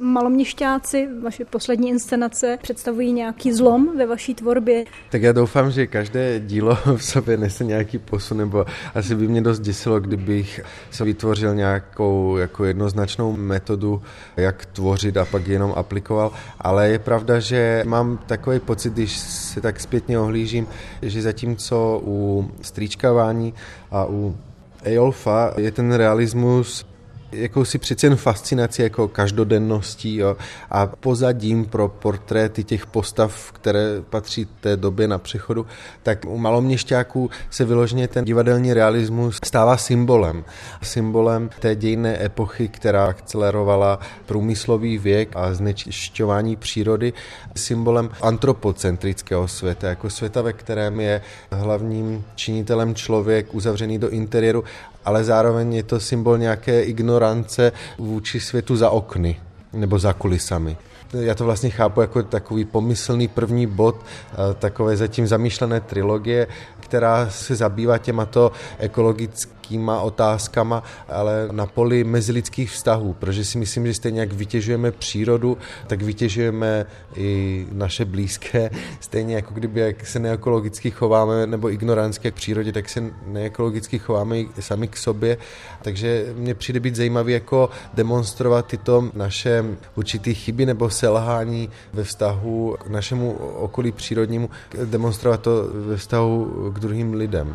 Maloměšťáci, 0.00 1.08
vaše 1.22 1.44
poslední 1.44 1.88
inscenace, 1.88 2.58
představují 2.62 3.12
nějaký 3.12 3.52
zlom 3.52 3.98
ve 3.98 4.06
vaší 4.06 4.34
tvorbě? 4.34 4.84
Tak 5.10 5.22
já 5.22 5.32
doufám, 5.32 5.70
že 5.70 5.86
každé 5.86 6.40
dílo 6.40 6.78
v 6.96 7.04
sobě 7.04 7.36
nese 7.36 7.64
nějaký 7.64 7.98
posun, 7.98 8.38
nebo 8.38 8.64
asi 8.94 9.14
by 9.14 9.28
mě 9.28 9.40
dost 9.40 9.60
děsilo, 9.60 10.00
kdybych 10.00 10.60
se 10.90 11.04
vytvořil 11.04 11.54
nějakou 11.54 12.36
jako 12.36 12.64
jednoznačnou 12.64 13.36
metodu, 13.36 14.02
jak 14.36 14.66
tvořit 14.66 15.16
a 15.16 15.24
pak 15.24 15.46
jenom 15.46 15.72
aplikoval, 15.76 16.32
ale 16.60 16.88
je 16.88 16.98
pravda, 16.98 17.40
že 17.40 17.82
mám 17.86 18.18
takový 18.26 18.60
pocit, 18.60 18.92
když 18.92 19.18
se 19.18 19.60
tak 19.60 19.80
zpětně 19.80 20.18
ohlížím, 20.18 20.66
že 21.02 21.22
zatímco 21.22 22.00
u 22.04 22.50
stříčkavání 22.62 23.54
a 23.90 24.06
u 24.06 24.36
Ejolfa 24.82 25.54
je 25.56 25.72
ten 25.72 25.92
realismus 25.92 26.86
jakousi 27.36 27.78
přeci 27.78 28.06
jen 28.06 28.16
fascinaci 28.16 28.82
jako 28.82 29.08
každodenností 29.08 30.16
jo, 30.16 30.36
a 30.70 30.86
pozadím 30.86 31.64
pro 31.64 31.88
portréty 31.88 32.64
těch 32.64 32.86
postav, 32.86 33.52
které 33.52 34.02
patří 34.10 34.44
té 34.60 34.76
době 34.76 35.08
na 35.08 35.18
přechodu, 35.18 35.66
tak 36.02 36.24
u 36.26 36.38
maloměšťáků 36.38 37.30
se 37.50 37.64
vyloženě 37.64 38.08
ten 38.08 38.24
divadelní 38.24 38.72
realismus 38.72 39.38
stává 39.44 39.76
symbolem. 39.76 40.44
Symbolem 40.82 41.50
té 41.60 41.74
dějné 41.74 42.24
epochy, 42.24 42.68
která 42.68 43.06
akcelerovala 43.06 43.98
průmyslový 44.26 44.98
věk 44.98 45.28
a 45.34 45.54
znečišťování 45.54 46.56
přírody, 46.56 47.12
symbolem 47.56 48.10
antropocentrického 48.22 49.48
světa, 49.48 49.88
jako 49.88 50.10
světa, 50.10 50.42
ve 50.42 50.52
kterém 50.52 51.00
je 51.00 51.20
hlavním 51.50 52.24
činitelem 52.34 52.94
člověk 52.94 53.54
uzavřený 53.54 53.98
do 53.98 54.10
interiéru 54.10 54.64
ale 55.06 55.24
zároveň 55.24 55.74
je 55.74 55.82
to 55.82 56.00
symbol 56.00 56.38
nějaké 56.38 56.82
ignorance 56.82 57.72
vůči 57.98 58.40
světu 58.40 58.76
za 58.76 58.90
okny 58.90 59.40
nebo 59.72 59.98
za 59.98 60.12
kulisami. 60.12 60.76
Já 61.20 61.34
to 61.34 61.44
vlastně 61.44 61.70
chápu 61.70 62.00
jako 62.00 62.22
takový 62.22 62.64
pomyslný 62.64 63.28
první 63.28 63.66
bod 63.66 63.96
eh, 64.32 64.36
takové 64.54 64.96
zatím 64.96 65.26
zamýšlené 65.26 65.80
trilogie, 65.80 66.46
která 66.86 67.30
se 67.30 67.56
zabývá 67.56 67.98
těmato 67.98 68.52
ekologickýma 68.78 70.00
otázkama, 70.00 70.82
ale 71.08 71.48
na 71.52 71.66
poli 71.66 72.04
mezilidských 72.04 72.70
vztahů, 72.70 73.12
protože 73.12 73.44
si 73.44 73.58
myslím, 73.58 73.86
že 73.86 73.94
stejně 73.94 74.20
jak 74.20 74.32
vytěžujeme 74.32 74.92
přírodu, 74.92 75.58
tak 75.86 76.02
vytěžujeme 76.02 76.86
i 77.16 77.66
naše 77.72 78.04
blízké, 78.04 78.70
stejně 79.00 79.34
jako 79.34 79.54
kdyby 79.54 79.80
jak 79.80 80.06
se 80.06 80.18
neekologicky 80.18 80.90
chováme 80.90 81.46
nebo 81.46 81.70
ignorantsky 81.70 82.30
k 82.30 82.34
přírodě, 82.34 82.72
tak 82.72 82.88
se 82.88 83.02
neekologicky 83.26 83.98
chováme 83.98 84.38
i 84.38 84.48
sami 84.60 84.88
k 84.88 84.96
sobě. 84.96 85.38
Takže 85.82 86.26
mně 86.36 86.54
přijde 86.54 86.80
být 86.80 86.96
zajímavý 86.96 87.32
jako 87.32 87.70
demonstrovat 87.94 88.66
tyto 88.66 89.10
naše 89.14 89.64
určité 89.94 90.34
chyby 90.34 90.66
nebo 90.66 90.90
selhání 91.06 91.70
ve 91.92 92.04
vztahu 92.04 92.76
k 92.84 92.86
našemu 92.86 93.32
okolí 93.62 93.92
přírodnímu, 93.92 94.50
demonstrovat 94.84 95.40
to 95.40 95.70
ve 95.72 95.96
vztahu 95.96 96.70
k 96.74 96.80
druhým 96.80 97.14
lidem. 97.14 97.54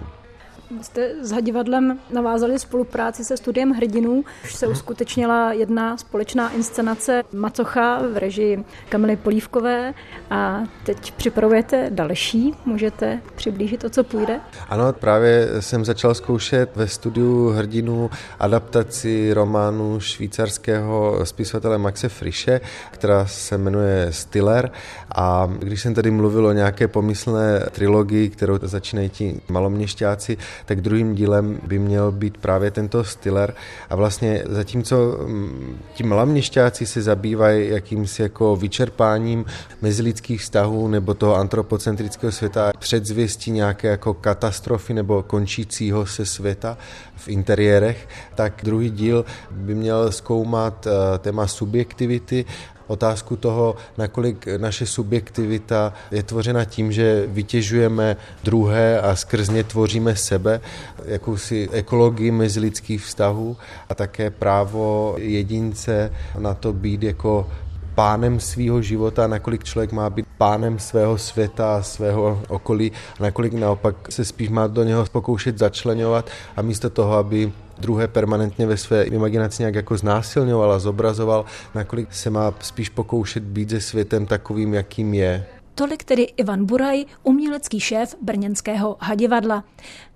Jste 0.81 1.15
s 1.21 1.31
Hadivadlem 1.31 1.99
navázali 2.13 2.59
spolupráci 2.59 3.25
se 3.25 3.37
studiem 3.37 3.71
hrdinů. 3.71 4.23
Už 4.43 4.53
se 4.55 4.67
uskutečnila 4.67 5.53
jedna 5.53 5.97
společná 5.97 6.49
inscenace 6.49 7.23
Macocha 7.33 8.01
v 8.13 8.17
režii 8.17 8.63
Kamily 8.89 9.15
Polívkové 9.15 9.93
a 10.29 10.63
teď 10.85 11.11
připravujete 11.11 11.89
další. 11.89 12.53
Můžete 12.65 13.19
přiblížit, 13.35 13.83
o 13.83 13.89
co 13.89 14.03
půjde? 14.03 14.39
Ano, 14.69 14.93
právě 14.93 15.47
jsem 15.59 15.85
začal 15.85 16.15
zkoušet 16.15 16.75
ve 16.75 16.87
studiu 16.87 17.49
hrdinů 17.49 18.09
adaptaci 18.39 19.33
románu 19.33 19.99
švýcarského 19.99 21.25
spisovatele 21.25 21.77
Maxe 21.77 22.09
Frische, 22.09 22.61
která 22.91 23.25
se 23.25 23.57
jmenuje 23.57 24.07
Stiller 24.09 24.71
a 25.15 25.49
když 25.59 25.81
jsem 25.81 25.93
tady 25.93 26.11
mluvil 26.11 26.45
o 26.45 26.51
nějaké 26.51 26.87
pomyslné 26.87 27.59
trilogii, 27.71 28.29
kterou 28.29 28.59
začínají 28.61 29.09
ti 29.09 29.41
maloměšťáci, 29.49 30.37
tak 30.65 30.81
druhým 30.81 31.15
dílem 31.15 31.59
by 31.67 31.79
měl 31.79 32.11
být 32.11 32.37
právě 32.37 32.71
tento 32.71 33.03
Stiller. 33.03 33.53
A 33.89 33.95
vlastně 33.95 34.43
zatímco 34.49 35.17
mm, 35.25 35.77
ti 35.93 36.03
maloměšťáci 36.03 36.85
se 36.85 37.01
zabývají 37.01 37.69
jakýmsi 37.69 38.21
jako 38.21 38.55
vyčerpáním 38.55 39.45
mezilidských 39.81 40.41
vztahů 40.41 40.87
nebo 40.87 41.13
toho 41.13 41.35
antropocentrického 41.35 42.31
světa, 42.31 42.71
předzvěstí 42.79 43.51
nějaké 43.51 43.87
jako 43.87 44.13
katastrofy 44.13 44.93
nebo 44.93 45.23
končícího 45.23 46.05
se 46.05 46.25
světa 46.25 46.77
v 47.15 47.27
interiérech, 47.27 48.07
tak 48.35 48.61
druhý 48.63 48.89
díl 48.89 49.25
by 49.51 49.75
měl 49.75 50.11
zkoumat 50.11 50.87
eh, 50.87 51.17
téma 51.17 51.47
subjektivity 51.47 52.45
otázku 52.91 53.35
toho, 53.35 53.75
nakolik 53.97 54.47
naše 54.57 54.85
subjektivita 54.85 55.93
je 56.11 56.23
tvořena 56.23 56.65
tím, 56.65 56.91
že 56.91 57.25
vytěžujeme 57.27 58.17
druhé 58.43 59.01
a 59.01 59.15
skrz 59.15 59.49
ně 59.49 59.63
tvoříme 59.63 60.15
sebe, 60.15 60.61
jakousi 61.05 61.69
ekologii 61.71 62.31
mezilidských 62.31 63.05
vztahů 63.05 63.57
a 63.89 63.95
také 63.95 64.29
právo 64.29 65.15
jedince 65.17 66.11
na 66.39 66.53
to 66.53 66.73
být 66.73 67.03
jako 67.03 67.47
pánem 67.95 68.39
svého 68.39 68.81
života, 68.81 69.27
nakolik 69.27 69.63
člověk 69.63 69.91
má 69.91 70.09
být 70.09 70.25
pánem 70.37 70.79
svého 70.79 71.17
světa 71.17 71.75
a 71.75 71.83
svého 71.83 72.41
okolí 72.47 72.91
a 73.19 73.23
nakolik 73.23 73.53
naopak 73.53 73.95
se 74.11 74.25
spíš 74.25 74.49
má 74.49 74.67
do 74.67 74.83
něho 74.83 75.05
pokoušet 75.11 75.57
začlenovat 75.57 76.29
a 76.55 76.61
místo 76.61 76.89
toho, 76.89 77.13
aby 77.13 77.51
druhé 77.81 78.07
permanentně 78.07 78.67
ve 78.67 78.77
své 78.77 79.03
imaginaci 79.03 79.61
nějak 79.61 79.75
jako 79.75 79.97
znásilňoval 79.97 80.71
a 80.71 80.79
zobrazoval, 80.79 81.45
nakolik 81.75 82.13
se 82.13 82.29
má 82.29 82.53
spíš 82.59 82.89
pokoušet 82.89 83.43
být 83.43 83.69
se 83.69 83.81
světem 83.81 84.25
takovým, 84.25 84.73
jakým 84.73 85.13
je. 85.13 85.45
Tolik 85.75 86.03
tedy 86.03 86.23
Ivan 86.23 86.65
Buraj, 86.65 87.05
umělecký 87.23 87.79
šéf 87.79 88.15
brněnského 88.21 88.97
Hadivadla. 88.99 89.63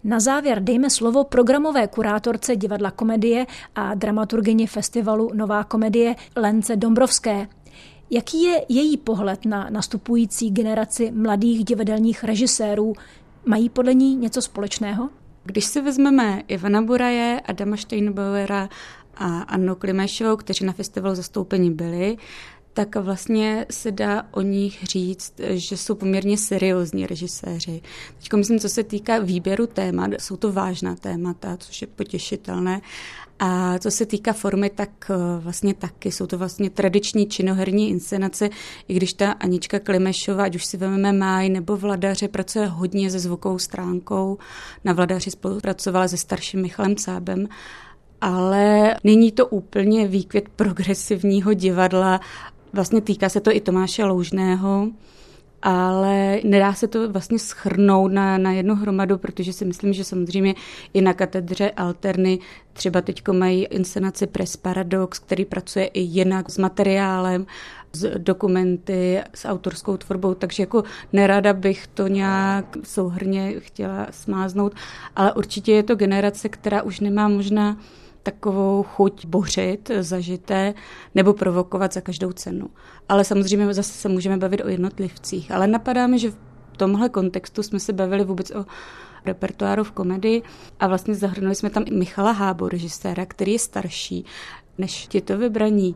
Na 0.03 0.19
závěr 0.19 0.63
dejme 0.63 0.89
slovo 0.89 1.23
programové 1.23 1.87
kurátorce 1.87 2.55
divadla 2.55 2.91
komedie 2.91 3.45
a 3.75 3.93
dramaturgyni 3.93 4.67
festivalu 4.67 5.31
Nová 5.33 5.63
komedie 5.63 6.15
Lence 6.35 6.75
Dombrovské. 6.75 7.47
Jaký 8.09 8.43
je 8.43 8.65
její 8.69 8.97
pohled 8.97 9.45
na 9.45 9.69
nastupující 9.69 10.51
generaci 10.51 11.11
mladých 11.11 11.65
divadelních 11.65 12.23
režisérů? 12.23 12.93
Mají 13.45 13.69
podle 13.69 13.93
ní 13.93 14.15
něco 14.15 14.41
společného? 14.41 15.09
Když 15.45 15.65
si 15.65 15.81
vezmeme 15.81 16.43
Ivana 16.47 16.81
Buraje, 16.81 17.41
Adama 17.45 17.77
Steinbauera 17.77 18.69
a 19.15 19.39
Annu 19.41 19.75
Klimešovou, 19.75 20.35
kteří 20.35 20.65
na 20.65 20.73
festivalu 20.73 21.15
zastoupeni 21.15 21.71
byli, 21.71 22.17
tak 22.73 22.95
vlastně 22.95 23.65
se 23.71 23.91
dá 23.91 24.27
o 24.31 24.41
nich 24.41 24.83
říct, 24.83 25.33
že 25.49 25.77
jsou 25.77 25.95
poměrně 25.95 26.37
seriózní 26.37 27.07
režiséři. 27.07 27.81
Teď 28.17 28.33
myslím, 28.33 28.59
co 28.59 28.69
se 28.69 28.83
týká 28.83 29.19
výběru 29.19 29.67
témat, 29.67 30.11
jsou 30.19 30.37
to 30.37 30.51
vážná 30.51 30.95
témata, 30.95 31.57
což 31.57 31.81
je 31.81 31.87
potěšitelné. 31.87 32.81
A 33.39 33.79
co 33.79 33.91
se 33.91 34.05
týká 34.05 34.33
formy, 34.33 34.69
tak 34.69 34.89
eh, 35.11 35.15
vlastně 35.39 35.73
taky 35.73 36.11
jsou 36.11 36.27
to 36.27 36.37
vlastně 36.37 36.69
tradiční 36.69 37.27
činoherní 37.27 37.89
inscenace, 37.89 38.49
i 38.87 38.93
když 38.93 39.13
ta 39.13 39.31
Anička 39.31 39.79
Klimešová, 39.79 40.43
ať 40.43 40.55
už 40.55 40.65
si 40.65 40.77
vezmeme 40.77 41.13
Máj 41.13 41.49
nebo 41.49 41.77
Vladaře, 41.77 42.27
pracuje 42.27 42.65
hodně 42.65 43.11
se 43.11 43.19
zvukovou 43.19 43.59
stránkou. 43.59 44.37
Na 44.83 44.93
Vladaři 44.93 45.31
spolupracovala 45.31 46.07
se 46.07 46.17
starším 46.17 46.61
Michalem 46.61 46.95
Cábem, 46.95 47.47
ale 48.21 48.95
není 49.03 49.31
to 49.31 49.47
úplně 49.47 50.07
výkvět 50.07 50.49
progresivního 50.49 51.53
divadla. 51.53 52.19
Vlastně 52.73 53.01
týká 53.01 53.29
se 53.29 53.39
to 53.39 53.55
i 53.55 53.61
Tomáše 53.61 54.03
Loužného, 54.03 54.87
ale 55.65 56.39
nedá 56.43 56.73
se 56.73 56.87
to 56.87 57.09
vlastně 57.09 57.39
schrnout 57.39 58.11
na, 58.11 58.37
na 58.37 58.51
jednu 58.51 58.75
hromadu, 58.75 59.17
protože 59.17 59.53
si 59.53 59.65
myslím, 59.65 59.93
že 59.93 60.03
samozřejmě 60.03 60.55
i 60.93 61.01
na 61.01 61.13
katedře 61.13 61.71
Alterny 61.71 62.39
třeba 62.73 63.01
teď 63.01 63.27
mají 63.31 63.65
inscenaci 63.65 64.27
Press 64.27 64.57
Paradox, 64.57 65.19
který 65.19 65.45
pracuje 65.45 65.85
i 65.85 65.99
jinak 65.99 66.49
s 66.49 66.57
materiálem, 66.57 67.45
s 67.93 68.11
dokumenty, 68.17 69.21
s 69.33 69.45
autorskou 69.47 69.97
tvorbou, 69.97 70.33
takže 70.33 70.63
jako 70.63 70.83
nerada 71.13 71.53
bych 71.53 71.87
to 71.87 72.07
nějak 72.07 72.77
souhrně 72.83 73.53
chtěla 73.59 74.07
smáznout, 74.11 74.73
ale 75.15 75.33
určitě 75.33 75.71
je 75.71 75.83
to 75.83 75.95
generace, 75.95 76.49
která 76.49 76.81
už 76.81 76.99
nemá 76.99 77.27
možná 77.27 77.77
takovou 78.25 78.83
chuť 78.83 79.25
bořit 79.25 79.91
zažité 79.99 80.73
nebo 81.15 81.33
provokovat 81.33 81.93
za 81.93 82.01
každou 82.01 82.31
cenu. 82.31 82.67
Ale 83.09 83.23
samozřejmě 83.23 83.73
zase 83.73 83.93
se 83.93 84.09
můžeme 84.09 84.37
bavit 84.37 84.61
o 84.61 84.67
jednotlivcích. 84.67 85.51
Ale 85.51 85.67
napadá 85.67 86.07
mi, 86.07 86.19
že 86.19 86.31
v 86.31 86.77
tomhle 86.77 87.09
kontextu 87.09 87.63
jsme 87.63 87.79
se 87.79 87.93
bavili 87.93 88.23
vůbec 88.23 88.51
o 88.51 88.65
repertoáru 89.25 89.83
v 89.83 89.91
komedii 89.91 90.41
a 90.79 90.87
vlastně 90.87 91.15
zahrnuli 91.15 91.55
jsme 91.55 91.69
tam 91.69 91.83
i 91.87 91.91
Michala 91.91 92.31
Hábo, 92.31 92.69
režiséra, 92.69 93.25
který 93.25 93.51
je 93.51 93.59
starší 93.59 94.25
než 94.77 95.07
to 95.25 95.37
vybraní. 95.37 95.95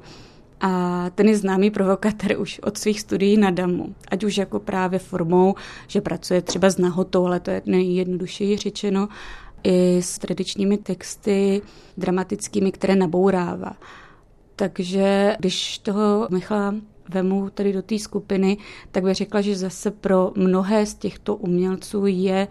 A 0.62 1.06
ten 1.16 1.28
je 1.28 1.38
známý 1.38 1.72
provokatér 1.72 2.40
už 2.40 2.60
od 2.60 2.78
svých 2.78 3.02
studií 3.02 3.38
na 3.38 3.52
Damu. 3.52 3.96
Ať 4.12 4.24
už 4.24 4.38
jako 4.38 4.60
právě 4.60 5.00
formou, 5.00 5.56
že 5.88 6.02
pracuje 6.02 6.42
třeba 6.42 6.70
s 6.70 6.78
nahotou, 6.78 7.26
ale 7.26 7.40
to 7.40 7.52
je 7.52 7.62
nejjednodušeji 7.66 8.58
řečeno, 8.58 9.08
i 9.64 10.02
s 10.02 10.18
tradičními 10.18 10.78
texty 10.78 11.62
dramatickými, 11.98 12.72
které 12.72 12.96
nabourává. 12.96 13.74
Takže 14.56 15.36
když 15.40 15.80
toho 15.80 16.28
Michala 16.32 16.76
vemu 17.10 17.50
tady 17.50 17.74
do 17.74 17.82
té 17.82 18.00
skupiny, 18.00 18.58
tak 18.92 19.04
bych 19.04 19.16
řekla, 19.16 19.42
že 19.42 19.56
zase 19.56 19.92
pro 19.92 20.32
mnohé 20.36 20.86
z 20.86 20.94
těchto 20.94 21.36
umělců 21.36 22.06
je 22.06 22.48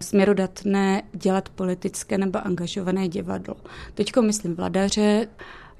směrodatné 0.00 1.02
dělat 1.12 1.48
politické 1.48 2.18
nebo 2.18 2.46
angažované 2.46 3.08
divadlo. 3.08 3.54
Teďko 3.94 4.22
myslím 4.22 4.54
vladaře, 4.54 5.28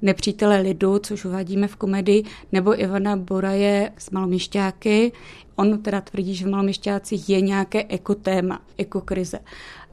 nepřítele 0.01 0.61
lidu, 0.61 0.99
což 0.99 1.25
uvádíme 1.25 1.67
v 1.67 1.75
komedii, 1.75 2.23
nebo 2.51 2.81
Ivana 2.81 3.17
Boraje 3.17 3.91
s 3.97 4.09
maloměšťáky. 4.09 5.11
On 5.55 5.81
teda 5.81 6.01
tvrdí, 6.01 6.35
že 6.35 6.45
v 6.45 6.49
maloměšťácích 6.49 7.29
je 7.29 7.41
nějaké 7.41 7.85
ekotéma, 7.89 8.59
ekokrize. 8.77 9.39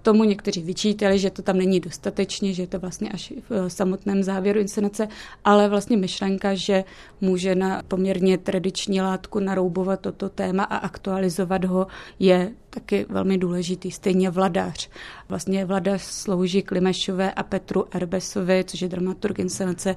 Tomu 0.03 0.25
někteří 0.25 0.63
vyčítali, 0.63 1.19
že 1.19 1.31
to 1.31 1.43
tam 1.43 1.59
není 1.59 1.81
dostatečně, 1.81 2.55
že 2.55 2.63
je 2.63 2.67
to 2.67 2.79
vlastně 2.79 3.09
až 3.09 3.33
v 3.49 3.69
samotném 3.69 4.23
závěru 4.23 4.61
inscenace, 4.61 5.09
ale 5.45 5.69
vlastně 5.69 5.97
myšlenka, 5.97 6.55
že 6.55 6.85
může 7.21 7.55
na 7.55 7.83
poměrně 7.89 8.39
tradiční 8.39 9.01
látku 9.01 9.39
naroubovat 9.39 10.01
toto 10.01 10.29
téma 10.29 10.65
a 10.65 10.77
aktualizovat 10.77 11.65
ho, 11.65 11.87
je 12.19 12.53
taky 12.71 13.07
velmi 13.09 13.39
důležitý. 13.39 13.91
Stejně 13.91 14.31
vladař. 14.31 14.91
Vlastně 15.29 15.65
vladař 15.65 16.03
slouží 16.03 16.63
Klimešové 16.63 17.33
a 17.33 17.43
Petru 17.43 17.85
Erbesovi, 17.91 18.65
což 18.67 18.81
je 18.83 18.89
dramaturg 18.89 19.39
inscenace, 19.39 19.97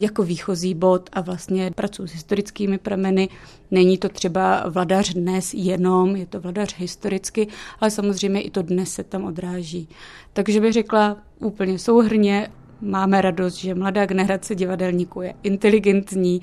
jako 0.00 0.22
výchozí 0.22 0.74
bod 0.74 1.10
a 1.12 1.20
vlastně 1.20 1.70
pracuji 1.74 2.08
s 2.08 2.12
historickými 2.12 2.78
prameny. 2.78 3.28
Není 3.70 3.98
to 3.98 4.08
třeba 4.08 4.64
vladař 4.68 5.14
dnes 5.14 5.54
jenom, 5.54 6.16
je 6.16 6.26
to 6.26 6.40
vladař 6.40 6.74
historicky, 6.78 7.48
ale 7.80 7.90
samozřejmě 7.90 8.40
i 8.40 8.50
to 8.50 8.62
dnes 8.62 8.92
se 8.92 9.04
tam 9.04 9.24
odráží. 9.24 9.88
Takže 10.32 10.60
bych 10.60 10.72
řekla 10.72 11.16
úplně 11.38 11.78
souhrně, 11.78 12.48
máme 12.80 13.20
radost, 13.20 13.56
že 13.56 13.74
mladá 13.74 14.06
generace 14.06 14.54
divadelníků 14.54 15.22
je 15.22 15.34
inteligentní, 15.42 16.40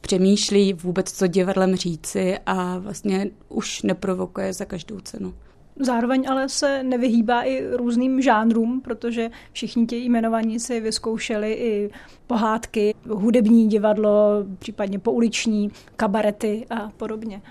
přemýšlí 0.00 0.72
vůbec, 0.72 1.12
co 1.12 1.26
divadlem 1.26 1.76
říci 1.76 2.38
a 2.46 2.78
vlastně 2.78 3.30
už 3.48 3.82
neprovokuje 3.82 4.52
za 4.52 4.64
každou 4.64 5.00
cenu. 5.00 5.34
Zároveň 5.82 6.26
ale 6.28 6.48
se 6.48 6.82
nevyhýbá 6.82 7.42
i 7.42 7.76
různým 7.76 8.22
žánrům, 8.22 8.80
protože 8.80 9.30
všichni 9.52 9.86
ti 9.86 9.96
jmenovaní 9.96 10.60
si 10.60 10.80
vyzkoušeli 10.80 11.52
i 11.52 11.90
pohádky, 12.26 12.94
hudební 13.08 13.68
divadlo, 13.68 14.44
případně 14.58 14.98
pouliční, 14.98 15.70
kabarety 15.96 16.66
a 16.70 16.90
podobně. 16.96 17.42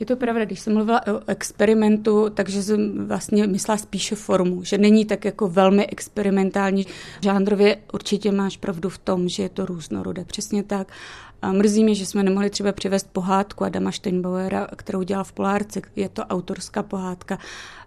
Je 0.00 0.06
to 0.06 0.16
pravda, 0.16 0.44
když 0.44 0.60
jsem 0.60 0.74
mluvila 0.74 1.06
o 1.06 1.20
experimentu, 1.26 2.30
takže 2.34 2.62
jsem 2.62 3.06
vlastně 3.06 3.46
myslela 3.46 3.78
spíše 3.78 4.14
formu, 4.14 4.64
že 4.64 4.78
není 4.78 5.04
tak 5.04 5.24
jako 5.24 5.48
velmi 5.48 5.86
experimentální. 5.86 6.86
Žánrově 7.22 7.76
určitě 7.92 8.32
máš 8.32 8.56
pravdu 8.56 8.88
v 8.88 8.98
tom, 8.98 9.28
že 9.28 9.42
je 9.42 9.48
to 9.48 9.66
různorodé, 9.66 10.24
přesně 10.24 10.62
tak. 10.62 10.92
A 11.42 11.52
mrzí 11.52 11.84
mě, 11.84 11.94
že 11.94 12.06
jsme 12.06 12.22
nemohli 12.22 12.50
třeba 12.50 12.72
přivést 12.72 13.08
pohádku 13.12 13.64
Adama 13.64 13.92
Steinbauera, 13.92 14.68
kterou 14.76 15.02
dělal 15.02 15.24
v 15.24 15.32
Polárce. 15.32 15.80
Je 15.96 16.08
to 16.08 16.22
autorská 16.22 16.82
pohádka. 16.82 17.38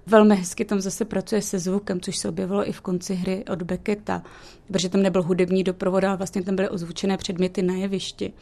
Velmi 0.07 0.35
hezky 0.35 0.65
tam 0.65 0.81
zase 0.81 1.05
pracuje 1.05 1.41
se 1.41 1.59
zvukem, 1.59 2.01
což 2.01 2.17
se 2.17 2.29
objevilo 2.29 2.69
i 2.69 2.71
v 2.71 2.81
konci 2.81 3.13
hry 3.13 3.45
od 3.51 3.61
Becketa, 3.61 4.23
protože 4.67 4.89
tam 4.89 5.01
nebyl 5.01 5.23
hudební 5.23 5.63
doprovod, 5.63 6.03
ale 6.03 6.17
vlastně 6.17 6.43
tam 6.43 6.55
byly 6.55 6.69
ozvučené 6.69 7.17
předměty 7.17 7.61
na 7.61 7.73
jevišti. 7.73 8.33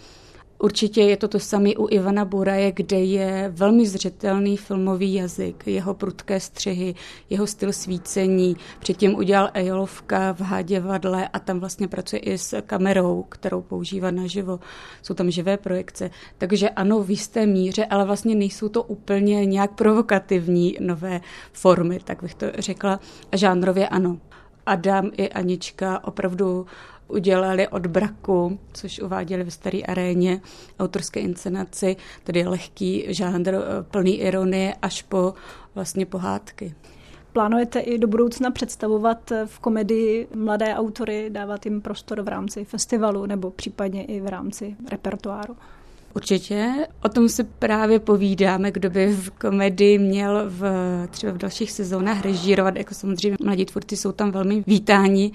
Určitě 0.59 1.01
je 1.01 1.17
to 1.17 1.27
to 1.27 1.39
samé 1.39 1.69
u 1.77 1.87
Ivana 1.89 2.25
Buraje, 2.25 2.71
kde 2.71 2.99
je 2.99 3.51
velmi 3.55 3.87
zřetelný 3.87 4.57
filmový 4.57 5.13
jazyk, 5.13 5.67
jeho 5.67 5.93
prudké 5.93 6.39
střihy, 6.39 6.95
jeho 7.29 7.47
styl 7.47 7.73
svícení. 7.73 8.57
Předtím 8.79 9.15
udělal 9.15 9.49
Ejolovka 9.53 10.33
v 10.33 10.41
Háděvadle 10.41 11.27
a 11.27 11.39
tam 11.39 11.59
vlastně 11.59 11.87
pracuje 11.87 12.19
i 12.19 12.37
s 12.37 12.61
kamerou, 12.61 13.23
kterou 13.29 13.61
používá 13.61 14.11
naživo. 14.11 14.59
Jsou 15.01 15.13
tam 15.13 15.31
živé 15.31 15.57
projekce. 15.57 16.09
Takže 16.37 16.69
ano, 16.69 17.03
v 17.03 17.09
jisté 17.09 17.45
míře, 17.45 17.85
ale 17.85 18.05
vlastně 18.05 18.35
nejsou 18.35 18.69
to 18.69 18.83
úplně 18.83 19.45
nějak 19.45 19.71
provokativní 19.71 20.77
nové 20.79 21.21
formy, 21.53 21.99
tak 22.03 22.23
bych 22.23 22.35
to 22.35 22.45
řekla. 22.57 22.99
A 23.31 23.37
žánrově 23.37 23.87
ano. 23.87 24.17
Adam 24.65 25.11
i 25.17 25.29
Anička 25.29 26.03
opravdu 26.03 26.65
udělali 27.07 27.67
od 27.67 27.87
braku, 27.87 28.59
což 28.73 28.99
uváděli 28.99 29.43
ve 29.43 29.51
staré 29.51 29.79
aréně, 29.87 30.41
autorské 30.79 31.19
inscenaci, 31.19 31.95
tedy 32.23 32.47
lehký 32.47 33.05
žánr 33.07 33.53
eh, 33.53 33.61
plný 33.91 34.19
ironie 34.19 34.75
až 34.81 35.01
po 35.01 35.33
vlastně 35.75 36.05
pohádky. 36.05 36.75
Plánujete 37.33 37.79
i 37.79 37.97
do 37.97 38.07
budoucna 38.07 38.51
představovat 38.51 39.31
eh, 39.31 39.45
v 39.45 39.59
komedii 39.59 40.27
mladé 40.35 40.75
autory, 40.75 41.29
dávat 41.29 41.65
jim 41.65 41.81
prostor 41.81 42.21
v 42.21 42.27
rámci 42.27 42.65
festivalu 42.65 43.25
nebo 43.25 43.51
případně 43.51 44.05
i 44.05 44.21
v 44.21 44.27
rámci 44.27 44.75
repertoáru? 44.91 45.55
Určitě. 46.15 46.87
O 47.03 47.09
tom 47.09 47.29
si 47.29 47.43
právě 47.43 47.99
povídáme, 47.99 48.71
kdo 48.71 48.89
by 48.89 49.13
v 49.13 49.29
komedii 49.29 49.97
měl 49.97 50.43
v, 50.47 50.63
třeba 51.09 51.33
v 51.33 51.37
dalších 51.37 51.71
sezónách 51.71 52.21
režírovat. 52.21 52.75
Jako 52.75 52.93
samozřejmě 52.93 53.37
mladí 53.43 53.65
tvůrci 53.65 53.97
jsou 53.97 54.11
tam 54.11 54.31
velmi 54.31 54.63
vítáni, 54.67 55.31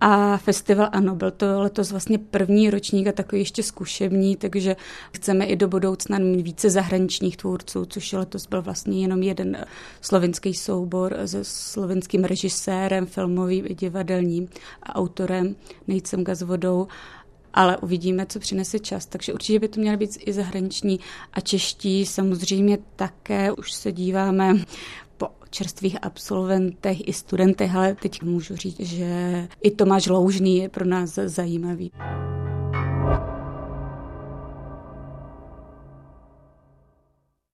a 0.00 0.36
festival, 0.36 0.88
ano, 0.92 1.14
byl 1.14 1.30
to 1.30 1.60
letos 1.60 1.90
vlastně 1.90 2.18
první 2.18 2.70
ročník 2.70 3.06
a 3.06 3.12
takový 3.12 3.40
ještě 3.40 3.62
zkušební, 3.62 4.36
takže 4.36 4.76
chceme 5.12 5.44
i 5.44 5.56
do 5.56 5.68
budoucna 5.68 6.18
mít 6.18 6.42
více 6.42 6.70
zahraničních 6.70 7.36
tvůrců, 7.36 7.84
což 7.84 8.12
letos 8.12 8.46
byl 8.46 8.62
vlastně 8.62 9.02
jenom 9.02 9.22
jeden 9.22 9.64
slovenský 10.00 10.54
soubor 10.54 11.16
se 11.26 11.44
slovenským 11.44 12.24
režisérem, 12.24 13.06
filmovým 13.06 13.66
i 13.66 13.74
divadelním 13.74 14.48
a 14.82 14.94
autorem 14.94 15.56
Nejcem 15.88 16.24
Gazvodou 16.24 16.88
ale 17.54 17.76
uvidíme, 17.76 18.26
co 18.26 18.40
přinese 18.40 18.78
čas. 18.78 19.06
Takže 19.06 19.32
určitě 19.32 19.58
by 19.58 19.68
to 19.68 19.80
měly 19.80 19.96
být 19.96 20.18
i 20.26 20.32
zahraniční 20.32 21.00
a 21.32 21.40
čeští. 21.40 22.06
Samozřejmě 22.06 22.78
také 22.96 23.52
už 23.52 23.72
se 23.72 23.92
díváme 23.92 24.54
čerstvých 25.54 25.96
absolventech 26.02 27.08
i 27.08 27.12
studentech, 27.12 27.76
ale 27.76 27.94
teď 27.94 28.22
můžu 28.22 28.56
říct, 28.56 28.80
že 28.80 29.08
i 29.62 29.70
Tomáš 29.70 30.06
Loužný 30.06 30.56
je 30.56 30.68
pro 30.68 30.84
nás 30.84 31.14
zajímavý. 31.14 31.90